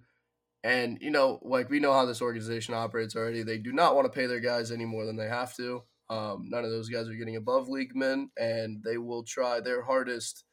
And, 0.63 0.98
you 1.02 1.12
know, 1.12 1.39
like 1.43 1.70
we 1.70 1.80
know 1.80 1.93
how 1.93 2.06
this 2.06 2.22
organization 2.22 2.74
operates 2.74 3.15
already. 3.15 3.43
They 3.43 3.58
do 3.58 3.72
not 3.72 3.96
want 3.96 4.06
to 4.06 4.17
pay 4.17 4.26
their 4.26 4.39
guys 4.39 4.72
any 4.72 4.86
more 4.86 5.06
than 5.06 5.15
they 5.15 5.28
have 5.28 5.56
to. 5.56 5.84
Um, 6.10 6.48
none 6.50 6.63
of 6.63 6.72
those 6.72 6.89
guys 6.89 7.08
are 7.08 7.15
getting 7.15 7.36
above 7.36 7.67
league 7.67 7.96
men, 7.96 8.30
and 8.38 8.84
they 8.84 8.98
will 8.98 9.24
try 9.24 9.60
their 9.60 9.84
hardest 9.84 10.46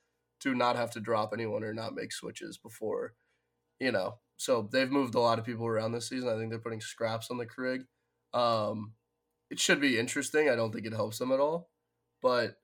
to 0.45 0.55
not 0.55 0.77
have 0.77 0.91
to 0.93 1.01
drop 1.01 1.33
anyone 1.33 1.65
or 1.65 1.73
not 1.73 1.95
make 1.95 2.13
switches 2.13 2.59
before, 2.59 3.15
you 3.81 3.91
know. 3.91 4.19
So 4.37 4.69
they've 4.71 4.91
moved 4.91 5.15
a 5.15 5.21
lot 5.21 5.39
of 5.39 5.45
people 5.45 5.67
around 5.67 5.93
this 5.93 6.09
season. 6.09 6.29
I 6.29 6.37
think 6.37 6.51
they're 6.51 6.59
putting 6.59 6.81
scraps 6.81 7.31
on 7.31 7.39
the 7.39 7.47
Krig. 7.47 7.87
Um, 8.35 8.93
it 9.51 9.59
should 9.59 9.81
be 9.81 9.99
interesting. 9.99 10.51
I 10.51 10.55
don't 10.55 10.73
think 10.73 10.87
it 10.87 10.93
helps 10.93 11.19
them 11.19 11.33
at 11.33 11.41
all. 11.41 11.71
But 12.21 12.57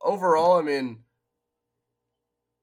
overall, 0.00 0.58
I 0.58 0.62
mean, 0.62 1.00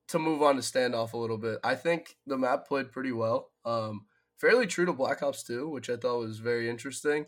to 0.09 0.19
move 0.19 0.41
on 0.41 0.55
to 0.55 0.61
standoff 0.61 1.13
a 1.13 1.17
little 1.17 1.37
bit, 1.37 1.59
I 1.63 1.75
think 1.75 2.15
the 2.25 2.37
map 2.37 2.67
played 2.67 2.91
pretty 2.91 3.11
well. 3.11 3.51
Um, 3.65 4.05
fairly 4.39 4.67
true 4.67 4.85
to 4.85 4.93
Black 4.93 5.21
Ops 5.21 5.43
2, 5.43 5.67
which 5.67 5.89
I 5.89 5.97
thought 5.97 6.19
was 6.19 6.39
very 6.39 6.69
interesting. 6.69 7.25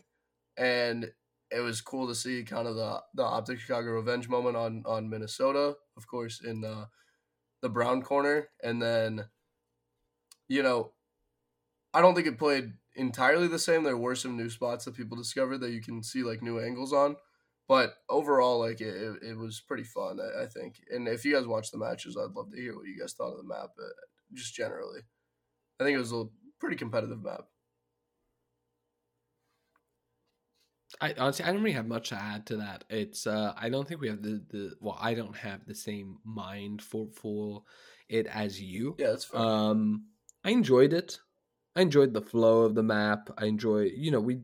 And 0.56 1.10
it 1.50 1.60
was 1.60 1.80
cool 1.80 2.06
to 2.08 2.14
see 2.14 2.42
kind 2.42 2.68
of 2.68 2.76
the 2.76 3.02
the 3.14 3.22
Optic 3.22 3.58
Chicago 3.58 3.92
revenge 3.92 4.28
moment 4.28 4.56
on 4.56 4.82
on 4.86 5.08
Minnesota, 5.08 5.76
of 5.96 6.06
course, 6.06 6.42
in 6.44 6.64
uh, 6.64 6.86
the 7.62 7.68
brown 7.68 8.02
corner, 8.02 8.48
and 8.62 8.80
then 8.80 9.26
you 10.48 10.62
know, 10.62 10.92
I 11.92 12.00
don't 12.00 12.14
think 12.14 12.26
it 12.26 12.38
played 12.38 12.72
entirely 12.96 13.48
the 13.48 13.58
same. 13.58 13.82
There 13.82 13.96
were 13.96 14.14
some 14.14 14.36
new 14.36 14.50
spots 14.50 14.84
that 14.84 14.96
people 14.96 15.16
discovered 15.16 15.58
that 15.58 15.72
you 15.72 15.82
can 15.82 16.02
see 16.02 16.22
like 16.22 16.42
new 16.42 16.58
angles 16.58 16.92
on, 16.92 17.16
but 17.68 17.94
overall, 18.08 18.60
like 18.60 18.80
it, 18.80 19.22
it, 19.22 19.36
was 19.36 19.60
pretty 19.60 19.84
fun. 19.84 20.18
I, 20.20 20.44
I 20.44 20.46
think, 20.46 20.80
and 20.90 21.06
if 21.06 21.24
you 21.24 21.34
guys 21.34 21.46
watch 21.46 21.70
the 21.70 21.78
matches, 21.78 22.16
I'd 22.16 22.34
love 22.34 22.50
to 22.50 22.60
hear 22.60 22.74
what 22.74 22.86
you 22.86 22.98
guys 22.98 23.12
thought 23.12 23.32
of 23.32 23.38
the 23.38 23.44
map, 23.44 23.70
uh, 23.78 23.88
just 24.34 24.54
generally. 24.54 25.00
I 25.80 25.84
think 25.84 25.94
it 25.94 26.00
was 26.00 26.12
a 26.12 26.24
pretty 26.58 26.76
competitive 26.76 27.22
map. 27.22 27.44
I 31.00 31.12
honestly 31.14 31.44
I 31.44 31.52
don't 31.52 31.62
really 31.62 31.72
have 31.74 31.86
much 31.86 32.08
to 32.10 32.14
add 32.16 32.46
to 32.46 32.56
that. 32.58 32.84
It's 32.88 33.26
uh 33.26 33.52
I 33.56 33.68
don't 33.68 33.86
think 33.86 34.00
we 34.00 34.08
have 34.08 34.22
the 34.22 34.44
the 34.48 34.76
well 34.80 34.96
I 34.98 35.14
don't 35.14 35.36
have 35.36 35.66
the 35.66 35.74
same 35.74 36.18
mind 36.24 36.82
for 36.82 37.08
for 37.12 37.64
it 38.08 38.26
as 38.26 38.60
you. 38.60 38.98
Yeah, 38.98 39.08
that's 39.08 39.24
fair. 39.24 39.40
Um 39.40 40.08
I 40.44 40.50
enjoyed 40.50 40.92
it. 40.92 41.20
I 41.76 41.82
enjoyed 41.82 42.14
the 42.14 42.22
flow 42.22 42.62
of 42.62 42.74
the 42.74 42.82
map. 42.82 43.30
I 43.38 43.46
enjoy 43.46 43.82
you 43.84 44.10
know 44.10 44.20
we 44.20 44.42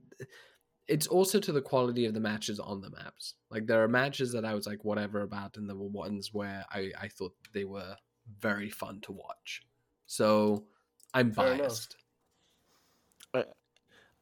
it's 0.89 1.07
also 1.07 1.41
to 1.41 1.53
the 1.53 1.63
quality 1.63 2.07
of 2.07 2.15
the 2.15 2.21
matches 2.21 2.61
on 2.61 2.81
the 2.83 2.91
maps. 2.91 3.35
Like 3.51 3.67
there 3.67 3.83
are 3.83 3.89
matches 3.89 4.33
that 4.33 4.45
I 4.45 4.55
was 4.55 4.67
like 4.67 4.85
whatever 4.85 5.23
about 5.23 5.57
and 5.57 5.69
there 5.69 5.77
were 5.77 5.89
ones 5.89 6.33
where 6.35 6.67
I 6.71 6.93
I 6.99 7.09
thought 7.09 7.37
they 7.53 7.65
were 7.65 7.97
very 8.39 8.71
fun 8.71 9.01
to 9.03 9.13
watch. 9.13 9.63
So 10.07 10.69
I'm 11.15 11.33
Fair 11.37 11.55
enough. 11.55 11.81
biased. 11.83 11.97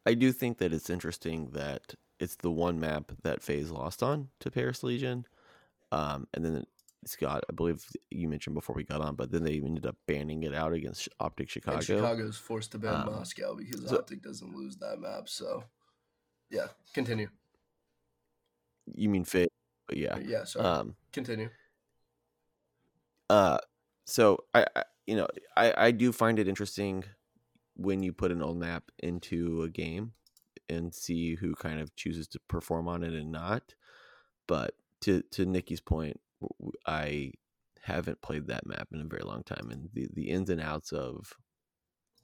I 0.07 0.15
do 0.15 0.33
think 0.33 0.59
that 0.59 0.73
it's 0.73 0.91
interesting 0.91 1.51
that 1.51 1.95
it's 2.23 2.37
the 2.37 2.51
one 2.51 2.79
map 2.79 3.11
that 3.25 3.43
FaZe 3.43 3.71
lost 3.71 4.03
on 4.03 4.29
to 4.39 4.51
Paris 4.51 4.83
Legion. 4.85 5.27
Um, 5.91 6.29
and 6.33 6.45
then 6.45 6.65
it's 7.03 7.17
got, 7.17 7.43
I 7.51 7.53
believe 7.53 7.85
you 8.13 8.29
mentioned 8.29 8.55
before 8.55 8.77
we 8.77 8.85
got 8.85 9.01
on, 9.01 9.17
but 9.17 9.33
then 9.33 9.43
they 9.43 9.57
ended 9.57 9.87
up 9.87 9.97
banning 10.07 10.45
it 10.45 10.55
out 10.55 10.73
against 10.73 11.09
Optic 11.19 11.51
Chicago. 11.51 11.79
And 11.79 11.85
Chicago's 11.85 12.37
forced 12.37 12.71
to 12.73 12.79
ban 12.79 12.95
Um, 12.95 13.07
Moscow 13.07 13.57
because 13.57 13.85
so- 13.89 13.99
Optic 13.99 14.23
doesn't 14.23 14.55
lose 14.55 14.77
that 14.77 15.01
map. 15.01 15.29
So, 15.29 15.65
yeah, 16.49 16.69
continue. 16.95 17.29
You 18.95 19.09
mean 19.09 19.25
FaZe? 19.25 19.49
But 19.89 19.97
yeah. 19.97 20.19
Yeah, 20.19 20.45
sorry. 20.45 20.65
Um, 20.65 20.97
continue. 21.13 21.51
uh, 23.31 23.59
so 24.05 24.45
I, 24.55 24.67
I, 24.77 24.85
you 25.07 25.17
know, 25.17 25.27
I, 25.57 25.87
I 25.87 25.91
do 25.91 26.13
find 26.13 26.39
it 26.39 26.47
interesting 26.47 27.05
when 27.75 28.03
you 28.03 28.13
put 28.13 28.31
an 28.31 28.43
old 28.43 28.59
map 28.59 28.85
into 29.01 29.63
a 29.63 29.69
game 29.69 30.13
and 30.73 30.95
see 30.95 31.37
who 31.37 31.55
kind 31.55 31.81
of 31.81 31.95
chooses 31.97 32.27
to 32.29 32.41
perform 32.49 32.89
on 32.89 33.03
it 33.03 33.13
and 33.13 33.31
not. 33.31 33.75
But 34.47 34.75
to 35.03 35.23
to 35.33 35.47
Nikki's 35.47 35.81
point, 35.81 36.21
I 36.87 37.33
haven't 37.83 38.23
played 38.23 38.47
that 38.47 38.67
map 38.67 38.89
in 38.93 39.01
a 39.01 39.05
very 39.05 39.23
long 39.23 39.43
time, 39.43 39.71
and 39.71 39.89
the 39.93 40.09
the 40.13 40.29
ins 40.31 40.51
and 40.51 40.61
outs 40.61 40.93
of 40.93 41.35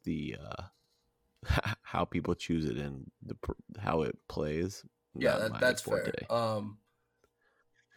the 0.04 0.36
uh, 0.42 1.70
how 1.82 2.04
people 2.04 2.34
choose 2.34 2.64
it 2.64 2.76
and 2.76 3.10
the 3.24 3.36
how 3.78 4.02
it 4.02 4.16
plays. 4.28 4.84
Yeah, 5.14 5.38
that, 5.38 5.60
that's 5.60 5.82
fair. 5.82 6.12
Um, 6.30 6.78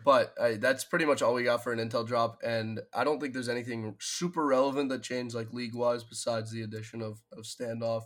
but 0.04 0.34
uh, 0.40 0.54
that's 0.58 0.84
pretty 0.84 1.06
much 1.06 1.22
all 1.22 1.34
we 1.34 1.44
got 1.44 1.64
for 1.64 1.72
an 1.72 1.80
intel 1.80 2.08
drop, 2.08 2.40
and 2.44 2.80
I 2.94 3.04
don't 3.04 3.20
think 3.20 3.34
there's 3.34 3.50
anything 3.50 3.96
super 4.00 4.46
relevant 4.46 4.90
that 4.90 5.04
changed 5.04 5.36
like 5.36 5.54
league 5.54 5.76
wise 5.76 6.04
besides 6.04 6.52
the 6.52 6.64
addition 6.64 7.02
of 7.02 7.22
of 7.32 7.44
standoff. 7.44 8.04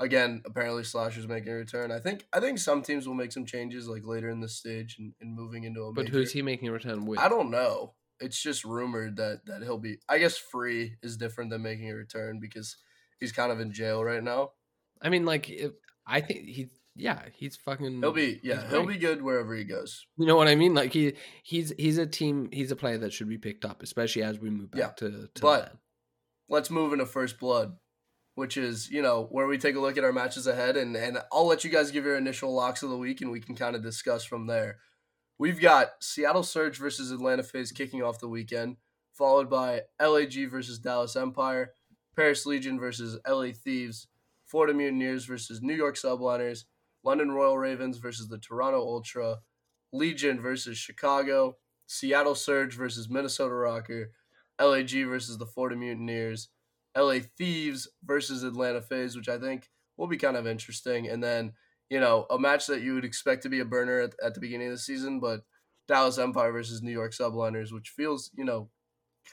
Again, 0.00 0.42
apparently 0.46 0.84
Slasher's 0.84 1.26
making 1.26 1.52
a 1.52 1.56
return. 1.56 1.90
I 1.90 1.98
think 1.98 2.24
I 2.32 2.38
think 2.40 2.58
some 2.58 2.82
teams 2.82 3.06
will 3.08 3.14
make 3.14 3.32
some 3.32 3.44
changes 3.44 3.88
like 3.88 4.04
later 4.06 4.30
in 4.30 4.40
the 4.40 4.48
stage 4.48 4.96
and, 4.98 5.12
and 5.20 5.34
moving 5.34 5.64
into 5.64 5.82
a. 5.82 5.92
But 5.92 6.04
major. 6.04 6.18
who's 6.18 6.32
he 6.32 6.42
making 6.42 6.68
a 6.68 6.72
return 6.72 7.04
with? 7.04 7.18
I 7.18 7.28
don't 7.28 7.50
know. 7.50 7.94
It's 8.20 8.40
just 8.40 8.64
rumored 8.64 9.16
that 9.16 9.46
that 9.46 9.62
he'll 9.62 9.78
be. 9.78 9.98
I 10.08 10.18
guess 10.18 10.36
free 10.38 10.94
is 11.02 11.16
different 11.16 11.50
than 11.50 11.62
making 11.62 11.90
a 11.90 11.94
return 11.94 12.38
because 12.40 12.76
he's 13.18 13.32
kind 13.32 13.50
of 13.50 13.58
in 13.60 13.72
jail 13.72 14.04
right 14.04 14.22
now. 14.22 14.52
I 15.02 15.08
mean, 15.08 15.24
like, 15.24 15.48
if, 15.50 15.72
I 16.06 16.20
think 16.20 16.46
he, 16.46 16.68
yeah, 16.96 17.22
he's 17.34 17.56
fucking. 17.56 18.00
He'll 18.00 18.12
be 18.12 18.40
yeah, 18.42 18.68
he'll 18.68 18.86
be 18.86 18.98
good 18.98 19.22
wherever 19.22 19.54
he 19.54 19.64
goes. 19.64 20.06
You 20.16 20.26
know 20.26 20.36
what 20.36 20.48
I 20.48 20.54
mean? 20.54 20.74
Like 20.74 20.92
he, 20.92 21.14
he's 21.42 21.72
he's 21.78 21.98
a 21.98 22.06
team. 22.06 22.50
He's 22.52 22.70
a 22.70 22.76
player 22.76 22.98
that 22.98 23.12
should 23.12 23.28
be 23.28 23.38
picked 23.38 23.64
up, 23.64 23.82
especially 23.82 24.22
as 24.22 24.38
we 24.38 24.50
move 24.50 24.70
back 24.70 24.80
Yeah, 24.80 25.08
to. 25.08 25.10
to 25.34 25.40
but- 25.42 25.60
that. 25.64 25.76
let's 26.48 26.70
move 26.70 26.92
into 26.92 27.06
first 27.06 27.38
blood, 27.38 27.76
which 28.38 28.56
is 28.56 28.88
you 28.88 29.02
know 29.02 29.26
where 29.32 29.48
we 29.48 29.58
take 29.58 29.74
a 29.74 29.80
look 29.80 29.98
at 29.98 30.04
our 30.04 30.12
matches 30.12 30.46
ahead, 30.46 30.76
and 30.76 30.96
and 30.96 31.18
I'll 31.32 31.48
let 31.48 31.64
you 31.64 31.70
guys 31.70 31.90
give 31.90 32.04
your 32.04 32.16
initial 32.16 32.54
locks 32.54 32.84
of 32.84 32.88
the 32.88 32.96
week, 32.96 33.20
and 33.20 33.32
we 33.32 33.40
can 33.40 33.56
kind 33.56 33.74
of 33.74 33.82
discuss 33.82 34.24
from 34.24 34.46
there. 34.46 34.78
We've 35.38 35.60
got 35.60 35.88
Seattle 36.00 36.44
Surge 36.44 36.78
versus 36.78 37.10
Atlanta 37.10 37.42
FaZe 37.42 37.72
kicking 37.72 38.00
off 38.00 38.20
the 38.20 38.28
weekend, 38.28 38.76
followed 39.12 39.50
by 39.50 39.82
LAG 40.00 40.48
versus 40.50 40.78
Dallas 40.78 41.16
Empire, 41.16 41.72
Paris 42.14 42.46
Legion 42.46 42.78
versus 42.78 43.18
LA 43.28 43.48
Thieves, 43.52 44.06
Florida 44.46 44.72
Mutineers 44.72 45.24
versus 45.24 45.60
New 45.60 45.74
York 45.74 45.96
Subliners, 45.96 46.60
London 47.02 47.32
Royal 47.32 47.58
Ravens 47.58 47.98
versus 47.98 48.28
the 48.28 48.38
Toronto 48.38 48.78
Ultra, 48.78 49.38
Legion 49.92 50.40
versus 50.40 50.78
Chicago, 50.78 51.56
Seattle 51.88 52.36
Surge 52.36 52.76
versus 52.76 53.10
Minnesota 53.10 53.54
ROKKR, 53.54 54.06
LAG 54.60 55.06
versus 55.08 55.38
the 55.38 55.46
Florida 55.46 55.74
Mutineers, 55.74 56.50
LA 56.98 57.20
Thieves 57.36 57.88
versus 58.04 58.42
Atlanta 58.42 58.80
FaZe, 58.80 59.16
which 59.16 59.28
I 59.28 59.38
think 59.38 59.68
will 59.96 60.06
be 60.06 60.16
kind 60.16 60.36
of 60.36 60.46
interesting. 60.46 61.08
And 61.08 61.22
then, 61.22 61.52
you 61.88 62.00
know, 62.00 62.26
a 62.30 62.38
match 62.38 62.66
that 62.66 62.82
you 62.82 62.94
would 62.94 63.04
expect 63.04 63.42
to 63.44 63.48
be 63.48 63.60
a 63.60 63.64
burner 63.64 64.00
at, 64.00 64.14
at 64.22 64.34
the 64.34 64.40
beginning 64.40 64.68
of 64.68 64.74
the 64.74 64.78
season, 64.78 65.20
but 65.20 65.42
Dallas 65.86 66.18
Empire 66.18 66.52
versus 66.52 66.82
New 66.82 66.92
York 66.92 67.12
Subliners, 67.12 67.72
which 67.72 67.90
feels, 67.90 68.30
you 68.34 68.44
know, 68.44 68.70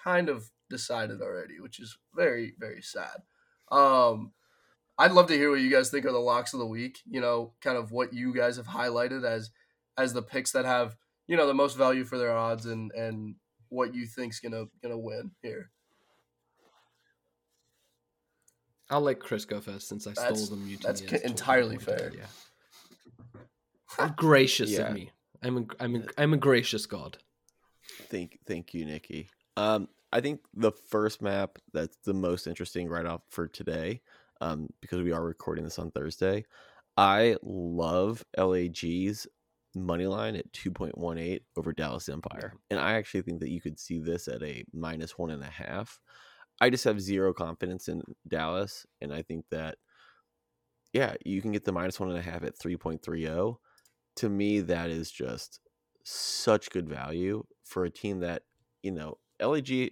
kind 0.03 0.29
of 0.29 0.51
decided 0.69 1.21
already, 1.21 1.59
which 1.59 1.79
is 1.79 1.97
very, 2.15 2.53
very 2.59 2.81
sad. 2.81 3.23
Um, 3.71 4.31
I'd 4.97 5.11
love 5.11 5.27
to 5.27 5.37
hear 5.37 5.51
what 5.51 5.59
you 5.59 5.69
guys 5.69 5.89
think 5.89 6.05
are 6.05 6.11
the 6.11 6.19
locks 6.19 6.53
of 6.53 6.59
the 6.59 6.65
week. 6.65 6.99
You 7.09 7.19
know, 7.19 7.53
kind 7.61 7.77
of 7.77 7.91
what 7.91 8.13
you 8.13 8.33
guys 8.33 8.57
have 8.57 8.67
highlighted 8.67 9.25
as 9.25 9.51
as 9.97 10.13
the 10.13 10.21
picks 10.21 10.51
that 10.51 10.65
have 10.65 10.95
you 11.27 11.35
know 11.35 11.47
the 11.47 11.53
most 11.53 11.77
value 11.77 12.05
for 12.05 12.17
their 12.17 12.35
odds 12.35 12.65
and 12.65 12.91
and 12.93 13.35
what 13.69 13.93
you 13.93 14.05
think's 14.05 14.39
gonna 14.39 14.65
gonna 14.81 14.97
win 14.97 15.31
here. 15.41 15.71
I'll 18.89 19.01
let 19.01 19.19
Chris 19.19 19.45
go 19.45 19.59
first 19.61 19.87
since 19.87 20.05
I 20.07 20.11
That's- 20.13 20.43
stole 20.45 20.57
the 20.57 20.63
mutiny. 20.63 20.85
that's 20.85 21.01
ca- 21.01 21.19
entirely 21.27 21.77
fair. 21.77 22.11
Yeah. 22.15 24.09
Gracious 24.15 24.71
Yeah. 24.71 24.87
of 24.89 24.93
me. 24.93 25.11
I'm 25.41 25.57
a, 25.57 25.65
I'm 25.79 25.95
a, 25.95 26.03
I'm 26.17 26.33
a 26.33 26.37
gracious 26.37 26.85
god. 26.85 27.17
Thank, 28.09 28.39
thank 28.45 28.73
you, 28.73 28.85
Nikki. 28.85 29.29
Um, 29.57 29.87
I 30.11 30.21
think 30.21 30.41
the 30.53 30.71
first 30.71 31.21
map 31.21 31.57
that's 31.73 31.97
the 32.03 32.13
most 32.13 32.47
interesting 32.47 32.89
right 32.89 33.05
off 33.05 33.21
for 33.29 33.47
today, 33.47 34.01
um, 34.41 34.69
because 34.81 35.01
we 35.01 35.11
are 35.11 35.23
recording 35.23 35.63
this 35.63 35.79
on 35.79 35.91
Thursday. 35.91 36.45
I 36.97 37.37
love 37.43 38.23
LAG's 38.37 39.27
money 39.75 40.07
line 40.07 40.35
at 40.35 40.51
two 40.53 40.71
point 40.71 40.97
one 40.97 41.17
eight 41.17 41.43
over 41.57 41.73
Dallas 41.73 42.07
Empire, 42.09 42.53
and 42.69 42.79
I 42.79 42.93
actually 42.93 43.21
think 43.23 43.39
that 43.41 43.49
you 43.49 43.61
could 43.61 43.79
see 43.79 43.99
this 43.99 44.27
at 44.27 44.41
a 44.41 44.63
minus 44.73 45.17
one 45.17 45.31
and 45.31 45.43
a 45.43 45.47
half. 45.47 45.99
I 46.61 46.69
just 46.69 46.83
have 46.85 47.01
zero 47.01 47.33
confidence 47.33 47.87
in 47.87 48.01
Dallas, 48.27 48.85
and 49.01 49.13
I 49.13 49.21
think 49.21 49.45
that 49.51 49.77
yeah, 50.93 51.15
you 51.25 51.41
can 51.41 51.51
get 51.51 51.65
the 51.65 51.71
minus 51.73 51.99
one 51.99 52.09
and 52.09 52.17
a 52.17 52.21
half 52.21 52.43
at 52.43 52.57
three 52.57 52.77
point 52.77 53.03
three 53.03 53.25
zero. 53.25 53.59
To 54.17 54.29
me, 54.29 54.61
that 54.61 54.89
is 54.89 55.11
just 55.11 55.59
such 56.03 56.69
good 56.69 56.87
value 56.87 57.43
for 57.65 57.83
a 57.83 57.89
team 57.91 58.19
that 58.21 58.43
you 58.81 58.91
know 58.91 59.17
LAG, 59.41 59.91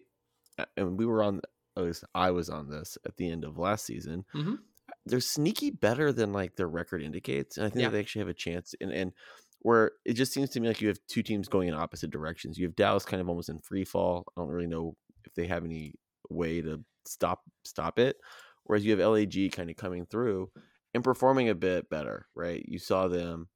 and 0.78 0.98
we 0.98 1.06
were 1.06 1.24
on. 1.24 1.42
At 1.76 1.84
least 1.84 2.04
I 2.14 2.30
was 2.32 2.50
on 2.50 2.70
this 2.70 2.98
at 3.06 3.18
the 3.18 3.30
end 3.30 3.44
of 3.44 3.58
last 3.58 3.86
season. 3.86 4.26
Mhm. 4.36 4.60
They're 5.08 5.20
sneaky 5.20 5.72
better 5.72 6.12
than 6.14 6.32
like 6.32 6.56
their 6.56 6.68
record 6.68 7.02
indicates, 7.02 7.58
and 7.58 7.66
I 7.66 7.70
think 7.70 7.82
Yeah. 7.82 7.90
they 7.90 8.00
actually 8.00 8.20
have 8.20 8.28
a 8.30 8.34
chance. 8.34 8.76
And 8.80 8.92
and 8.92 9.12
where 9.60 9.94
it 10.06 10.14
just 10.14 10.34
seems 10.34 10.50
to 10.52 10.60
me 10.60 10.68
like 10.68 10.82
you 10.82 10.88
have 10.90 11.00
two 11.08 11.24
teams 11.24 11.48
going 11.48 11.68
in 11.70 11.74
opposite 11.74 12.12
directions. 12.12 12.58
You 12.60 12.68
have 12.68 12.76
Dallas 12.76 13.06
kind 13.06 13.22
of 13.22 13.28
almost 13.28 13.50
in 13.50 13.60
free 13.60 13.86
fall. 13.86 14.26
I 14.38 14.42
don't 14.42 14.50
really 14.50 14.68
know 14.68 14.96
if 15.26 15.34
they 15.34 15.48
have 15.48 15.66
any 15.66 15.96
way 16.30 16.62
to 16.62 16.84
stop 17.06 17.42
stop 17.64 18.00
it. 18.00 18.18
Whereas 18.64 18.86
you 18.86 18.98
have 18.98 19.12
LAG 19.12 19.52
kind 19.52 19.70
of 19.70 19.76
coming 19.76 20.06
through 20.06 20.50
and 20.94 21.04
performing 21.04 21.50
a 21.50 21.56
bit 21.56 21.90
better, 21.90 22.28
right? 22.36 22.64
You 22.68 22.80
saw 22.80 23.08
them 23.08 23.50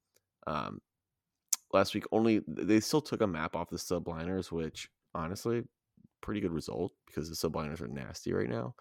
um, 0.47 0.79
last 1.73 1.93
week. 1.93 2.05
Only 2.11 2.41
they 2.47 2.79
still 2.79 3.01
took 3.01 3.21
a 3.21 3.27
map 3.27 3.55
off 3.55 3.69
the 3.69 3.77
subliners, 3.77 4.51
which 4.51 4.89
honestly, 5.13 5.63
pretty 6.21 6.41
good 6.41 6.51
result 6.51 6.91
because 7.05 7.29
the 7.29 7.35
subliners 7.35 7.81
are 7.81 7.87
nasty 7.87 8.33
right 8.33 8.49
now. 8.49 8.75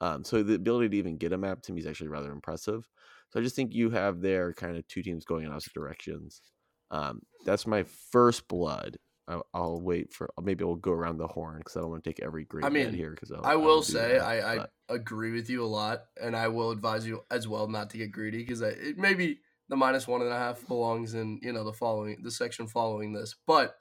Um, 0.00 0.24
so 0.24 0.42
the 0.42 0.54
ability 0.54 0.90
to 0.90 0.96
even 0.96 1.16
get 1.16 1.32
a 1.32 1.38
map 1.38 1.62
to 1.62 1.72
me 1.72 1.80
is 1.80 1.86
actually 1.86 2.08
rather 2.08 2.32
impressive. 2.32 2.88
So 3.30 3.40
I 3.40 3.42
just 3.42 3.56
think 3.56 3.72
you 3.72 3.90
have 3.90 4.20
there 4.20 4.52
kind 4.52 4.76
of 4.76 4.86
two 4.88 5.02
teams 5.02 5.24
going 5.24 5.44
in 5.44 5.50
opposite 5.50 5.72
directions. 5.72 6.42
Um, 6.90 7.20
that's 7.44 7.66
my 7.66 7.84
first 8.10 8.46
blood. 8.48 8.98
I'll, 9.28 9.46
I'll 9.54 9.80
wait 9.80 10.12
for 10.12 10.30
uh, 10.36 10.42
maybe 10.42 10.64
we'll 10.64 10.76
go 10.76 10.92
around 10.92 11.18
the 11.18 11.28
horn 11.28 11.58
because 11.58 11.76
I 11.76 11.80
don't 11.80 11.90
want 11.90 12.04
to 12.04 12.10
take 12.10 12.20
every 12.20 12.44
great 12.44 12.64
I 12.64 12.70
mean, 12.70 12.92
here 12.92 13.10
because 13.10 13.32
I 13.44 13.54
will 13.54 13.82
say 13.82 14.18
that, 14.18 14.22
I, 14.22 14.56
I 14.56 14.66
agree 14.88 15.32
with 15.32 15.48
you 15.48 15.64
a 15.64 15.66
lot, 15.66 16.04
and 16.20 16.36
I 16.36 16.48
will 16.48 16.70
advise 16.70 17.06
you 17.06 17.24
as 17.30 17.46
well 17.46 17.68
not 17.68 17.90
to 17.90 17.98
get 17.98 18.12
greedy 18.12 18.38
because 18.38 18.60
it 18.62 18.98
maybe 18.98 19.40
the 19.68 19.76
minus 19.76 20.08
one 20.08 20.22
and 20.22 20.32
a 20.32 20.38
half 20.38 20.66
belongs 20.66 21.14
in 21.14 21.38
you 21.42 21.52
know 21.52 21.64
the 21.64 21.72
following 21.72 22.22
the 22.22 22.30
section 22.30 22.66
following 22.66 23.12
this, 23.12 23.36
but 23.46 23.76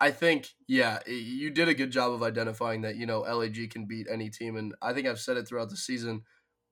I 0.00 0.10
think 0.12 0.48
yeah 0.66 1.00
you 1.06 1.50
did 1.50 1.68
a 1.68 1.74
good 1.74 1.90
job 1.90 2.12
of 2.12 2.22
identifying 2.22 2.82
that 2.82 2.96
you 2.96 3.04
know 3.06 3.20
LAG 3.20 3.70
can 3.70 3.84
beat 3.86 4.06
any 4.10 4.30
team, 4.30 4.56
and 4.56 4.74
I 4.80 4.94
think 4.94 5.06
I've 5.06 5.20
said 5.20 5.36
it 5.36 5.46
throughout 5.46 5.70
the 5.70 5.76
season. 5.76 6.22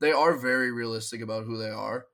They 0.01 0.13
are 0.13 0.37
very 0.37 0.73
realistic 0.73 1.21
about 1.21 1.45
who 1.45 1.59
they 1.59 1.71
are. 1.71 2.07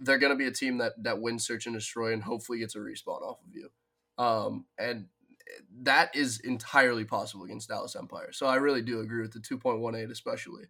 They're 0.00 0.18
going 0.18 0.32
to 0.32 0.36
be 0.36 0.46
a 0.46 0.52
team 0.52 0.78
that 0.78 0.92
that 1.04 1.20
wins 1.20 1.46
search 1.46 1.66
and 1.66 1.74
destroy, 1.74 2.12
and 2.12 2.24
hopefully 2.24 2.58
gets 2.58 2.74
a 2.74 2.78
respawn 2.78 3.22
off 3.22 3.38
of 3.46 3.54
you. 3.54 3.70
Um, 4.18 4.66
and 4.78 5.06
that 5.82 6.14
is 6.14 6.40
entirely 6.40 7.04
possible 7.04 7.44
against 7.44 7.68
Dallas 7.68 7.96
Empire. 7.96 8.32
So 8.32 8.46
I 8.46 8.56
really 8.56 8.82
do 8.82 9.00
agree 9.00 9.22
with 9.22 9.32
the 9.32 9.38
2.18 9.40 10.10
especially. 10.10 10.64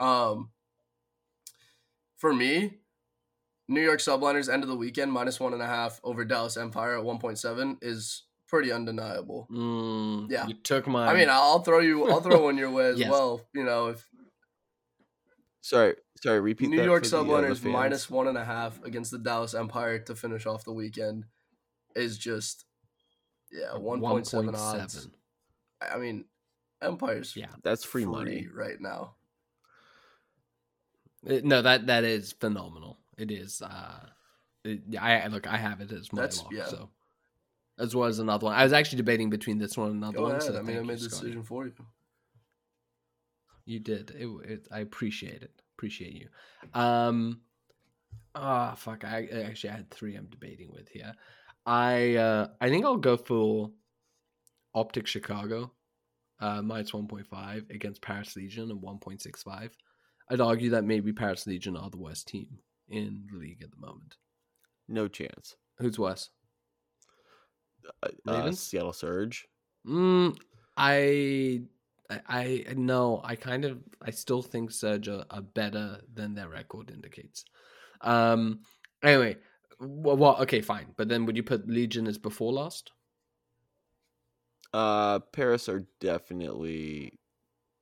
Um 0.00 0.50
for 2.16 2.34
me, 2.34 2.78
New 3.68 3.80
York 3.82 4.00
Subliners 4.00 4.52
end 4.52 4.62
of 4.64 4.68
the 4.68 4.76
weekend 4.76 5.12
minus 5.12 5.38
one 5.38 5.52
and 5.52 5.62
a 5.62 5.66
half 5.66 6.00
over 6.02 6.24
Dallas 6.24 6.56
Empire 6.56 6.96
at 6.98 7.04
one 7.04 7.18
point 7.18 7.38
seven 7.38 7.78
is 7.82 8.24
pretty 8.48 8.72
undeniable. 8.72 9.46
Mm, 9.52 10.30
Yeah. 10.30 10.46
you 10.48 10.54
took 10.54 10.86
my. 10.88 11.06
I 11.06 11.14
mean, 11.14 11.28
I'll 11.30 11.60
throw 11.60 11.80
you, 11.80 12.10
I'll 12.10 12.20
throw 12.22 12.42
one 12.42 12.56
your 12.56 12.70
way 12.78 12.86
as 12.88 12.98
Yes. 12.98 13.10
well. 13.10 13.42
You 13.54 13.64
know, 13.64 13.88
if 13.88 14.08
Sorry, 15.60 15.96
sorry. 16.22 16.40
Repeat. 16.40 16.70
New 16.70 16.76
that 16.78 16.84
York 16.86 17.04
for 17.04 17.16
uh, 17.16 17.22
Subliners 17.22 17.62
minus 17.62 18.08
one 18.08 18.26
and 18.26 18.38
a 18.38 18.44
half 18.44 18.82
against 18.84 19.10
the 19.10 19.18
Dallas 19.18 19.52
Empire 19.54 19.98
to 19.98 20.14
finish 20.14 20.46
off 20.46 20.64
the 20.64 20.72
weekend 20.72 21.26
is 21.94 22.16
just 22.16 22.64
yeah 23.52 23.76
one 23.76 24.00
point 24.00 24.26
seven 24.26 24.54
odds. 24.54 25.06
1.7. 25.80 25.94
I 25.94 25.98
mean, 25.98 26.24
Empire's 26.82 27.34
Yeah. 27.36 27.50
That's 27.62 27.84
free 27.84 28.04
free 28.04 28.10
money. 28.12 28.48
right 28.52 28.80
now. 28.80 29.14
Uh, 31.28 31.40
No, 31.42 31.62
that 31.62 31.86
that 31.86 32.04
is 32.04 32.32
phenomenal. 32.32 32.98
It 33.16 33.30
is. 33.30 33.60
Uh, 33.62 34.08
it, 34.64 34.82
I 35.00 35.20
I- 35.22 35.26
look. 35.28 35.46
I 35.46 35.56
have 35.56 35.80
it 35.80 35.90
as 35.92 36.12
my 36.12 36.22
That's- 36.22 36.42
lock. 36.42 36.52
yeah. 36.52 36.66
So, 36.66 36.90
as 37.78 37.94
well 37.94 38.08
as 38.08 38.18
another 38.18 38.46
one. 38.46 38.54
I 38.54 38.64
was 38.64 38.72
actually 38.72 38.98
debating 38.98 39.30
between 39.30 39.58
this 39.58 39.76
one 39.76 39.90
and 39.90 39.96
another 39.98 40.16
Go 40.18 40.22
one. 40.24 40.30
ahead. 40.32 40.42
So 40.42 40.58
I 40.58 40.62
mean, 40.62 40.78
I 40.78 40.82
made 40.82 40.98
the 40.98 41.08
decision 41.08 41.42
for 41.42 41.66
you. 41.66 41.72
You 43.64 43.80
did. 43.80 44.10
It, 44.12 44.26
it, 44.50 44.68
I 44.70 44.80
appreciate 44.80 45.42
it. 45.42 45.62
Appreciate 45.76 46.14
you. 46.14 46.28
Um. 46.74 47.40
Ah, 48.34 48.74
fuck. 48.74 49.04
I 49.04 49.28
I 49.32 49.42
actually 49.42 49.70
I 49.70 49.76
had 49.76 49.90
three. 49.90 50.16
I'm 50.16 50.26
debating 50.26 50.70
with 50.72 50.88
here. 50.88 51.12
I 51.68 52.14
uh 52.16 52.48
I 52.60 52.70
think 52.70 52.86
I'll 52.86 52.96
go 52.96 53.16
for 53.18 53.70
Optic 54.74 55.06
Chicago, 55.06 55.70
uh 56.40 56.62
minus 56.62 56.94
one 56.94 57.06
point 57.06 57.26
five 57.26 57.64
against 57.70 58.00
Paris 58.00 58.34
Legion 58.36 58.70
and 58.70 58.80
one 58.80 58.98
point 58.98 59.20
six 59.20 59.42
five. 59.42 59.76
I'd 60.30 60.40
argue 60.40 60.70
that 60.70 60.84
maybe 60.84 61.12
Paris 61.12 61.46
Legion 61.46 61.76
are 61.76 61.90
the 61.90 61.98
worst 61.98 62.28
team 62.28 62.58
in 62.88 63.26
the 63.30 63.38
league 63.38 63.62
at 63.62 63.70
the 63.70 63.86
moment. 63.86 64.16
No 64.88 65.08
chance. 65.08 65.56
Who's 65.78 65.98
worse? 65.98 66.30
Uh, 68.02 68.08
uh? 68.26 68.52
Seattle 68.52 68.92
Surge. 68.92 69.46
Mm, 69.86 70.36
I, 70.76 71.62
I, 72.10 72.20
I 72.28 72.74
no, 72.76 73.20
I 73.24 73.36
kind 73.36 73.64
of, 73.64 73.78
I 74.02 74.10
still 74.10 74.42
think 74.42 74.70
Surge 74.70 75.08
are, 75.08 75.24
are 75.30 75.42
better 75.42 76.00
than 76.12 76.34
their 76.34 76.48
record 76.48 76.90
indicates. 76.90 77.44
Um. 78.00 78.60
Anyway, 79.02 79.36
well, 79.80 80.16
well, 80.16 80.36
okay, 80.42 80.60
fine. 80.60 80.94
But 80.96 81.08
then, 81.08 81.26
would 81.26 81.36
you 81.36 81.42
put 81.42 81.68
Legion 81.68 82.06
as 82.06 82.18
before 82.18 82.52
last? 82.52 82.92
Uh, 84.72 85.20
Paris 85.32 85.68
are 85.68 85.86
definitely 86.00 87.18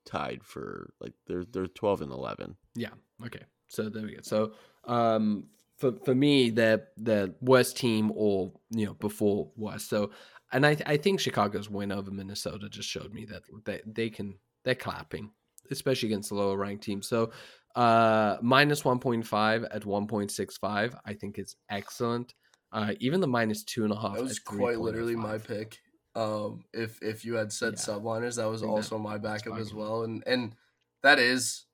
tied 0.04 0.42
for 0.44 0.92
like 1.00 1.14
they're 1.26 1.44
they're 1.44 1.66
twelve 1.66 2.00
and 2.00 2.12
eleven. 2.12 2.56
Yeah. 2.74 2.90
Okay. 3.24 3.42
So 3.68 3.88
there 3.88 4.04
we 4.04 4.14
go. 4.14 4.20
So, 4.22 4.52
um, 4.84 5.48
for 5.78 5.92
for 6.04 6.14
me, 6.14 6.50
they're 6.50 6.86
the 6.96 7.34
worst 7.40 7.76
team, 7.76 8.12
or 8.14 8.52
you 8.70 8.86
know, 8.86 8.94
before 8.94 9.50
worst. 9.56 9.88
So, 9.88 10.10
and 10.52 10.64
I 10.64 10.76
I 10.86 10.96
think 10.96 11.20
Chicago's 11.20 11.68
win 11.68 11.92
over 11.92 12.10
Minnesota 12.10 12.68
just 12.68 12.88
showed 12.88 13.12
me 13.12 13.24
that 13.26 13.42
they 13.64 13.80
they 13.86 14.10
can 14.10 14.38
they're 14.64 14.74
clapping, 14.74 15.30
especially 15.70 16.08
against 16.08 16.28
the 16.28 16.36
lower 16.36 16.56
ranked 16.56 16.84
team. 16.84 17.02
So, 17.02 17.32
uh, 17.76 18.38
minus 18.42 18.84
one 18.84 18.98
point 18.98 19.26
five 19.26 19.64
at 19.64 19.84
one 19.86 20.06
point 20.06 20.30
six 20.32 20.56
five, 20.56 20.96
I 21.04 21.12
think 21.14 21.38
is 21.38 21.54
excellent. 21.70 22.34
Uh, 22.72 22.94
even 22.98 23.20
the 23.20 23.26
minus 23.28 23.62
two 23.62 23.84
and 23.84 23.92
a 23.92 23.96
half. 23.96 24.16
That 24.16 24.22
was 24.24 24.38
quite 24.38 24.80
literally 24.80 25.14
my 25.16 25.38
pick. 25.38 25.78
Um, 26.14 26.64
if 26.72 27.00
if 27.02 27.24
you 27.24 27.34
had 27.34 27.52
said 27.52 27.74
Yeah. 27.74 27.80
subliners, 27.94 28.36
that 28.36 28.46
was 28.46 28.60
think 28.62 28.72
that- 28.72 28.76
also 28.76 28.98
my 28.98 29.18
backup 29.18 29.58
as 29.58 29.72
well, 29.74 30.02
and 30.04 30.22
and 30.26 30.54
that 31.02 31.18
is 31.18 31.66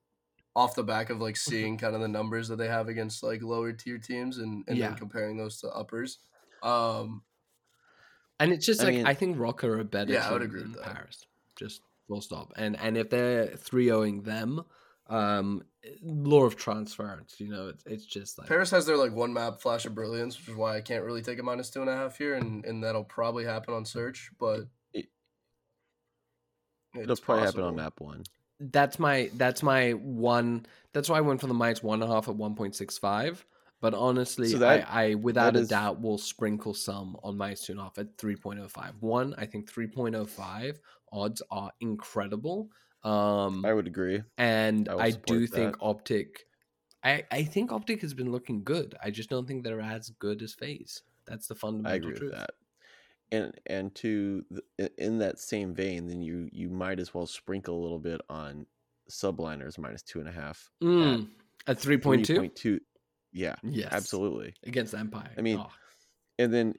off 0.55 0.75
the 0.75 0.83
back 0.83 1.09
of 1.09 1.19
like 1.19 1.35
seeing 1.35 1.77
kind 1.77 1.95
of 1.95 2.01
the 2.01 2.07
numbers 2.07 2.47
that 2.49 2.57
they 2.57 2.67
have 2.67 2.87
against 2.87 3.23
like 3.23 3.41
lower 3.41 3.71
tier 3.73 3.97
teams 3.97 4.37
and 4.37 4.63
and 4.67 4.77
Yeah. 4.77 4.89
then 4.89 4.97
comparing 4.97 5.37
those 5.37 5.59
to 5.61 5.69
uppers. 5.69 6.19
Um, 6.61 7.23
And 8.39 8.51
it's 8.51 8.65
just 8.65 8.81
I 8.81 8.85
like 8.85 8.93
mean- 8.95 9.05
I 9.07 9.13
think 9.13 9.37
ROKKR 9.37 9.63
are 9.63 9.79
a 9.79 9.85
better 9.85 10.11
Yeah, 10.13 10.27
I 10.29 10.33
would 10.33 10.41
agree 10.41 10.61
than 10.61 10.73
with. 10.73 10.81
Paris. 10.83 11.25
Just 11.55 11.81
full 12.07 12.21
stop. 12.21 12.51
And 12.57 12.77
and 12.77 12.97
if 12.97 13.09
they're 13.09 13.47
3-0ing 13.55 14.23
them, 14.25 14.63
um 15.07 15.63
law 16.01 16.43
of 16.45 16.55
transference, 16.55 17.35
you 17.39 17.49
know, 17.49 17.67
it's 17.67 17.83
it's 17.85 18.05
just 18.05 18.37
like 18.37 18.47
Paris 18.47 18.71
has 18.71 18.85
their 18.85 18.95
like 18.97 19.11
one 19.13 19.33
map 19.33 19.61
flash 19.61 19.85
of 19.85 19.93
brilliance, 19.93 20.37
which 20.37 20.47
is 20.49 20.55
why 20.55 20.77
I 20.77 20.81
can't 20.81 21.03
really 21.03 21.21
take 21.21 21.39
a 21.39 21.43
minus 21.43 21.69
two 21.69 21.81
and 21.81 21.89
a 21.89 21.95
half 21.95 22.17
here, 22.17 22.35
and 22.35 22.63
and 22.65 22.83
that'll 22.83 23.03
probably 23.03 23.43
happen 23.43 23.73
on 23.73 23.83
search, 23.85 24.31
but 24.39 24.61
it, 24.93 25.07
it'll 26.97 27.15
probably 27.17 27.43
happen 27.45 27.63
on 27.63 27.75
map 27.75 27.99
one. 27.99 28.23
that's 28.59 28.97
my 28.99 29.29
that's 29.35 29.61
my 29.63 29.91
one 29.91 30.65
that's 30.93 31.09
why 31.09 31.17
I 31.17 31.21
went 31.21 31.41
for 31.41 31.47
the 31.47 31.53
minus 31.53 31.81
one 31.83 32.01
and 32.01 32.09
a 32.09 32.13
half 32.15 32.27
at 32.29 32.35
1.65. 32.35 33.43
But 33.81 33.93
honestly, 33.95 34.47
So 34.47 34.59
that- 34.59 34.87
I, 34.89 35.09
I 35.11 35.13
without 35.15 35.53
that 35.53 35.59
a 35.59 35.63
is- 35.63 35.67
doubt 35.69 35.99
will 36.01 36.17
sprinkle 36.17 36.73
some 36.73 37.17
on 37.23 37.35
minus 37.35 37.65
two 37.65 37.73
and 37.73 37.79
a 37.81 37.83
half 37.83 37.97
at 37.97 38.15
3.05. 38.17 38.93
One, 39.01 39.35
I 39.37 39.45
think 39.45 39.69
3.05 39.69 40.77
odds 41.11 41.41
are 41.51 41.71
incredible. 41.81 42.69
Um 43.03 43.65
I 43.65 43.73
would 43.73 43.87
agree. 43.87 44.23
and 44.37 44.87
I 44.89 44.95
I, 45.07 45.11
do 45.11 45.45
think. 45.47 45.75
Optic. 45.81 46.45
I 47.03 47.23
I 47.31 47.43
think 47.43 47.71
Optic 47.71 48.01
has 48.01 48.13
been 48.13 48.31
looking 48.31 48.63
good. 48.63 48.95
I 49.03 49.11
just 49.11 49.29
don't 49.29 49.47
think 49.47 49.63
they're 49.63 49.81
as 49.81 50.09
good 50.19 50.41
as 50.41 50.53
FaZe. 50.53 51.03
That's 51.25 51.47
the 51.47 51.55
fundamental 51.55 51.91
I 51.93 51.95
agree 51.95 52.15
truth. 52.15 52.31
with 52.31 52.39
that. 52.39 52.51
And 53.31 53.53
and 53.65 53.95
to 53.95 54.45
the, 54.51 54.91
in 54.97 55.17
that 55.19 55.39
same 55.39 55.73
vein, 55.73 56.07
then 56.07 56.21
you 56.21 56.49
you 56.51 56.69
might 56.69 56.99
as 56.99 57.13
well 57.13 57.25
sprinkle 57.25 57.77
a 57.79 57.81
little 57.81 57.99
bit 57.99 58.21
on 58.29 58.65
subliners 59.11 59.77
minus 59.77 60.01
two 60.03 60.19
and 60.19 60.29
a 60.29 60.31
half. 60.31 60.69
Mm, 60.81 61.29
at 61.67 61.77
three 61.79 61.97
point 61.97 62.25
two. 62.25 62.39
3.2. 62.39 62.79
Yeah, 63.33 63.55
Yes, 63.63 63.91
absolutely. 63.91 64.53
against 64.63 64.93
Empire. 64.93 65.31
I 65.37 65.41
mean, 65.41 65.57
Oh, 65.59 65.71
And 66.37 66.53
then 66.53 66.75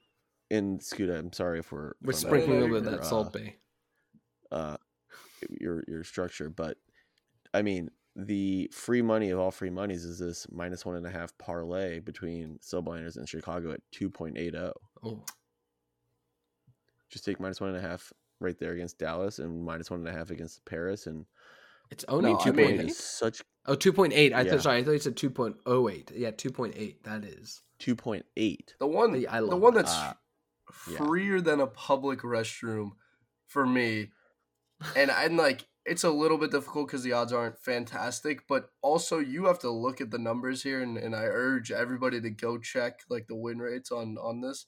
in 0.51 0.79
Scuda, 0.79 1.19
I'm 1.19 1.33
sorry 1.33 1.59
if 1.59 1.73
we're 1.73 1.95
we're 2.01 2.13
if 2.13 2.17
sprinkling 2.19 2.59
a 2.59 2.61
little 2.61 2.81
bit 2.81 2.87
of 2.87 2.93
that 2.93 3.01
uh, 3.01 3.05
Salt 3.05 3.33
Bae. 3.33 3.57
uh, 4.53 4.77
your 5.61 5.85
your 5.89 6.05
structure, 6.05 6.51
but 6.51 6.77
I 7.53 7.63
mean 7.63 7.91
the 8.17 8.71
free 8.73 9.03
money 9.03 9.31
of 9.31 9.41
all 9.41 9.51
free 9.51 9.71
monies 9.71 10.05
is 10.05 10.19
this 10.21 10.47
minus 10.53 10.87
one 10.87 10.95
and 10.97 11.07
a 11.07 11.11
half 11.11 11.37
parlay 11.39 11.99
between 11.99 12.59
subliners 12.63 13.17
and 13.17 13.29
Chicago 13.29 13.73
at 13.73 13.81
two 13.91 14.09
point 14.11 14.39
eight 14.39 14.53
zero. 14.53 14.73
Oh, 15.03 15.25
Just 17.11 17.25
take 17.25 17.41
minus 17.41 17.61
one 17.61 17.71
and 17.71 17.79
a 17.79 17.89
half 17.89 18.13
right 18.41 18.59
there 18.59 18.73
against 18.73 18.99
Dallas 18.99 19.39
and 19.39 19.65
minus 19.65 19.91
one 19.91 20.01
and 20.01 20.09
a 20.09 20.13
half 20.13 20.31
against 20.31 20.65
Paris 20.65 21.07
and 21.07 21.25
it's 21.91 22.05
only 22.09 22.31
No, 22.33 22.39
I 22.39 22.43
two 22.45 22.53
point 22.53 22.93
such 22.93 23.43
Oh, 23.67 23.75
2.8. 23.75 24.13
I 24.35 24.43
Yeah. 24.43 24.51
thought 24.51 24.63
sorry, 24.63 24.79
I 24.81 24.85
thought 24.85 24.93
you 24.93 24.99
said 24.99 25.17
two 25.17 25.31
point 25.31 25.57
oh 25.65 25.89
eight. 25.89 26.11
Yeah, 26.15 26.31
two 26.33 26.51
point 26.51 26.75
eight. 26.77 27.03
That 27.05 27.25
is. 27.25 27.63
two 27.79 27.97
point 27.97 28.27
eight. 28.37 28.75
The 28.79 28.87
one, 28.87 29.19
Yeah, 29.21 29.33
I 29.37 29.41
the 29.41 29.57
one 29.57 29.75
that's 29.75 29.93
Uh, 29.93 30.13
yeah. 30.91 30.99
freer 30.99 31.41
than 31.41 31.61
a 31.61 31.67
public 31.67 32.21
restroom 32.21 32.93
for 33.47 33.67
me, 33.67 34.11
and 34.97 35.11
I'm 35.11 35.37
like, 35.37 35.67
it's 35.87 36.05
a 36.05 36.11
little 36.11 36.39
bit 36.39 36.51
difficult 36.51 36.87
because 36.87 37.03
the 37.03 37.13
odds 37.13 37.33
aren't 37.33 37.59
fantastic, 37.59 38.47
but 38.49 38.71
also 38.81 39.19
you 39.19 39.45
have 39.47 39.59
to 39.61 39.71
look 39.71 40.01
at 40.01 40.11
the 40.11 40.19
numbers 40.19 40.63
here, 40.63 40.81
and, 40.81 40.97
and 40.97 41.15
I 41.15 41.25
urge 41.25 41.71
everybody 41.71 42.21
to 42.21 42.31
go 42.31 42.59
check 42.59 43.01
like 43.11 43.27
the 43.27 43.37
win 43.37 43.59
rates 43.59 43.91
on 43.93 44.17
on 44.19 44.41
this. 44.41 44.67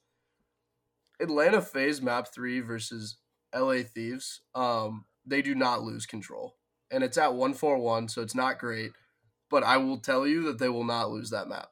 Atlanta 1.18 1.62
FaZe 1.62 2.02
Map 2.02 2.28
Three 2.32 2.60
versus 2.60 3.16
LA 3.54 3.82
Thieves. 3.82 4.42
Um, 4.54 5.06
they 5.24 5.40
do 5.40 5.54
not 5.54 5.82
lose 5.82 6.04
control, 6.04 6.56
and 6.90 7.02
it's 7.02 7.16
at 7.16 7.34
one 7.34 7.54
four 7.54 7.78
one, 7.78 8.08
so 8.08 8.20
it's 8.20 8.34
not 8.34 8.58
great. 8.58 8.92
But 9.48 9.62
I 9.62 9.78
will 9.78 9.98
tell 9.98 10.26
you 10.26 10.42
that 10.44 10.58
they 10.58 10.68
will 10.68 10.84
not 10.84 11.10
lose 11.10 11.30
that 11.30 11.48
map. 11.48 11.68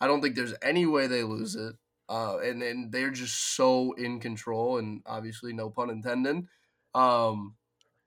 I 0.00 0.06
don't 0.06 0.20
think 0.20 0.34
there's 0.34 0.54
any 0.60 0.84
way 0.86 1.06
they 1.06 1.22
lose 1.22 1.54
it. 1.54 1.76
Uh, 2.08 2.38
and 2.38 2.62
and 2.62 2.92
they're 2.92 3.10
just 3.10 3.56
so 3.56 3.92
in 3.92 4.20
control, 4.20 4.76
and 4.78 5.00
obviously 5.06 5.52
no 5.52 5.70
pun 5.70 5.90
intended. 5.90 6.46
Um, 6.96 7.54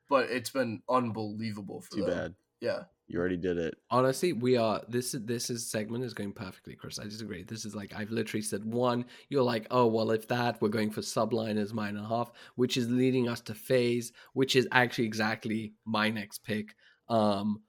but 0.10 0.30
it's 0.30 0.49
been 0.49 0.82
unbelievable 0.89 1.82
for 1.82 1.97
Too 1.97 2.06
them. 2.06 2.17
bad. 2.17 2.36
Yeah, 2.62 2.84
You 3.08 3.19
already 3.19 3.38
did 3.38 3.58
it. 3.58 3.75
Honestly, 3.89 4.34
we 4.34 4.58
are 4.58 4.82
this 4.89 5.15
this 5.17 5.49
is 5.49 5.69
segment 5.69 6.04
is 6.04 6.13
going 6.13 6.34
perfectly, 6.34 6.75
Chris. 6.75 6.99
I 6.99 7.06
disagree. 7.06 7.43
This 7.43 7.63
is 7.63 7.73
like 7.73 7.93
I've 7.95 8.12
literally 8.12 8.41
said 8.41 8.65
one. 8.65 9.06
You're 9.30 9.43
like, 9.43 9.67
oh 9.71 9.88
well, 9.88 10.12
if 10.12 10.28
that 10.28 10.62
we're 10.62 10.67
going 10.69 10.89
for 10.89 10.99
subliners 11.02 11.71
mine 11.71 11.95
and 11.95 12.06
a 12.06 12.10
half, 12.10 12.32
which 12.56 12.75
is 12.75 12.89
leading 12.89 13.30
us 13.30 13.39
to 13.41 13.54
FaZe, 13.54 14.12
which 14.34 14.56
is 14.58 14.67
actually 14.73 15.06
exactly 15.06 15.73
my 15.86 16.10
next 16.10 16.43
pick. 16.43 16.75
Um, 17.08 17.62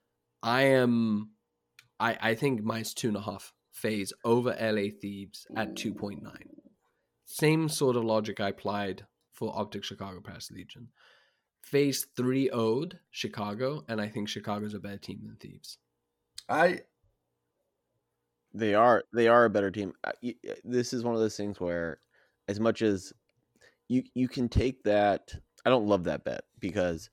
I 0.43 0.63
am, 0.63 1.31
I 2.01 2.19
I 2.21 2.35
think 2.35 2.63
mine's 2.65 2.95
two 2.95 3.09
and 3.09 3.17
a 3.17 3.23
half 3.23 3.53
FaZe 3.71 4.13
over 4.25 4.57
LA 4.61 4.89
Thieves 5.01 5.47
at 5.57 5.77
two 5.77 5.95
point 5.95 6.23
nine. 6.23 6.49
Same 7.27 7.69
sort 7.69 7.95
of 7.97 8.05
logic 8.05 8.41
I 8.41 8.49
applied 8.49 9.07
for 9.33 9.57
Optic 9.57 9.85
Chicago 9.85 10.21
Paris 10.21 10.51
Legion. 10.51 10.89
FaZe 11.63 12.07
three 12.17 12.51
owed 12.51 12.99
Chicago, 13.11 13.85
and 13.89 14.01
I 14.01 14.09
think 14.09 14.29
Chicago's 14.29 14.75
a 14.75 14.79
better 14.81 14.99
team 14.99 15.21
than 15.25 15.37
Thieves. 15.37 15.79
I 16.49 16.83
They 18.53 18.75
are 18.75 19.05
they 19.13 19.29
are 19.29 19.45
a 19.45 19.51
better 19.51 19.71
team. 19.71 19.93
I- 20.05 20.13
y- 20.23 20.35
y- 20.43 20.55
This 20.65 20.93
is 20.93 21.05
one 21.05 21.15
of 21.15 21.21
those 21.21 21.37
things 21.37 21.61
where, 21.61 22.01
as 22.49 22.59
much 22.59 22.83
as 22.83 23.13
you 23.89 24.03
you 24.15 24.27
can 24.29 24.49
take 24.49 24.83
that, 24.85 25.33
I 25.65 25.71
don't 25.71 25.87
love 25.87 26.05
that 26.05 26.25
bet 26.25 26.45
because 26.59 27.11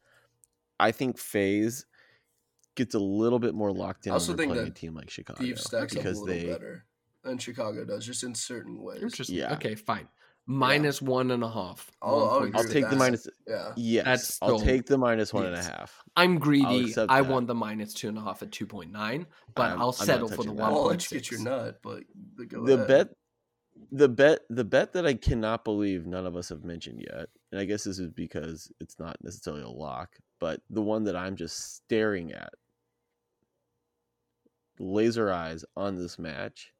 I 0.79 0.91
think 0.91 1.17
FaZe 1.19 1.85
gets 2.75 2.95
a 2.95 2.99
little 2.99 3.39
bit 3.39 3.53
more 3.55 3.71
locked 3.71 4.07
in. 4.07 4.11
I 4.11 4.15
also 4.15 4.35
think 4.35 4.51
playing 4.51 4.65
that 4.65 4.71
a 4.71 4.73
team 4.73 4.93
like 4.95 5.09
Chicago 5.09 5.39
Thieves 5.39 5.63
stacks 5.63 5.93
up 5.93 5.99
a 5.99 6.03
because 6.03 6.19
little 6.19 6.35
they 6.35 6.45
better 6.51 6.85
than 7.23 7.37
Chicago 7.37 7.83
does, 7.85 8.05
just 8.05 8.23
in 8.23 8.33
certain 8.33 8.81
ways. 8.81 9.01
Interesting. 9.03 9.35
Yeah. 9.37 9.53
Okay, 9.53 9.75
fine. 9.75 10.07
Minus 10.49 11.01
one 11.01 11.31
and 11.31 11.43
a 11.43 11.49
half. 11.51 11.91
I'll- 12.01 12.19
I'll 12.29 12.57
I'll 12.57 12.63
take 12.63 12.83
that. 12.85 12.91
the 12.91 12.95
minus. 12.95 13.27
Yeah. 13.45 13.73
Yes, 13.75 14.05
That's 14.05 14.39
I'll 14.41 14.57
still- 14.59 14.65
take 14.65 14.85
the 14.85 14.97
minus 14.97 15.33
one 15.33 15.45
and 15.45 15.53
a 15.55 15.57
yes. 15.57 15.67
half. 15.67 16.01
I'm 16.15 16.39
greedy. 16.39 16.93
I 16.97 17.21
that. 17.21 17.27
want 17.29 17.47
the 17.47 17.53
minus 17.55 17.93
two 17.93 18.07
and 18.07 18.17
a 18.17 18.21
half 18.21 18.41
at 18.41 18.51
two 18.53 18.65
point 18.65 18.91
nine, 18.91 19.27
but 19.55 19.63
I'm- 19.63 19.73
I'm 19.73 19.81
I'll 19.81 19.91
settle 19.91 20.29
for 20.29 20.43
the 20.43 20.53
one 20.53 20.71
I'll 20.71 20.83
let 20.83 20.89
point 20.99 21.11
you 21.11 21.19
get 21.19 21.31
your 21.31 21.41
nut, 21.41 21.79
but 21.83 22.03
the, 22.37 22.45
go 22.45 22.65
the 22.65 22.75
ahead. 22.75 22.87
bet 22.87 23.09
the 23.91 24.07
bet 24.09 24.39
the 24.49 24.63
bet 24.63 24.93
that 24.93 25.05
I 25.05 25.13
cannot 25.15 25.65
believe 25.65 26.07
none 26.07 26.25
of 26.25 26.35
us 26.37 26.47
have 26.49 26.63
mentioned 26.63 27.01
yet, 27.11 27.27
and 27.51 27.59
I 27.59 27.65
guess 27.65 27.83
this 27.83 27.99
is 27.99 28.09
because 28.09 28.71
it's 28.79 28.97
not 28.99 29.17
necessarily 29.21 29.63
a 29.63 29.69
lock, 29.69 30.15
but 30.39 30.61
the 30.69 30.81
one 30.81 31.03
that 31.03 31.15
I'm 31.17 31.35
just 31.35 31.75
staring 31.75 32.31
at, 32.31 32.53
laser 34.79 35.29
eyes 35.31 35.65
on 35.75 35.95
this 35.97 36.17
match. 36.17 36.71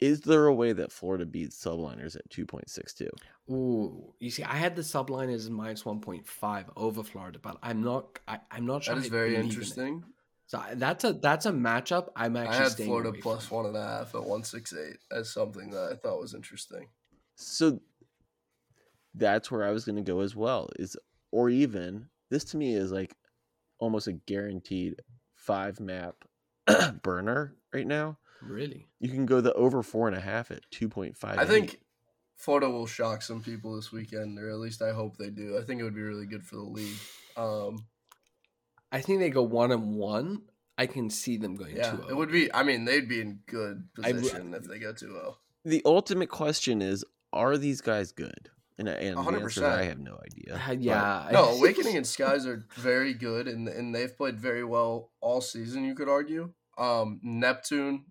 Is 0.00 0.20
there 0.20 0.46
a 0.46 0.54
way 0.54 0.72
that 0.72 0.92
Florida 0.92 1.26
beats 1.26 1.62
subliners 1.62 2.14
at 2.14 2.28
two 2.30 2.46
point 2.46 2.70
six 2.70 2.94
two? 2.94 3.10
Ooh, 3.50 4.14
you 4.20 4.30
see, 4.30 4.44
I 4.44 4.54
had 4.54 4.76
the 4.76 4.82
subliners 4.82 5.48
minus 5.50 5.84
one 5.84 6.00
point 6.00 6.26
five 6.26 6.70
over 6.76 7.02
Florida, 7.02 7.38
but 7.40 7.58
I'm 7.62 7.82
not. 7.82 8.18
I, 8.28 8.38
I'm 8.50 8.66
not 8.66 8.84
sure. 8.84 8.94
that 8.94 9.02
is 9.02 9.08
very 9.08 9.30
believe 9.30 9.44
in 9.44 9.50
interesting. 9.50 10.04
So 10.46 10.62
that's 10.74 11.04
a 11.04 11.12
that's 11.12 11.46
a 11.46 11.52
matchup. 11.52 12.08
I'm 12.14 12.36
actually. 12.36 12.56
I 12.56 12.62
had 12.62 12.72
staying 12.72 12.88
Florida 12.88 13.08
away 13.10 13.20
plus 13.20 13.46
from. 13.46 13.56
one 13.56 13.66
and 13.66 13.76
a 13.76 13.82
half 13.82 14.14
at 14.14 14.24
one 14.24 14.44
six 14.44 14.72
eight 14.72 14.98
as 15.10 15.30
something 15.30 15.70
that 15.70 15.92
I 15.92 15.96
thought 15.96 16.20
was 16.20 16.32
interesting. 16.32 16.88
So 17.34 17.80
that's 19.14 19.50
where 19.50 19.64
I 19.64 19.72
was 19.72 19.84
going 19.84 19.96
to 19.96 20.02
go 20.02 20.20
as 20.20 20.36
well. 20.36 20.70
Is 20.78 20.96
or 21.32 21.50
even 21.50 22.06
this 22.30 22.44
to 22.44 22.56
me 22.56 22.74
is 22.74 22.92
like 22.92 23.14
almost 23.78 24.06
a 24.06 24.12
guaranteed 24.12 25.02
five 25.34 25.80
map 25.80 26.14
burner 27.02 27.54
right 27.72 27.86
now. 27.86 28.16
Really? 28.42 28.86
You 29.00 29.08
can 29.08 29.26
go 29.26 29.40
the 29.40 29.52
over 29.54 29.82
four 29.82 30.08
and 30.08 30.16
a 30.16 30.20
half 30.20 30.50
at 30.50 30.60
two 30.70 30.88
point 30.88 31.16
five. 31.16 31.38
I 31.38 31.44
think 31.44 31.80
Florida 32.36 32.70
will 32.70 32.86
shock 32.86 33.22
some 33.22 33.42
people 33.42 33.74
this 33.76 33.90
weekend, 33.92 34.38
or 34.38 34.48
at 34.50 34.58
least 34.58 34.80
I 34.80 34.92
hope 34.92 35.16
they 35.16 35.30
do. 35.30 35.58
I 35.58 35.62
think 35.62 35.80
it 35.80 35.84
would 35.84 35.94
be 35.94 36.02
really 36.02 36.26
good 36.26 36.44
for 36.44 36.56
the 36.56 36.62
league. 36.62 36.96
Um, 37.36 37.86
I 38.92 39.00
think 39.00 39.20
they 39.20 39.30
go 39.30 39.42
one 39.42 39.72
and 39.72 39.94
one. 39.94 40.42
I 40.78 40.86
can 40.86 41.10
see 41.10 41.36
them 41.36 41.56
going 41.56 41.76
yeah, 41.76 41.90
two. 41.90 42.04
oh. 42.04 42.08
it 42.08 42.16
would 42.16 42.30
be. 42.30 42.52
I 42.54 42.62
mean, 42.62 42.84
they'd 42.84 43.08
be 43.08 43.20
in 43.20 43.40
good 43.46 43.88
I 43.98 44.12
w- 44.12 44.22
position 44.22 44.54
if 44.54 44.64
they 44.64 44.78
go 44.78 44.92
2-0. 44.92 45.34
the 45.64 45.82
ultimate 45.84 46.28
question 46.30 46.80
is: 46.80 47.04
Are 47.32 47.58
these 47.58 47.80
guys 47.80 48.12
good? 48.12 48.50
And, 48.78 48.88
and 48.88 49.16
the 49.18 49.40
answer 49.40 49.62
100%. 49.62 49.64
I 49.64 49.82
have 49.82 49.98
no 49.98 50.16
idea. 50.24 50.62
Uh, 50.64 50.72
yeah. 50.78 51.26
I- 51.26 51.30
No, 51.32 51.48
Owakening 51.58 51.96
and 51.96 52.06
Skyz 52.06 52.46
are 52.46 52.64
very 52.76 53.12
good, 53.12 53.48
and 53.48 53.66
and 53.66 53.92
they've 53.92 54.16
played 54.16 54.38
very 54.38 54.62
well 54.62 55.10
all 55.20 55.40
season. 55.40 55.82
You 55.84 55.96
could 55.96 56.08
argue. 56.08 56.52
Um, 56.78 57.18
Neptune, 57.24 58.04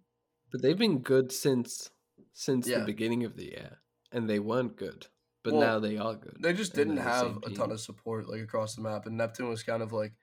but 0.52 0.62
they've 0.62 0.78
been 0.78 1.00
good 1.02 1.32
since 1.32 1.92
since 2.34 2.68
Yeah. 2.68 2.80
the 2.80 2.86
beginning 2.86 3.24
of 3.24 3.36
the 3.36 3.46
year, 3.46 3.82
and 4.12 4.30
they 4.30 4.40
weren't 4.40 4.76
good. 4.78 5.08
But 5.44 5.56
Well, 5.56 5.62
now 5.62 5.80
they 5.80 5.98
are 5.98 6.16
good. 6.16 6.38
they 6.42 6.54
just 6.54 6.74
didn't 6.74 6.98
have 6.98 7.38
a 7.38 7.50
team. 7.50 7.58
ton 7.58 7.72
of 7.72 7.80
support 7.82 8.28
like 8.28 8.42
across 8.42 8.76
the 8.76 8.82
map, 8.82 9.06
and 9.06 9.18
Neptune 9.18 9.50
was 9.50 9.64
kind 9.64 9.82
of 9.84 9.92
like 9.94 10.14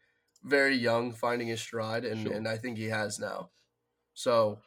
very 0.43 0.77
young, 0.77 1.13
finding 1.13 1.49
his 1.49 1.61
stride, 1.61 2.05
and 2.05 2.21
Sure. 2.23 2.33
and 2.33 2.47
I 2.49 2.57
think 2.59 2.79
he 2.79 2.85
has 2.87 3.19
now. 3.19 3.51
So 4.15 4.63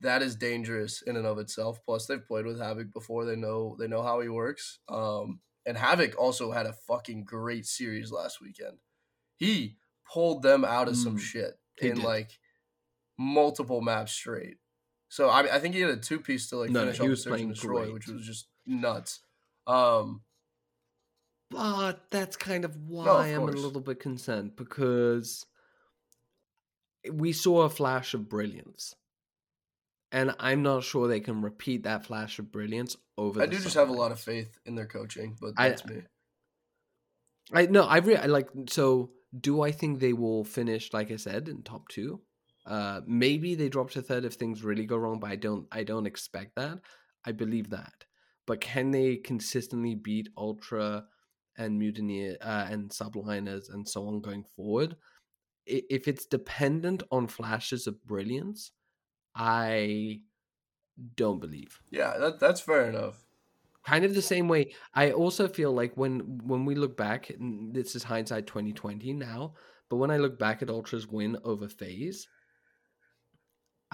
that 0.00 0.22
is 0.22 0.36
dangerous 0.36 1.02
in 1.02 1.16
and 1.16 1.26
of 1.26 1.38
itself. 1.38 1.84
Plus, 1.84 2.06
they've 2.06 2.24
played 2.26 2.46
with 2.46 2.60
Havoc 2.60 2.92
before; 2.92 3.24
they 3.24 3.36
know 3.36 3.76
they 3.78 3.88
know 3.88 4.02
how 4.02 4.20
he 4.20 4.28
works. 4.28 4.80
Um, 4.88 5.42
and 5.66 5.78
Havoc 5.78 6.16
also 6.18 6.52
had 6.52 6.66
a 6.66 6.72
fucking 6.72 7.24
great 7.24 7.66
series 7.66 8.12
last 8.12 8.40
weekend. 8.40 8.80
He 9.36 9.78
pulled 10.12 10.42
them 10.42 10.64
out 10.64 10.88
of 10.88 10.96
some 10.96 11.16
Mm, 11.16 11.20
shit 11.20 11.60
in 11.78 11.94
did. 11.94 12.04
like 12.04 12.40
multiple 13.18 13.80
maps 13.82 14.12
straight. 14.12 14.58
So 15.12 15.28
I, 15.28 15.56
I 15.56 15.58
think 15.58 15.74
he 15.74 15.82
had 15.82 15.90
a 15.90 15.98
two 15.98 16.20
piece 16.20 16.48
to 16.48 16.56
like 16.56 16.70
No, 16.70 16.80
no, 16.80 16.86
finish 16.86 16.98
he 16.98 17.02
off 17.02 17.10
was 17.10 17.22
search 17.22 17.40
and 17.42 17.52
destroy, 17.52 17.82
great. 17.82 17.92
which 17.92 18.08
was 18.08 18.26
just 18.26 18.48
nuts. 18.64 19.20
Um, 19.66 20.22
But 21.50 22.10
that's 22.10 22.38
kind 22.38 22.64
of 22.64 22.74
why 22.88 23.28
of 23.28 23.42
I'm 23.42 23.42
a 23.42 23.52
little 23.52 23.82
bit 23.82 24.00
concerned 24.00 24.56
because 24.56 25.44
we 27.12 27.34
saw 27.34 27.62
a 27.62 27.68
flash 27.68 28.14
of 28.14 28.30
brilliance. 28.30 28.94
And 30.12 30.34
I'm 30.38 30.62
not 30.62 30.82
sure 30.82 31.08
they 31.08 31.20
can 31.20 31.42
repeat 31.42 31.82
that 31.82 32.06
flash 32.06 32.38
of 32.38 32.50
brilliance 32.50 32.96
over 33.18 33.42
I 33.42 33.46
do 33.46 33.58
just 33.58 33.74
have 33.74 33.90
a 33.90 33.92
lot 33.92 34.12
of 34.12 34.20
faith 34.20 34.58
in 34.64 34.76
their 34.76 34.86
coaching, 34.86 35.36
but 35.38 35.52
I- 35.58 35.68
that's 35.68 35.84
me. 35.84 36.02
I 37.52 37.66
no, 37.66 37.82
I 37.82 37.98
really 37.98 38.16
I 38.18 38.26
like 38.26 38.48
so 38.70 39.10
do 39.38 39.60
I 39.60 39.72
think 39.72 40.00
they 40.00 40.14
will 40.14 40.42
finish 40.44 40.92
like 40.94 41.10
I 41.10 41.16
said 41.16 41.48
in 41.48 41.62
top 41.62 41.88
2? 41.88 42.18
Uh 42.66 43.00
maybe 43.06 43.54
they 43.54 43.68
drop 43.68 43.90
to 43.90 44.02
third 44.02 44.24
if 44.24 44.34
things 44.34 44.62
really 44.64 44.86
go 44.86 44.96
wrong, 44.96 45.20
but 45.20 45.30
I 45.30 45.36
don't 45.36 45.66
I 45.72 45.84
don't 45.84 46.06
expect 46.06 46.54
that. 46.56 46.80
I 47.24 47.32
believe 47.32 47.70
that. 47.70 48.06
But 48.46 48.60
can 48.60 48.90
they 48.90 49.16
consistently 49.16 49.94
beat 49.94 50.28
Ultra 50.36 51.06
and 51.56 51.78
Mutineer 51.78 52.36
uh, 52.40 52.66
and 52.70 52.90
Subliners 52.90 53.72
and 53.72 53.88
so 53.88 54.06
on 54.08 54.20
going 54.20 54.44
forward? 54.44 54.96
If 55.66 56.08
it's 56.08 56.26
dependent 56.26 57.04
on 57.12 57.28
flashes 57.28 57.86
of 57.86 58.04
brilliance, 58.04 58.72
I 59.34 60.22
don't 61.16 61.40
believe 61.40 61.80
Yeah, 61.90 62.18
that 62.18 62.40
that's 62.40 62.60
fair 62.60 62.88
enough. 62.88 63.24
kind 63.84 64.04
of 64.04 64.14
the 64.14 64.22
same 64.22 64.46
way 64.48 64.72
i 64.94 65.10
also 65.10 65.48
feel 65.48 65.72
like 65.72 65.96
when 65.96 66.20
when 66.46 66.64
we 66.64 66.74
look 66.74 66.96
back 66.96 67.30
this 67.72 67.96
is 67.96 68.02
hindsight 68.04 68.46
2020 68.46 69.12
now 69.12 69.54
but 69.88 69.96
when 69.96 70.10
i 70.10 70.16
look 70.16 70.38
back 70.38 70.62
at 70.62 70.70
ultra's 70.70 71.06
win 71.08 71.36
over 71.44 71.68
FaZe 71.68 72.28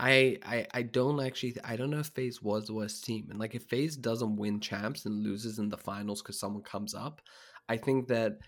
I, 0.01 0.39
I 0.47 0.67
i 0.73 0.83
don't 0.83 1.21
actually 1.21 1.57
i 1.65 1.75
don't 1.75 1.91
know 1.91 1.99
if 1.99 2.07
FaZe 2.07 2.41
was 2.41 2.67
the 2.67 2.75
worst 2.75 3.05
team 3.05 3.27
and 3.31 3.39
like 3.39 3.55
if 3.55 3.65
FaZe 3.65 3.97
doesn't 3.97 4.37
win 4.37 4.61
champs 4.61 5.05
and 5.05 5.25
loses 5.25 5.59
in 5.59 5.69
the 5.69 5.77
finals 5.77 6.23
because 6.23 6.39
someone 6.39 6.63
comes 6.63 6.95
up 6.95 7.21
i 7.69 7.77
think 7.77 8.07
that 8.09 8.39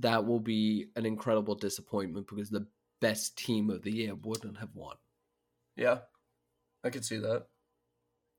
that 0.00 0.26
will 0.26 0.40
be 0.40 0.86
an 0.96 1.06
incredible 1.06 1.54
disappointment 1.54 2.26
because 2.26 2.50
the 2.50 2.66
best 3.00 3.38
team 3.38 3.70
of 3.70 3.82
the 3.82 3.92
year 3.92 4.14
wouldn't 4.14 4.58
have 4.58 4.74
won 4.74 4.96
Yeah, 5.76 5.98
I 6.82 6.90
could 6.90 7.04
see 7.04 7.18
that. 7.18 7.46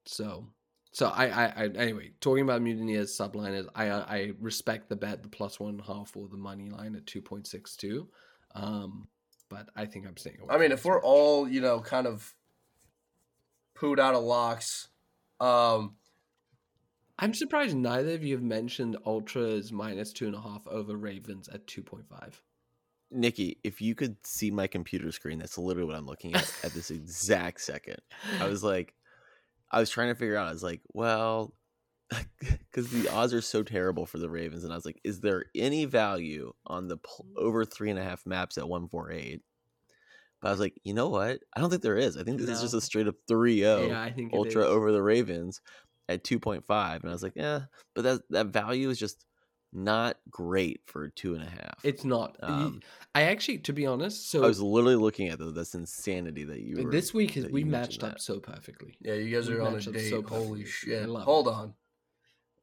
So, 0.06 0.48
so 0.92 1.08
I, 1.08 1.26
I, 1.28 1.46
I 1.46 1.64
anyway, 1.78 2.12
talking 2.22 2.44
about 2.44 2.62
mutineers 2.62 3.16
subliners, 3.18 3.68
I, 3.76 3.90
I 3.90 4.32
respect 4.40 4.90
the 4.90 4.96
bet, 4.96 5.22
the 5.22 5.50
one 5.60 5.80
half 5.80 6.16
or 6.16 6.28
the 6.28 6.38
money 6.38 6.70
line 6.70 6.96
at 6.96 7.06
two 7.06 7.22
point 7.22 7.46
six 7.46 7.76
two. 7.76 8.10
Um, 8.56 9.08
but 9.50 9.70
I 9.76 9.86
think 9.86 10.08
I'm 10.08 10.18
staying 10.18 10.38
away. 10.42 10.56
I 10.56 10.58
mean, 10.58 10.72
if 10.72 10.84
we're 10.86 11.02
all 11.02 11.48
you 11.48 11.62
know 11.62 11.80
kind 11.80 12.08
of 12.08 12.34
pooed 13.80 14.00
out 14.00 14.16
of 14.16 14.24
locks, 14.24 14.90
um, 15.40 15.96
I'm 17.20 17.34
surprised 17.34 17.76
neither 17.76 18.13
of 18.13 18.24
you 18.24 18.36
have 18.36 18.44
mentioned 18.44 18.98
Ultras 19.06 19.72
minus 19.72 20.13
two 20.13 20.28
and 20.28 20.36
a 20.36 20.42
half 20.42 20.68
over 20.68 20.96
Ravens 20.96 21.48
at 21.48 21.66
two 21.68 21.82
point 21.82 22.08
five. 22.08 22.42
Nikki, 23.10 23.58
if 23.63 23.82
you 23.82 23.96
could 23.96 24.18
see 24.26 24.52
my 24.52 24.68
computer 24.68 25.12
screen, 25.12 25.40
that's 25.40 25.58
literally 25.58 25.88
what 25.88 25.96
I'm 25.96 26.06
looking 26.06 26.36
at 26.36 26.52
at 26.63 26.74
this 26.74 26.92
exact 26.92 27.62
second. 27.62 27.98
I 28.40 28.48
was 28.48 28.63
like, 28.63 28.94
I 29.72 29.80
was 29.80 29.90
trying 29.90 30.10
to 30.10 30.16
figure 30.16 30.36
out. 30.36 30.48
I 30.48 30.52
was 30.52 30.63
like, 30.63 30.82
well, 30.94 31.54
because 32.40 32.90
the 32.90 33.10
odds 33.10 33.34
are 33.34 33.42
so 33.42 33.63
terrible 33.63 34.06
for 34.06 34.18
the 34.18 34.30
Ravens, 34.30 34.63
and 34.63 34.74
I 34.74 34.76
was 34.76 34.86
like, 34.86 35.00
is 35.04 35.22
there 35.22 35.46
any 35.56 35.86
value 35.86 36.54
on 36.66 36.88
the 36.88 36.98
pl- 36.98 37.26
over 37.38 37.66
three 37.66 37.90
and 37.90 38.00
a 38.00 38.04
half 38.04 38.26
maps 38.26 38.58
at 38.58 38.68
one 38.68 38.88
four 38.88 39.12
eight? 39.12 39.42
But 40.41 40.50
I 40.50 40.52
was 40.52 40.60
like, 40.60 40.76
you 40.84 40.93
know 40.93 41.10
what? 41.10 41.39
I 41.56 41.60
don't 41.60 41.69
think 41.69 41.82
there 41.82 41.97
is. 41.97 42.15
I 42.17 42.23
think 42.23 42.39
this 42.39 42.50
is 42.50 42.62
just 42.62 42.73
a 42.73 42.82
straight 42.82 43.08
up 43.08 43.15
3-0 43.30 43.89
yeah, 43.89 44.02
I 44.02 44.12
think 44.12 44.34
ultra 44.34 44.63
over 44.65 44.91
the 44.91 45.02
Ravens 45.02 45.62
at 46.08 46.23
2.5. 46.23 46.62
And 47.02 47.10
I 47.10 47.13
was 47.13 47.23
like, 47.23 47.34
yeah, 47.36 47.62
but 47.95 48.04
that 48.04 48.21
that 48.30 48.47
value 48.47 48.89
is 48.89 49.00
just 49.00 49.26
not 49.73 50.17
great 50.30 50.80
for 50.86 51.10
two 51.10 51.34
and 51.34 51.43
a 51.43 51.50
half. 51.50 51.80
It's 51.84 52.06
not. 52.06 52.38
Um, 52.41 52.82
I 53.13 53.23
actually, 53.23 53.58
to 53.60 53.73
be 53.73 53.86
honest, 53.86 54.32
so 54.32 54.43
I 54.43 54.47
was 54.47 54.62
literally 54.62 54.95
looking 54.95 55.28
at 55.28 55.39
though. 55.39 55.52
That's 55.52 55.76
insanity 55.76 56.45
that 56.45 56.62
you 56.62 56.84
were. 56.86 56.91
this 56.91 57.13
week 57.13 57.36
is 57.36 57.47
we 57.47 57.63
matched 57.63 58.02
mentioned 58.02 58.04
up 58.04 58.12
that. 58.13 58.21
so 58.21 58.39
perfectly. 58.39 58.95
yeah, 59.02 59.15
you 59.15 59.36
guys 59.36 59.50
We 59.50 59.56
are 59.56 59.62
on 59.63 59.76
a 59.76 59.81
date. 59.81 60.10
so 60.10 60.21
Holy 60.21 60.65
shit! 60.65 61.06
Hold 61.08 61.48
it. 61.48 61.54
on. 61.54 61.73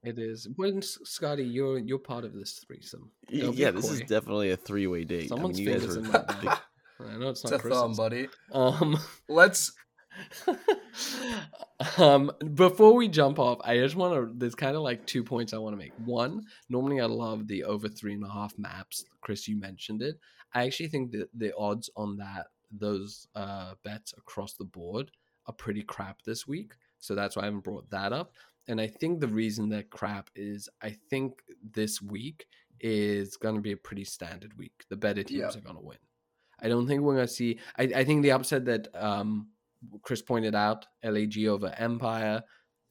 It 0.02 0.18
is. 0.18 0.48
When 0.56 0.82
Scotty, 0.82 1.44
you're 1.44 1.78
you're 1.78 1.98
part 1.98 2.24
of 2.24 2.34
this 2.34 2.64
threesome. 2.66 3.10
Don't 3.30 3.54
yeah, 3.56 3.70
this 3.70 3.90
is 3.90 4.00
definitely 4.00 4.50
a 4.50 4.56
three 4.56 4.86
way 4.86 5.04
date. 5.04 5.28
Someone's 5.28 5.58
I 5.58 5.62
mean, 5.62 5.68
you 5.68 5.74
guys 5.74 5.82
fingers 5.94 5.98
were 5.98 6.04
in 6.04 6.12
my 6.12 6.34
big- 6.34 6.44
bag. 6.46 6.58
I 7.06 7.16
know 7.16 7.30
it's 7.30 7.42
It's 7.44 7.50
not 7.52 7.64
a 7.64 7.68
thumb, 7.68 7.94
buddy. 7.94 8.28
Um, 8.52 8.98
Let's. 9.28 9.72
um, 11.98 12.30
before 12.54 12.94
we 12.94 13.08
jump 13.08 13.38
off, 13.38 13.58
I 13.64 13.78
just 13.78 13.96
want 13.96 14.14
to. 14.14 14.32
There's 14.36 14.54
kind 14.54 14.76
of 14.76 14.82
like 14.82 15.06
two 15.06 15.24
points 15.24 15.52
I 15.52 15.58
want 15.58 15.74
to 15.74 15.78
make. 15.78 15.92
One, 16.04 16.44
normally 16.68 17.00
I 17.00 17.06
love 17.06 17.46
the 17.46 17.64
over 17.64 17.88
three 17.88 18.14
and 18.14 18.24
a 18.24 18.30
half 18.30 18.56
maps. 18.58 19.04
Chris, 19.20 19.48
you 19.48 19.56
mentioned 19.58 20.02
it. 20.02 20.18
I 20.52 20.64
actually 20.64 20.88
think 20.88 21.12
that 21.12 21.28
the 21.34 21.52
odds 21.56 21.90
on 21.96 22.16
that 22.18 22.46
those 22.70 23.26
uh, 23.34 23.74
bets 23.84 24.14
across 24.16 24.54
the 24.54 24.64
board 24.64 25.10
are 25.46 25.54
pretty 25.54 25.82
crap 25.82 26.22
this 26.22 26.46
week. 26.46 26.72
So 26.98 27.14
that's 27.14 27.36
why 27.36 27.42
I 27.42 27.46
haven't 27.46 27.64
brought 27.64 27.90
that 27.90 28.12
up. 28.12 28.32
And 28.66 28.80
I 28.80 28.86
think 28.86 29.20
the 29.20 29.28
reason 29.28 29.68
they're 29.68 29.82
crap 29.82 30.30
is 30.34 30.68
I 30.82 30.96
think 31.10 31.42
this 31.72 32.00
week 32.00 32.46
is 32.80 33.36
going 33.36 33.54
to 33.54 33.60
be 33.60 33.72
a 33.72 33.76
pretty 33.76 34.04
standard 34.04 34.56
week. 34.56 34.84
The 34.88 34.96
better 34.96 35.22
teams 35.22 35.40
Yeah. 35.40 35.58
are 35.58 35.62
going 35.62 35.76
to 35.76 35.82
win. 35.82 35.98
I 36.64 36.68
don't 36.68 36.86
think 36.86 37.02
we're 37.02 37.16
to 37.26 37.28
see. 37.28 37.58
I, 37.78 37.82
I 37.82 38.04
think 38.04 38.22
the 38.22 38.32
upset 38.32 38.64
that 38.64 38.88
um, 38.94 39.48
Chris 40.02 40.22
pointed 40.22 40.54
out, 40.54 40.86
LAG 41.04 41.46
over 41.46 41.74
Empire. 41.76 42.42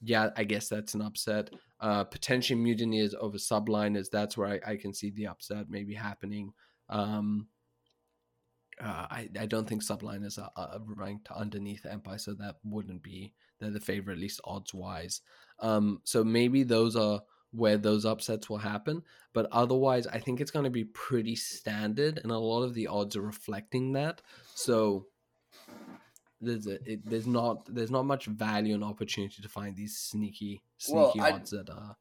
Yeah, 0.01 0.29
I 0.37 0.43
guess 0.43 0.69
that's 0.69 0.93
an 0.93 1.01
upset. 1.01 1.49
Uh, 1.79 2.03
potentially 2.03 2.59
Mutineers 2.59 3.15
over 3.19 3.37
Subliners. 3.37 4.09
That's 4.11 4.37
where 4.37 4.61
I, 4.65 4.73
I 4.73 4.77
can 4.77 4.93
see 4.93 5.09
the 5.09 5.27
upset 5.27 5.65
maybe 5.69 5.95
happening. 5.95 6.53
Um, 6.89 7.47
uh, 8.79 9.07
I, 9.09 9.29
I 9.39 9.45
don't 9.47 9.67
think 9.67 9.83
Subliners 9.83 10.37
are, 10.37 10.51
are 10.55 10.79
ranked 10.85 11.29
underneath 11.31 11.85
Empire, 11.85 12.17
so 12.19 12.33
that 12.35 12.57
wouldn't 12.63 13.01
be 13.01 13.33
they're 13.59 13.71
the 13.71 13.79
favorite, 13.79 14.13
at 14.13 14.19
least 14.19 14.41
odds 14.43 14.73
wise. 14.73 15.21
Um, 15.59 16.01
so 16.03 16.23
maybe 16.23 16.63
those 16.63 16.95
are 16.95 17.21
where 17.53 17.77
those 17.77 18.03
upsets 18.05 18.49
will 18.49 18.57
happen. 18.57 19.03
But 19.33 19.47
otherwise, 19.51 20.07
I 20.07 20.19
think 20.19 20.41
it's 20.41 20.51
going 20.51 20.65
to 20.65 20.69
be 20.71 20.83
pretty 20.83 21.35
standard, 21.35 22.19
and 22.21 22.31
a 22.31 22.37
lot 22.37 22.63
of 22.63 22.73
the 22.73 22.87
odds 22.87 23.15
are 23.15 23.21
reflecting 23.21 23.93
that. 23.93 24.21
So 24.55 25.05
there's 26.41 26.67
a, 26.67 26.73
it, 26.91 27.05
there's 27.05 27.27
not 27.27 27.73
there's 27.73 27.91
not 27.91 28.03
much 28.05 28.25
value 28.25 28.73
and 28.73 28.83
opportunity 28.83 29.41
to 29.41 29.49
find 29.49 29.75
these 29.75 29.97
sneaky 29.97 30.61
sneaky 30.77 30.97
Well, 31.19 31.25
I- 31.25 31.31
odds 31.31 31.51
that 31.51 31.69
are. 31.69 31.95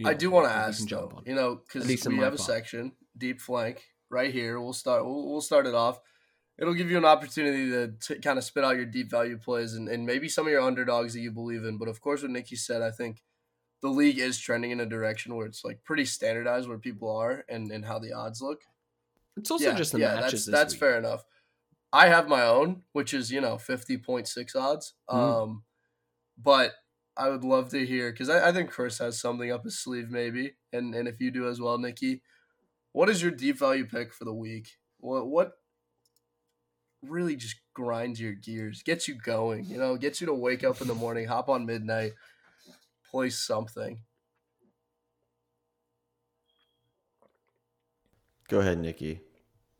I 0.00 0.12
know, 0.12 0.14
do 0.14 0.30
want 0.30 0.46
to 0.46 0.52
ask 0.54 0.88
though, 0.88 1.12
on. 1.16 1.24
you 1.26 1.34
know, 1.34 1.56
because 1.56 2.06
we 2.06 2.18
have 2.18 2.32
a 2.34 2.38
section 2.38 2.92
deep 3.16 3.40
flank 3.40 3.82
right 4.10 4.32
here. 4.32 4.60
We'll 4.60 4.72
start. 4.72 5.04
We'll, 5.04 5.28
we'll 5.28 5.40
start 5.40 5.66
it 5.66 5.74
off. 5.74 6.00
It'll 6.56 6.74
give 6.74 6.88
you 6.88 6.98
an 6.98 7.04
opportunity 7.04 7.68
to, 7.70 7.88
to 8.02 8.20
kind 8.20 8.38
of 8.38 8.44
spit 8.44 8.62
out 8.62 8.76
your 8.76 8.84
deep 8.84 9.10
value 9.10 9.38
plays 9.38 9.74
and, 9.74 9.88
and 9.88 10.06
maybe 10.06 10.28
some 10.28 10.46
of 10.46 10.52
your 10.52 10.60
underdogs 10.60 11.14
that 11.14 11.20
you 11.20 11.32
believe 11.32 11.64
in. 11.64 11.78
But 11.78 11.88
of 11.88 12.00
course, 12.00 12.22
what 12.22 12.30
Nikki 12.30 12.54
said, 12.54 12.80
I 12.80 12.92
think 12.92 13.22
the 13.80 13.88
league 13.88 14.18
is 14.18 14.38
trending 14.38 14.70
in 14.70 14.80
a 14.80 14.86
direction 14.86 15.34
where 15.34 15.46
it's 15.46 15.64
like 15.64 15.84
pretty 15.84 16.04
standardized 16.04 16.68
where 16.68 16.78
people 16.78 17.14
are 17.16 17.44
and, 17.48 17.70
and 17.70 17.84
how 17.84 17.98
the 17.98 18.12
odds 18.12 18.42
look. 18.42 18.62
It's 19.36 19.50
also 19.50 19.72
just 19.74 19.92
the 19.92 19.98
matches. 19.98 20.46
that's 20.46 20.58
that's 20.58 20.74
week. 20.74 20.80
fair 20.80 20.98
enough. 20.98 21.24
I 21.92 22.08
have 22.08 22.28
my 22.28 22.42
own, 22.42 22.82
which 22.92 23.14
is 23.14 23.30
you 23.30 23.40
know 23.40 23.56
fifty 23.56 23.96
point 23.96 24.26
six 24.26 24.56
odds. 24.56 24.94
Mhm. 25.08 25.14
Um, 25.16 25.62
but 26.36 26.72
I 27.16 27.28
would 27.28 27.44
love 27.44 27.70
to 27.70 27.86
hear 27.86 28.10
because 28.10 28.28
I, 28.28 28.48
I 28.48 28.52
think 28.52 28.70
Chris 28.70 28.98
has 28.98 29.20
something 29.20 29.50
up 29.50 29.64
his 29.64 29.78
sleeve, 29.78 30.10
maybe, 30.10 30.54
and 30.72 30.94
and 30.94 31.06
if 31.06 31.20
you 31.20 31.30
do 31.30 31.48
as 31.48 31.60
well, 31.60 31.78
Nikki, 31.78 32.22
what 32.92 33.08
is 33.08 33.22
your 33.22 33.30
deep 33.30 33.58
value 33.58 33.86
pick 33.86 34.12
for 34.12 34.24
the 34.24 34.34
week? 34.34 34.76
What 34.98 35.28
what 35.28 35.52
really 37.02 37.36
just 37.36 37.56
grinds 37.74 38.20
your 38.20 38.32
gears, 38.32 38.82
gets 38.82 39.06
you 39.06 39.14
going, 39.14 39.64
you 39.66 39.78
know, 39.78 39.96
gets 39.96 40.20
you 40.20 40.26
to 40.26 40.34
wake 40.34 40.64
up 40.64 40.80
in 40.80 40.88
the 40.88 40.94
morning, 40.94 41.28
hop 41.28 41.48
on 41.48 41.64
midnight, 41.64 42.12
play 43.10 43.30
something. 43.30 44.00
Go 48.48 48.60
ahead, 48.60 48.78
Nikki. 48.78 49.20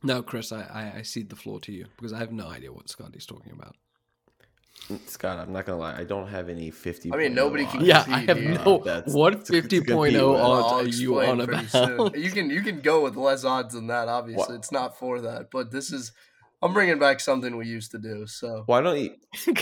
No, 0.03 0.23
Chris, 0.23 0.53
I, 0.53 0.61
I 0.63 0.99
I 0.99 1.03
cede 1.03 1.29
the 1.31 1.37
floor 1.37 1.59
to 1.61 1.73
you 1.73 1.87
because 1.97 2.13
I 2.13 2.19
have 2.19 2.33
no 2.33 2.47
idea 2.49 2.73
what 2.73 2.89
Scotty's 2.89 3.27
talking 3.27 3.53
about. 3.53 3.75
Scott, 5.07 5.39
I'm 5.39 5.53
not 5.53 5.67
gonna 5.67 5.79
lie. 5.79 5.99
I 5.99 6.05
don't 6.05 6.29
have 6.29 6.49
any 6.49 6.71
50. 6.71 7.13
I 7.13 7.17
mean, 7.17 7.35
nobody 7.35 7.67
can 7.67 7.85
Yeah, 7.85 8.05
I 8.09 8.21
have 8.21 8.37
dude. 8.39 8.65
no. 8.65 8.79
That's- 8.85 9.13
what 9.13 9.45
to- 9.47 9.61
to 9.61 9.63
50.0 9.63 9.85
compete 9.87 10.17
oh 10.17 10.33
with. 10.33 10.41
odds 10.41 10.99
are 10.99 11.03
you 11.03 11.21
on 11.21 11.45
pretty 11.47 11.67
soon. 11.67 11.93
about? 11.95 12.17
You 12.19 12.31
can 12.31 12.49
you 12.51 12.61
can 12.63 12.81
go 12.81 13.03
with 13.03 13.17
less 13.17 13.45
odds 13.45 13.75
than 13.75 13.89
that. 13.89 14.09
Obviously, 14.09 14.39
What? 14.41 14.51
it's 14.55 14.71
not 14.71 14.99
for 14.99 15.21
that, 15.23 15.51
but 15.51 15.71
this 15.73 15.93
is. 15.93 16.13
I'm 16.61 16.73
bringing 16.73 16.99
back 16.99 17.21
something 17.21 17.57
we 17.57 17.67
used 17.67 17.93
to 17.93 17.99
do. 17.99 18.27
So 18.27 18.65
Why 18.67 18.81
don't 18.81 18.99
you? 18.99 19.15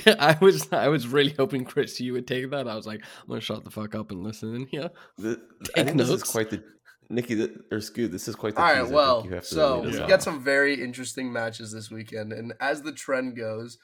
I 0.18 0.36
was 0.40 0.66
I 0.72 0.88
was 0.88 1.07
really 1.09 1.34
hoping 1.38 1.64
Chris 1.64 2.01
you 2.01 2.12
would 2.14 2.26
take 2.26 2.51
that. 2.51 2.66
I 2.68 2.74
was 2.74 2.86
like, 2.86 3.05
I'm 3.22 3.28
gonna 3.28 3.40
shut 3.40 3.64
the 3.64 3.70
fuck 3.70 3.94
up 3.94 4.11
and 4.11 4.22
listen 4.22 4.55
in 4.55 4.66
here. 4.66 4.90
The, 5.18 5.40
I 5.76 5.82
Take 5.82 5.86
think 5.86 5.99
this 5.99 6.09
is 6.11 6.22
quite 6.22 6.51
the 6.51 6.62
Nikki 7.11 7.36
th- 7.36 7.53
or 7.70 7.80
Scoot. 7.80 8.12
This 8.12 8.28
is 8.28 8.34
quite 8.34 8.55
the. 8.55 8.62
all 8.62 8.68
tease 8.68 8.76
I 8.76 8.78
right, 8.80 8.84
think 8.86 8.94
well, 8.97 9.24
you 9.26 9.34
have 9.34 9.42
to 9.42 9.49
so 9.49 9.80
we 9.82 9.99
off. 9.99 10.09
got 10.09 10.22
some 10.22 10.42
very 10.42 10.82
interesting 10.82 11.32
matches 11.32 11.72
this 11.72 11.90
weekend, 11.90 12.32
and 12.32 12.55
as 12.61 12.82
the 12.82 12.92
trend 12.92 13.36
goes, 13.36 13.78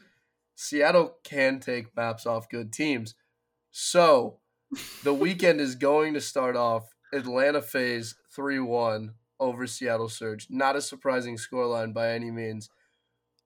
Seattle 0.56 1.16
can 1.22 1.60
take 1.60 1.94
maps 1.96 2.26
off 2.26 2.48
good 2.48 2.72
teams. 2.72 3.14
So 3.70 4.38
the 5.04 5.14
weekend 5.14 5.60
is 5.60 5.74
going 5.74 6.14
to 6.14 6.20
start 6.20 6.56
off 6.56 6.84
Atlanta 7.12 7.60
FaZe 7.62 8.14
three 8.34 8.58
one 8.58 9.14
over 9.38 9.66
Seattle 9.66 10.08
Surge. 10.08 10.46
Not 10.48 10.76
a 10.76 10.80
surprising 10.80 11.36
scoreline 11.36 11.92
by 11.92 12.12
any 12.12 12.30
means. 12.30 12.70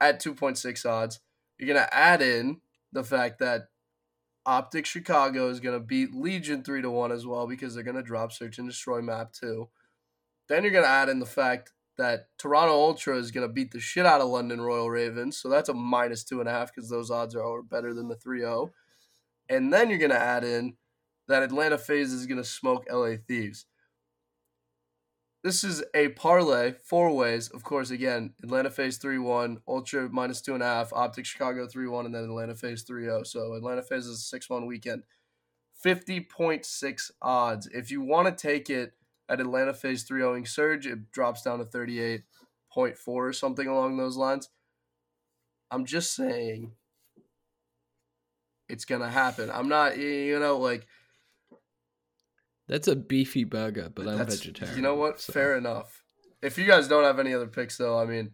At 0.00 0.20
two 0.20 0.34
point 0.34 0.58
six 0.58 0.84
odds, 0.84 1.20
you're 1.58 1.72
gonna 1.72 1.88
add 1.90 2.22
in 2.22 2.60
the 2.92 3.04
fact 3.04 3.38
that 3.38 3.68
Optic 4.44 4.86
Chicago 4.86 5.48
is 5.48 5.60
gonna 5.60 5.80
beat 5.80 6.14
Legion 6.14 6.62
three 6.62 6.82
to 6.82 6.90
one 6.90 7.12
as 7.12 7.26
well 7.26 7.46
because 7.46 7.74
they're 7.74 7.82
gonna 7.82 8.02
drop 8.02 8.32
Search 8.32 8.58
and 8.58 8.68
Destroy 8.68 9.00
map 9.00 9.32
two. 9.32 9.68
Then 10.48 10.62
you're 10.62 10.72
gonna 10.72 10.86
add 10.86 11.08
in 11.08 11.18
the 11.18 11.26
fact 11.26 11.72
that 11.96 12.28
Toronto 12.38 12.74
Ultra 12.74 13.16
is 13.16 13.30
gonna 13.30 13.48
beat 13.48 13.72
the 13.72 13.80
shit 13.80 14.06
out 14.06 14.20
of 14.20 14.28
London 14.28 14.60
Royal 14.60 14.90
Ravens, 14.90 15.38
so 15.38 15.48
that's 15.48 15.68
a 15.68 15.74
minus 15.74 16.24
two 16.24 16.40
and 16.40 16.48
a 16.48 16.52
half 16.52 16.74
because 16.74 16.90
those 16.90 17.10
odds 17.10 17.34
are 17.34 17.62
better 17.62 17.94
than 17.94 18.08
the 18.08 18.16
3-0. 18.16 18.70
And 19.48 19.72
then 19.72 19.88
you're 19.88 19.98
gonna 19.98 20.14
add 20.14 20.44
in 20.44 20.76
that 21.28 21.42
Atlanta 21.42 21.78
FaZe 21.78 22.12
is 22.12 22.26
gonna 22.26 22.44
smoke 22.44 22.86
LA 22.90 23.16
Thieves. 23.16 23.66
This 25.42 25.62
is 25.62 25.84
a 25.94 26.08
parlay, 26.08 26.72
four 26.72 27.14
ways. 27.14 27.48
Of 27.48 27.62
course, 27.62 27.90
again, 27.90 28.34
Atlanta 28.42 28.70
FaZe 28.70 28.98
3 28.98 29.18
1, 29.18 29.58
Ultra 29.68 30.08
minus 30.08 30.40
two 30.40 30.54
and 30.54 30.62
a 30.62 30.66
half, 30.66 30.92
Optic 30.92 31.24
Chicago 31.24 31.68
3 31.68 31.86
1, 31.86 32.06
and 32.06 32.14
then 32.14 32.24
Atlanta 32.24 32.54
FaZe 32.54 32.82
3 32.82 33.04
0. 33.04 33.22
So 33.22 33.52
Atlanta 33.52 33.82
FaZe 33.82 34.06
is 34.06 34.18
a 34.18 34.22
6 34.22 34.50
1 34.50 34.66
weekend. 34.66 35.04
50.6 35.84 37.10
odds. 37.22 37.68
If 37.68 37.90
you 37.90 38.00
want 38.00 38.26
to 38.26 38.48
take 38.48 38.70
it 38.70 38.94
at 39.28 39.40
Atlanta 39.40 39.74
FaZe 39.74 40.02
3 40.02 40.20
0 40.20 40.44
Surge, 40.44 40.86
it 40.86 41.12
drops 41.12 41.42
down 41.42 41.58
to 41.58 41.64
38.4 41.64 42.22
or 43.06 43.32
something 43.32 43.68
along 43.68 43.96
those 43.96 44.16
lines. 44.16 44.48
I'm 45.70 45.84
just 45.84 46.14
saying 46.14 46.72
it's 48.68 48.84
going 48.84 49.02
to 49.02 49.08
happen. 49.08 49.50
I'm 49.52 49.68
not, 49.68 49.98
you 49.98 50.38
know, 50.38 50.58
like, 50.58 50.86
That's 52.68 52.88
a 52.88 52.96
beefy 52.96 53.44
burger, 53.44 53.90
but 53.94 54.08
I'm 54.08 54.18
that's, 54.18 54.36
vegetarian. 54.36 54.76
you 54.76 54.82
know 54.82 54.94
what? 54.96 55.20
so- 55.20 55.32
Fair 55.32 55.56
enough. 55.56 56.02
If 56.42 56.58
you 56.58 56.66
guys 56.66 56.86
don't 56.88 57.04
have 57.04 57.18
any 57.18 57.32
other 57.34 57.46
picks, 57.46 57.76
though, 57.78 57.98
I 57.98 58.04
mean, 58.04 58.32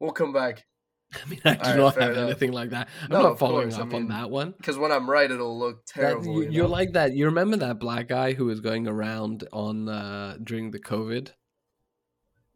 we'll 0.00 0.12
come 0.12 0.32
back 0.32 0.64
I 1.14 1.28
mean, 1.28 1.40
I 1.44 1.54
do 1.54 1.60
Alright, 1.60 1.76
not 1.76 1.94
fair 1.94 2.02
have 2.04 2.12
enough. 2.12 2.24
anything 2.30 2.52
like 2.52 2.70
that. 2.70 2.88
I'm 3.02 3.10
No, 3.10 3.22
not 3.22 3.38
following 3.38 3.68
course, 3.68 3.78
I 3.78 3.82
up 3.82 3.88
mean, 3.88 4.02
on 4.02 4.08
that 4.08 4.30
one. 4.30 4.52
because 4.56 4.78
when 4.78 4.90
I'm 4.90 5.08
right, 5.08 5.30
it'll 5.30 5.56
look 5.58 5.84
That- 5.86 6.00
terrible. 6.00 6.42
you, 6.42 6.50
you 6.50 6.60
are 6.62 6.66
know? 6.66 6.72
like 6.72 6.92
that. 6.94 7.12
You 7.14 7.26
remember 7.26 7.56
that 7.58 7.78
black 7.78 8.08
guy 8.08 8.32
who 8.32 8.46
was 8.46 8.60
going 8.60 8.88
around 8.88 9.46
on 9.52 9.88
uh, 9.88 10.38
during 10.42 10.70
the 10.72 10.80
COVID? 10.80 11.30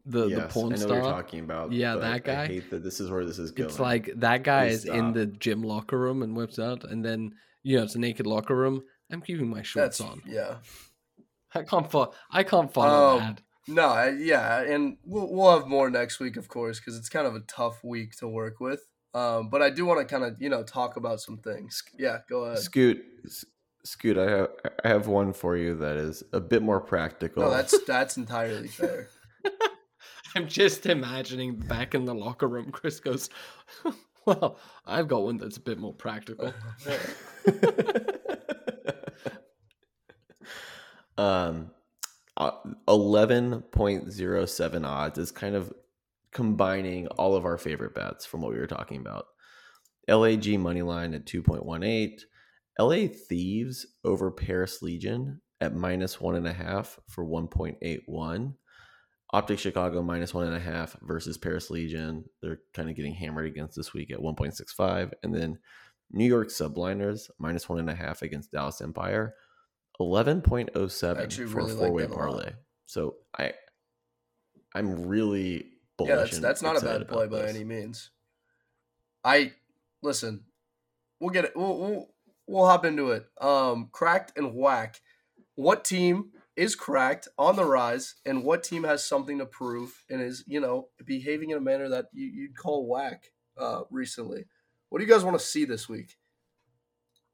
The 0.05 0.21
the 0.23 0.27
Yes, 0.29 0.53
porn 0.53 0.73
I 0.73 0.75
know 0.77 0.81
star. 0.81 0.89
what 0.89 1.03
you're 1.03 1.11
talking 1.13 1.39
about. 1.41 1.71
Yeah, 1.71 1.95
that 1.97 2.23
guy. 2.23 2.41
I 2.43 2.47
hate 2.47 2.69
that 2.71 2.83
this 2.83 2.99
is 2.99 3.11
where 3.11 3.25
this 3.25 3.37
is 3.37 3.51
going. 3.51 3.69
It's 3.69 3.79
like 3.79 4.09
that 4.17 4.43
guy 4.43 4.69
Please 4.69 4.85
is 4.85 4.85
in 4.85 5.13
the 5.13 5.25
gym 5.27 5.61
locker 5.61 5.99
room 5.99 6.23
and 6.23 6.35
whips 6.35 6.57
out, 6.57 6.83
and 6.83 7.05
then 7.05 7.33
you 7.63 7.77
know 7.77 7.83
it's 7.83 7.95
a 7.95 7.99
naked 7.99 8.25
locker 8.25 8.55
room. 8.55 8.81
I'm 9.11 9.21
keeping 9.21 9.49
my 9.49 9.61
shorts 9.61 9.99
That's, 9.99 10.01
on. 10.01 10.21
yeah. 10.25 10.55
I 11.55 11.63
can't 11.63 11.89
follow. 11.91 12.13
I 12.31 12.43
can't 12.43 12.71
follow 12.73 13.17
Um, 13.17 13.19
that. 13.19 13.41
No, 13.67 13.87
I- 13.87 14.09
yeah, 14.11 14.61
and 14.61 14.97
we'll 15.05 15.31
we'll 15.31 15.57
have 15.59 15.67
more 15.67 15.89
next 15.89 16.19
week, 16.19 16.37
of 16.37 16.47
course, 16.47 16.79
because 16.79 16.97
it's 16.97 17.09
kind 17.09 17.27
of 17.27 17.35
a 17.35 17.41
tough 17.41 17.83
week 17.83 18.15
to 18.17 18.27
work 18.27 18.59
with. 18.59 18.81
Um, 19.13 19.49
but 19.49 19.61
I 19.61 19.69
do 19.69 19.85
want 19.85 19.99
to 19.99 20.05
kind 20.05 20.23
of 20.23 20.41
you 20.41 20.49
know 20.49 20.63
talk 20.63 20.95
about 20.97 21.19
some 21.21 21.37
things. 21.37 21.83
Yeah, 21.97 22.19
go 22.29 22.45
ahead. 22.45 22.59
Scoot, 22.59 23.03
S- 23.25 23.45
Scoot, 23.83 24.17
I 24.17 24.29
have 24.29 24.49
I 24.83 24.87
have 24.87 25.07
one 25.07 25.33
for 25.33 25.55
you 25.57 25.75
that 25.77 25.97
is 25.97 26.23
a 26.33 26.39
bit 26.39 26.61
more 26.61 26.79
practical. 26.79 27.43
No, 27.43 27.49
that's 27.51 27.77
that's 27.87 28.17
entirely 28.17 28.67
fair. 28.67 29.07
I'm 30.35 30.47
just 30.47 30.85
imagining 30.85 31.55
back 31.55 31.95
in 31.95 32.05
the 32.05 32.13
locker 32.13 32.47
room. 32.47 32.71
Chris 32.71 32.99
goes, 32.99 33.29
"Well, 34.25 34.57
I've 34.85 35.07
got 35.07 35.23
one 35.23 35.37
that's 35.37 35.57
a 35.57 35.61
bit 35.61 35.79
more 35.79 35.93
practical." 35.93 36.53
Um, 41.19 41.71
uh, 42.37 42.51
eleven 42.87 43.61
point 43.61 44.11
zero 44.11 44.45
seven 44.45 44.85
odds 44.85 45.17
is 45.17 45.31
kind 45.31 45.55
of 45.55 45.73
combining 46.31 47.07
all 47.07 47.35
of 47.35 47.45
our 47.45 47.57
favorite 47.57 47.93
bets 47.93 48.25
from 48.25 48.41
what 48.41 48.51
we 48.51 48.59
were 48.59 48.67
talking 48.67 49.01
about. 49.01 49.25
LAG 50.07 50.57
money 50.59 50.81
line 50.81 51.13
at 51.13 51.25
two 51.25 51.43
point 51.43 51.65
one 51.65 51.83
eight, 51.83 52.23
LA 52.79 53.07
Thieves 53.07 53.85
over 54.03 54.31
Paris 54.31 54.81
Legion 54.81 55.41
at 55.59 55.75
minus 55.75 56.21
one 56.21 56.35
and 56.35 56.47
a 56.47 56.53
half 56.53 56.97
for 57.07 57.25
one 57.25 57.47
point 57.47 57.77
eight 57.81 58.03
one. 58.05 58.55
Optic 59.31 59.59
Chicago 59.59 60.01
minus 60.01 60.33
one 60.33 60.47
and 60.47 60.55
a 60.55 60.59
half 60.59 60.95
versus 61.01 61.37
Paris 61.37 61.69
Legion. 61.69 62.23
They're 62.41 62.61
kind 62.73 62.89
of 62.89 62.95
getting 62.95 63.13
hammered 63.13 63.45
against 63.45 63.75
this 63.75 63.93
week 63.93 64.09
at 64.11 64.17
1.65. 64.17 65.11
And 65.21 65.35
then 65.35 65.59
New 66.09 66.25
York 66.25 66.47
Subliners 66.47 67.29
minus 67.37 67.69
one 67.69 67.77
and 67.77 67.91
a 67.91 67.95
half 67.95 68.23
against 68.23 68.51
Dallas 68.51 68.81
Empire. 68.81 69.35
11.07 69.99 71.49
for 71.49 71.57
really 71.57 71.73
a 71.73 71.75
four 71.75 71.91
way 71.91 72.03
that 72.03 72.11
a 72.11 72.13
lot. 72.13 72.19
parlay. 72.19 72.51
So 72.85 73.15
I 73.37 73.53
I'm 74.73 75.07
really 75.07 75.65
bullish. 75.97 76.09
yeah, 76.09 76.15
that's 76.15 76.39
that's 76.39 76.61
not 76.61 76.77
a 76.77 76.85
bad 76.85 77.07
play 77.07 77.27
by 77.27 77.41
this. 77.43 77.55
any 77.55 77.63
means. 77.63 78.11
I 79.23 79.53
listen. 80.01 80.45
We'll 81.19 81.31
get 81.31 81.45
it. 81.45 81.51
We'll, 81.55 81.77
we'll 81.77 82.09
we'll 82.47 82.65
hop 82.67 82.85
into 82.85 83.11
it. 83.11 83.25
Um, 83.41 83.89
cracked 83.91 84.37
and 84.37 84.53
whack. 84.55 85.01
What 85.55 85.83
team 85.83 86.31
is 86.55 86.75
cracked 86.75 87.27
on 87.37 87.55
the 87.57 87.65
rise, 87.65 88.15
and 88.25 88.43
what 88.43 88.63
team 88.63 88.83
has 88.83 89.03
something 89.03 89.39
to 89.39 89.45
prove 89.45 90.03
and 90.09 90.21
is 90.21 90.43
you 90.47 90.59
know 90.61 90.87
behaving 91.05 91.49
in 91.49 91.57
a 91.57 91.61
manner 91.61 91.89
that 91.89 92.05
you, 92.13 92.27
you'd 92.27 92.55
call 92.57 92.87
whack? 92.87 93.31
Uh, 93.57 93.81
recently, 93.91 94.45
What 94.87 94.99
do 94.99 95.05
you 95.05 95.11
guys 95.11 95.25
want 95.25 95.37
to 95.37 95.45
see 95.45 95.65
this 95.65 95.89
week? 95.89 96.15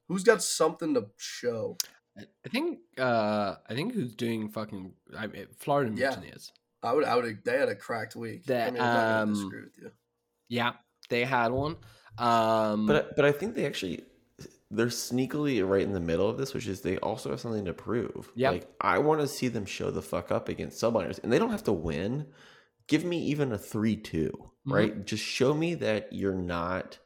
Who's 0.08 0.24
got 0.24 0.42
something 0.42 0.96
to 0.96 1.06
show? 1.18 1.78
I 2.18 2.50
think 2.50 2.80
uh 2.98 3.56
I 3.70 3.74
think 3.76 3.94
who's 3.94 4.16
doing 4.16 4.50
fucking 4.50 4.94
I 5.18 5.28
mean, 5.28 5.48
Florida 5.60 5.92
Yeah. 5.96 6.10
Mutineers. 6.12 6.52
I 6.84 6.94
would, 6.94 7.04
I 7.04 7.16
would. 7.16 7.44
They 7.44 7.58
had 7.58 7.70
a 7.70 7.76
cracked 7.76 8.16
week. 8.16 8.46
That, 8.46 8.68
I 8.68 8.72
mean, 8.72 8.82
I'm 8.82 8.94
not 8.94 9.02
gonna 9.02 9.22
um, 9.24 9.34
disagree 9.34 9.62
with 9.64 9.78
you. 9.82 9.92
Yeah, 10.50 10.74
they 11.10 11.24
had 11.26 11.52
one. 11.52 11.78
Um 12.18 12.86
But 12.88 12.96
I- 12.96 13.14
but 13.16 13.26
I 13.26 13.32
think 13.32 13.56
they 13.56 13.66
actually 13.66 14.04
they're 14.72 14.88
sneakily 14.88 15.68
right 15.68 15.84
in 15.84 15.94
the 15.94 16.00
middle 16.00 16.30
of 16.30 16.38
this, 16.38 16.54
which 16.54 16.68
is 16.68 16.82
they 16.82 16.98
also 16.98 17.30
have 17.30 17.40
something 17.40 17.66
to 17.66 17.74
prove. 17.74 18.32
Yep. 18.36 18.52
Like 18.54 18.68
I 18.82 18.98
want 19.00 19.22
to 19.22 19.28
see 19.28 19.48
them 19.48 19.66
show 19.66 19.92
the 19.92 20.02
fuck 20.02 20.32
up 20.32 20.50
against 20.50 20.82
subliners, 20.82 21.22
and 21.24 21.32
they 21.32 21.40
don't 21.40 21.52
have 21.52 21.64
to 21.66 21.74
win. 21.74 22.28
Give 22.88 23.04
me 23.04 23.20
even 23.26 23.52
a 23.52 23.58
three-two, 23.58 24.52
right? 24.66 25.06
Just 25.06 25.24
show 25.24 25.54
me 25.54 25.74
that 25.76 26.14
you're 26.14 26.36
not. 26.36 27.00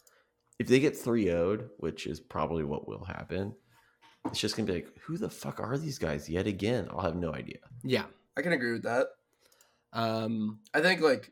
If 0.57 0.68
they 0.68 0.82
get 0.82 0.97
3 0.97 1.26
0'd, 1.28 1.70
which 1.78 2.05
is 2.05 2.20
probably 2.20 2.66
what 2.66 2.86
will 2.86 3.05
happen, 3.05 3.55
it's 4.26 4.39
just 4.39 4.55
gonna 4.55 4.67
be 4.67 4.74
like, 4.74 4.97
who 5.01 5.17
the 5.17 5.30
fuck 5.30 5.59
are 5.59 5.78
these 5.78 5.97
guys 5.97 6.30
yet 6.30 6.47
again? 6.47 6.88
I'll 6.91 7.01
have 7.01 7.15
no 7.15 7.34
idea. 7.34 7.59
yeah. 7.84 8.05
I 8.38 8.41
can 8.41 8.53
agree 8.53 8.72
with 8.74 8.84
that. 8.84 9.07
Um 9.93 10.59
I 10.74 10.82
think 10.82 11.01
like 11.01 11.32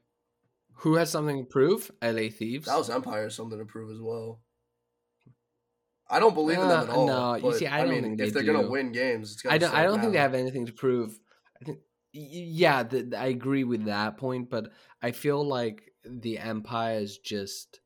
who 0.81 0.95
has 0.95 1.09
something 1.09 1.39
to 1.39 1.45
prove? 1.45 1.89
LA 2.01 2.29
Thieves. 2.29 2.65
Dallas 2.67 2.89
Empire 2.89 3.23
has 3.23 3.35
something 3.35 3.57
to 3.59 3.65
prove 3.65 3.89
as 3.91 3.99
well. 4.01 4.41
I 6.09 6.19
don't 6.19 6.33
believe 6.33 6.57
in 6.59 6.67
them 6.67 6.83
at 6.83 6.89
Uh, 6.89 6.93
all. 6.95 7.07
no, 7.07 7.35
you 7.35 7.41
but, 7.41 7.55
see, 7.55 7.67
I 7.67 7.79
don't 7.81 7.89
mean, 7.89 8.03
think 8.03 8.21
if 8.21 8.33
they 8.33 8.41
they're 8.41 8.53
gonna 8.53 8.69
win 8.69 8.91
games, 8.91 9.33
it's 9.33 9.45
I 9.45 9.57
gotta 9.57 9.59
don't. 9.59 9.75
I 9.75 9.83
don't 9.83 9.99
think 9.99 10.13
they 10.13 10.19
have 10.19 10.33
anything 10.35 10.65
to 10.67 10.71
prove. 10.73 11.19
I 11.61 11.65
think, 11.65 11.79
y- 12.13 12.29
yeah, 12.31 12.83
th 12.83 13.13
I 13.13 13.27
agree 13.27 13.63
with 13.65 13.85
that 13.85 14.17
point, 14.17 14.49
but 14.49 14.71
I 15.01 15.11
feel 15.11 15.43
like 15.45 15.93
the 16.05 16.38
Empire 16.39 16.99
is 16.99 17.17
just 17.17 17.81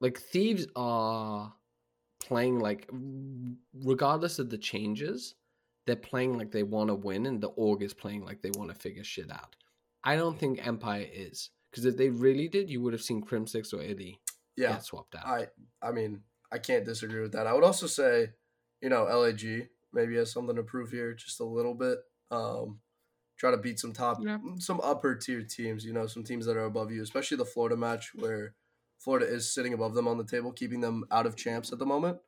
like 0.00 0.18
thieves 0.18 0.66
are 0.76 1.55
playing 2.26 2.58
like, 2.58 2.88
regardless 3.84 4.38
of 4.38 4.50
the 4.50 4.58
changes, 4.58 5.34
they're 5.86 5.96
playing 5.96 6.36
like 6.36 6.50
they 6.50 6.62
want 6.62 6.88
to 6.88 6.94
win, 6.94 7.26
and 7.26 7.40
the 7.40 7.48
org 7.48 7.82
is 7.82 7.94
playing 7.94 8.24
like 8.24 8.42
they 8.42 8.50
want 8.54 8.70
to 8.70 8.78
figure 8.78 9.04
shit 9.04 9.30
out. 9.30 9.54
I 10.04 10.16
don't 10.16 10.38
think 10.38 10.66
Empire 10.66 11.06
is 11.12 11.50
because 11.70 11.84
if 11.84 11.96
they 11.96 12.08
really 12.08 12.48
did, 12.48 12.68
you 12.70 12.80
would 12.82 12.92
have 12.92 13.02
seen 13.02 13.22
Crimsix 13.22 13.72
or 13.72 13.80
Eddie 13.82 14.18
Yeah, 14.56 14.72
get 14.72 14.84
swapped 14.84 15.14
out. 15.14 15.26
I 15.26 15.46
I 15.82 15.92
mean 15.92 16.20
I 16.52 16.58
can't 16.58 16.84
disagree 16.84 17.20
with 17.22 17.32
that. 17.32 17.46
I 17.46 17.52
would 17.52 17.64
also 17.64 17.86
say, 17.86 18.30
you 18.80 18.88
know, 18.88 19.04
LAG 19.04 19.68
maybe 19.92 20.16
has 20.16 20.32
something 20.32 20.56
to 20.56 20.62
prove 20.62 20.90
here, 20.90 21.12
just 21.14 21.40
a 21.40 21.44
little 21.44 21.74
bit. 21.74 21.98
Um, 22.30 22.80
try 23.36 23.50
to 23.50 23.56
beat 23.56 23.78
some 23.80 23.92
top, 23.92 24.18
Yeah. 24.22 24.38
some 24.58 24.80
upper 24.82 25.14
tier 25.16 25.42
teams. 25.42 25.84
You 25.84 25.92
know, 25.92 26.06
some 26.06 26.22
teams 26.24 26.46
that 26.46 26.56
are 26.56 26.64
above 26.66 26.90
you, 26.92 27.02
especially 27.02 27.36
the 27.36 27.44
Florida 27.44 27.76
match 27.76 28.12
where 28.14 28.54
Florida 28.98 29.26
is 29.26 29.52
sitting 29.52 29.74
above 29.74 29.94
them 29.94 30.08
on 30.08 30.18
the 30.18 30.24
table, 30.24 30.52
keeping 30.52 30.80
them 30.80 31.04
out 31.10 31.26
of 31.26 31.36
champs 31.36 31.72
at 31.72 31.78
the 31.78 31.86
moment. 31.86 32.18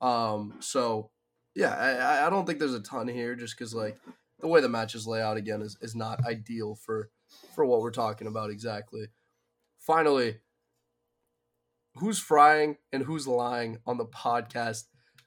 Um, 0.00 0.54
so 0.60 1.10
yeah, 1.54 1.74
I, 1.74 2.26
I- 2.26 2.30
don't 2.30 2.46
think 2.46 2.58
there's 2.58 2.74
a 2.74 2.80
ton 2.80 3.08
here, 3.08 3.34
just 3.34 3.56
because 3.56 3.74
like 3.74 3.96
the 4.40 4.48
way 4.48 4.60
the 4.60 4.68
matches 4.68 5.06
lay 5.06 5.22
out 5.22 5.36
again 5.38 5.62
is, 5.62 5.76
is 5.80 5.94
not 5.94 6.24
ideal 6.26 6.74
for 6.74 7.08
for 7.54 7.64
what 7.64 7.80
we're 7.80 7.90
talking 7.90 8.26
about 8.26 8.50
exactly. 8.50 9.06
Finally, 9.78 10.36
who's 11.96 12.18
frying 12.18 12.76
and 12.92 13.04
who's 13.04 13.26
lying 13.26 13.78
on 13.86 13.96
the 13.96 14.04
podcast. 14.04 14.84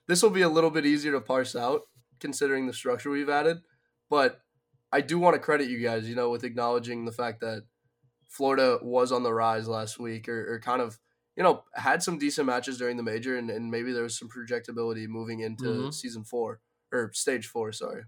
This 0.08 0.22
will 0.22 0.30
be 0.30 0.42
a 0.42 0.50
little 0.50 0.70
bit 0.70 0.86
easier 0.86 1.12
to 1.14 1.22
parse 1.22 1.56
out 1.56 1.82
considering 2.20 2.68
the 2.68 2.74
structure 2.74 3.10
we've 3.10 3.30
added, 3.30 3.58
but 4.10 4.42
I 4.92 5.02
do 5.02 5.20
want 5.20 5.36
to 5.36 5.40
credit 5.40 5.70
you 5.70 5.80
guys, 5.80 6.10
you 6.10 6.16
know, 6.16 6.30
with 6.30 6.44
acknowledging 6.44 7.06
the 7.06 7.12
fact 7.12 7.42
that 7.42 7.64
Florida 8.30 8.80
was 8.82 9.12
on 9.12 9.24
the 9.24 9.34
rise 9.34 9.68
last 9.68 10.00
week 10.00 10.30
or, 10.30 10.54
or 10.54 10.60
kind 10.62 10.82
of, 10.82 10.98
you 11.36 11.44
know, 11.44 11.64
had 11.74 12.02
some 12.02 12.18
decent 12.18 12.48
matches 12.48 12.78
during 12.78 12.96
the 12.96 13.04
major 13.04 13.36
and, 13.38 13.50
and 13.50 13.70
maybe 13.70 13.92
there 13.92 14.04
was 14.04 14.18
some 14.18 14.30
projectability 14.30 15.08
moving 15.08 15.42
into 15.42 15.66
Mhm. 15.66 15.94
season 15.94 16.24
four 16.24 16.62
or 16.94 17.12
stage 17.14 17.48
four, 17.48 17.72
sorry. 17.74 18.04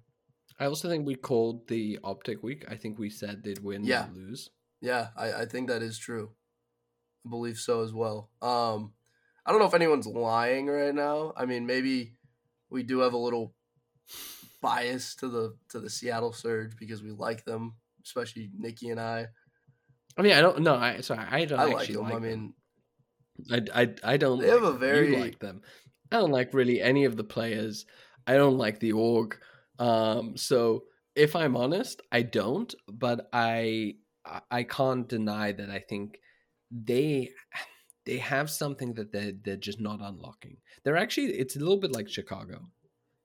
I 0.60 0.66
also 0.66 0.88
think 0.88 1.06
we 1.06 1.16
called 1.16 1.68
the 1.68 2.00
Optic 2.04 2.44
Week. 2.44 2.64
I 2.70 2.76
think 2.78 2.98
we 3.00 3.10
said 3.10 3.44
they'd 3.44 3.60
win 3.64 3.84
Yeah. 3.84 4.10
or 4.10 4.14
lose. 4.14 4.50
Yeah, 4.80 5.10
I, 5.18 5.34
I 5.42 5.46
think 5.46 5.68
that 5.70 5.82
is 5.82 5.98
true. 5.98 6.32
I 7.26 7.30
believe 7.30 7.58
so 7.58 7.84
as 7.84 7.94
well. 7.94 8.30
Um, 8.42 8.94
I 9.46 9.52
don't 9.52 9.60
know 9.60 9.68
if 9.68 9.74
anyone's 9.74 10.08
lying 10.08 10.68
right 10.68 10.94
now. 10.94 11.34
I 11.36 11.46
mean, 11.46 11.66
maybe 11.66 12.16
we 12.70 12.84
do 12.84 13.00
have 13.00 13.14
a 13.14 13.18
little 13.18 13.56
bias 14.62 15.16
to 15.16 15.28
the 15.28 15.58
to 15.70 15.80
the 15.80 15.90
Seattle 15.90 16.34
Surge 16.34 16.76
because 16.78 17.02
we 17.02 17.12
like 17.12 17.44
them, 17.46 17.76
especially 18.04 18.52
Nikki 18.58 18.90
and 18.90 19.00
I. 19.00 19.28
I 20.22 20.24
mean, 20.24 20.34
I 20.34 20.42
don't. 20.42 20.60
know. 20.62 20.76
I 20.76 21.02
sorry, 21.02 21.26
I 21.30 21.46
don't 21.46 21.60
I 21.60 21.64
like 21.66 21.78
actually 21.78 21.96
them. 21.96 22.04
like 22.04 22.14
I 22.14 22.20
them. 22.20 22.54
mean, 23.50 23.68
I, 23.74 23.82
I, 23.82 24.14
I 24.14 24.18
don't. 24.18 24.40
They 24.40 24.50
have 24.50 24.62
like 24.62 24.70
a 24.70 24.72
them. 24.74 24.80
very- 24.80 25.12
You 25.16 25.18
like 25.20 25.40
them. 25.40 25.62
I 26.12 26.18
don't 26.18 26.32
like 26.32 26.54
really 26.54 26.80
any 26.82 27.06
of 27.06 27.18
the 27.18 27.24
players. 27.24 27.86
I 28.28 28.36
don't 28.36 28.58
like 28.58 28.80
the 28.80 28.92
org. 28.92 29.38
Um, 29.80 30.38
so 30.38 30.84
if 31.16 31.36
I'm 31.36 31.58
honest, 31.58 32.02
I 32.12 32.22
don't. 32.22 32.74
But 32.88 33.30
I 33.34 33.96
I- 34.26 34.42
I 34.52 34.64
can't 34.64 35.08
deny 35.08 35.54
that 35.54 35.70
I 35.72 35.80
think 35.80 36.20
they 36.70 37.32
they 38.06 38.18
have 38.18 38.50
something 38.50 38.94
that 38.96 39.12
they 39.12 39.34
they're 39.44 39.56
just 39.70 39.82
not 39.82 40.02
unlocking. 40.02 40.58
They're 40.84 40.98
actually 40.98 41.28
it's 41.34 41.56
a 41.56 41.60
little 41.60 41.80
bit 41.80 41.94
like 41.96 42.10
Chicago. 42.10 42.60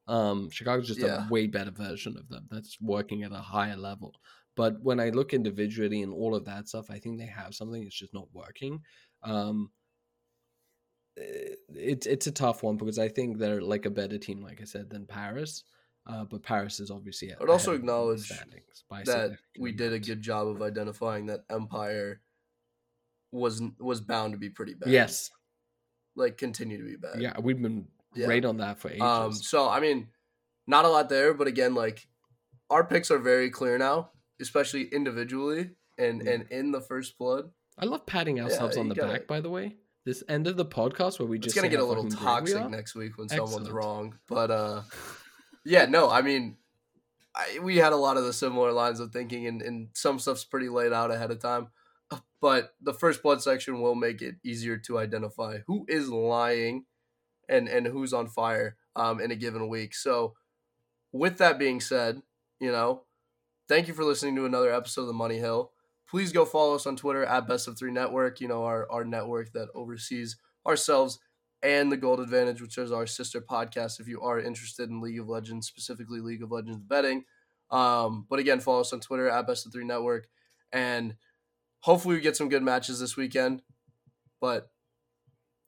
Um, 0.08 0.48
Chicago's 0.50 0.86
just 0.86 1.00
Yeah. 1.00 1.26
a 1.26 1.30
way 1.30 1.46
better 1.48 1.72
version 1.72 2.16
of 2.16 2.28
them 2.28 2.46
that's 2.50 2.80
working 2.80 3.22
at 3.24 3.32
a 3.32 3.44
higher 3.54 3.76
level. 3.76 4.14
But 4.56 4.80
when 4.82 4.98
I 4.98 5.10
look 5.10 5.34
individually 5.34 6.02
and 6.02 6.12
all 6.12 6.34
of 6.34 6.46
that 6.46 6.68
stuff, 6.68 6.90
I 6.90 6.98
think 6.98 7.18
they 7.18 7.26
have 7.26 7.54
something. 7.54 7.82
It's 7.82 7.94
just 7.98 8.14
not 8.14 8.28
working. 8.32 8.80
Um, 9.22 9.70
eh, 11.18 11.54
it's 11.74 12.06
it's 12.06 12.26
a 12.26 12.32
tough 12.32 12.62
one 12.62 12.76
because 12.76 12.98
I 12.98 13.08
think 13.08 13.38
they're 13.38 13.60
like 13.60 13.86
a 13.86 13.90
better 13.90 14.18
team, 14.18 14.42
like 14.42 14.60
I 14.60 14.64
said, 14.64 14.90
than 14.90 15.06
Paris. 15.06 15.62
Uh, 16.06 16.24
but 16.24 16.42
Paris 16.42 16.80
is 16.80 16.90
obviously. 16.90 17.32
I 17.32 17.36
would 17.40 17.50
also 17.50 17.72
ahead 17.72 17.80
of 17.80 17.86
them 17.86 17.90
acknowledge 17.96 18.32
by 18.88 19.02
that 19.04 19.32
we 19.58 19.72
did 19.72 19.92
a 19.92 19.98
good 19.98 20.22
job 20.22 20.48
of 20.48 20.62
identifying 20.62 21.26
that 21.26 21.40
Empire 21.50 22.20
was 23.32 23.60
was 23.78 24.00
bound 24.00 24.32
to 24.32 24.38
be 24.38 24.48
pretty 24.48 24.74
bad. 24.74 24.88
Yes, 24.90 25.30
like 26.14 26.38
continue 26.38 26.78
to 26.78 26.84
be 26.84 26.96
bad. 26.96 27.20
yeah, 27.20 27.38
we've 27.40 27.60
been 27.60 27.88
Yeah. 28.14 28.26
great 28.26 28.44
on 28.44 28.58
that 28.58 28.78
for 28.78 28.88
ages. 28.88 29.02
Um, 29.02 29.32
so 29.32 29.68
I 29.68 29.80
mean, 29.80 30.08
not 30.66 30.84
a 30.84 30.88
lot 30.88 31.08
there, 31.08 31.34
but 31.34 31.46
again, 31.48 31.74
like 31.74 32.06
our 32.70 32.84
picks 32.84 33.10
are 33.10 33.18
very 33.18 33.50
clear 33.50 33.76
now, 33.76 34.10
especially 34.40 34.84
individually 34.84 35.70
and 35.98 36.22
Yeah. 36.24 36.32
and 36.32 36.50
in 36.50 36.72
the 36.72 36.80
first 36.80 37.18
blood. 37.18 37.50
I 37.78 37.84
love 37.84 38.06
patting 38.06 38.40
ourselves 38.40 38.76
on 38.76 38.88
the 38.88 38.94
gotta- 38.94 39.12
back. 39.12 39.26
By 39.26 39.40
the 39.40 39.50
way, 39.50 39.76
this 40.04 40.22
end 40.28 40.46
of 40.46 40.56
the 40.56 40.64
podcast 40.64 41.18
where 41.18 41.28
we 41.28 41.38
just 41.38 41.54
gonna 41.54 41.68
get 41.68 41.80
a 41.80 41.84
little 41.84 42.04
great 42.04 42.18
we 42.18 42.24
toxic 42.24 42.70
next 42.70 42.94
week 42.94 43.18
when 43.18 43.28
someone's 43.28 43.70
wrong, 43.70 44.18
but 44.28 44.50
uh, 44.50 44.82
yeah, 45.64 45.84
no, 45.86 46.08
I 46.08 46.22
mean, 46.22 46.56
I, 47.34 47.58
we 47.62 47.76
had 47.76 47.92
a 47.92 47.96
lot 47.96 48.16
of 48.16 48.24
the 48.24 48.32
similar 48.32 48.72
lines 48.72 48.98
of 49.00 49.12
thinking, 49.12 49.46
and, 49.46 49.60
and 49.60 49.88
some 49.94 50.18
stuff's 50.18 50.44
pretty 50.44 50.68
laid 50.68 50.92
out 50.92 51.10
ahead 51.10 51.30
of 51.30 51.40
time. 51.40 51.68
But 52.40 52.74
the 52.80 52.92
first 52.94 53.22
blood 53.22 53.42
section 53.42 53.80
will 53.80 53.94
make 53.96 54.22
it 54.22 54.36
easier 54.44 54.76
to 54.86 54.98
identify 54.98 55.60
who 55.66 55.84
is 55.88 56.08
lying 56.10 56.84
and 57.48 57.66
and 57.66 57.86
who's 57.86 58.12
on 58.12 58.28
fire 58.28 58.76
um, 58.94 59.20
in 59.20 59.30
a 59.30 59.34
given 59.36 59.68
week. 59.68 59.94
So, 59.94 60.34
with 61.12 61.38
that 61.38 61.58
being 61.58 61.80
said, 61.80 62.22
you 62.60 62.70
know, 62.70 63.04
thank 63.68 63.88
you 63.88 63.94
for 63.94 64.04
listening 64.04 64.36
to 64.36 64.46
another 64.46 64.72
episode 64.72 65.02
of 65.02 65.06
the 65.08 65.12
Money 65.12 65.38
Hill. 65.38 65.72
Please 66.08 66.32
go 66.32 66.44
follow 66.44 66.74
us 66.74 66.86
on 66.86 66.96
Twitter 66.96 67.24
at 67.24 67.48
Best 67.48 67.68
of 67.68 67.78
Three 67.78 67.90
Network. 67.90 68.40
You 68.40 68.48
know 68.48 68.64
our 68.64 68.90
our 68.90 69.04
network 69.04 69.52
that 69.52 69.68
oversees 69.74 70.36
ourselves 70.66 71.18
and 71.62 71.90
the 71.90 71.96
Gold 71.96 72.20
Advantage, 72.20 72.60
which 72.60 72.78
is 72.78 72.92
our 72.92 73.06
sister 73.06 73.40
podcast. 73.40 73.98
If 73.98 74.08
you 74.08 74.20
are 74.20 74.38
interested 74.38 74.88
in 74.88 75.00
League 75.00 75.18
of 75.18 75.28
Legends, 75.28 75.66
specifically 75.66 76.20
League 76.20 76.42
of 76.42 76.52
Legends 76.52 76.78
betting, 76.78 77.24
um, 77.70 78.26
but 78.28 78.38
again, 78.38 78.60
follow 78.60 78.80
us 78.80 78.92
on 78.92 79.00
Twitter 79.00 79.28
at 79.28 79.46
Best 79.46 79.66
of 79.66 79.72
Three 79.72 79.84
Network, 79.84 80.28
and 80.72 81.16
hopefully 81.80 82.16
we 82.16 82.20
get 82.20 82.36
some 82.36 82.48
good 82.48 82.62
matches 82.62 83.00
this 83.00 83.16
weekend. 83.16 83.62
But 84.40 84.70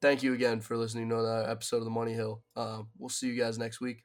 thank 0.01 0.23
you 0.23 0.35
again 0.35 0.61
for 0.61 0.77
listening 0.77 1.09
to 1.09 1.17
another 1.17 1.51
episode 1.51 1.79
of 1.79 1.85
the 1.85 1.91
Money 1.91 2.13
Hill. 2.13 2.43
Uh, 2.55 2.83
we'll 2.97 3.09
see 3.09 3.29
you 3.29 3.41
guys 3.41 3.59
next 3.59 3.81
week. 3.81 4.05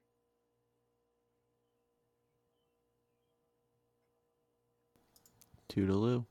Toodaloo. 5.73 6.25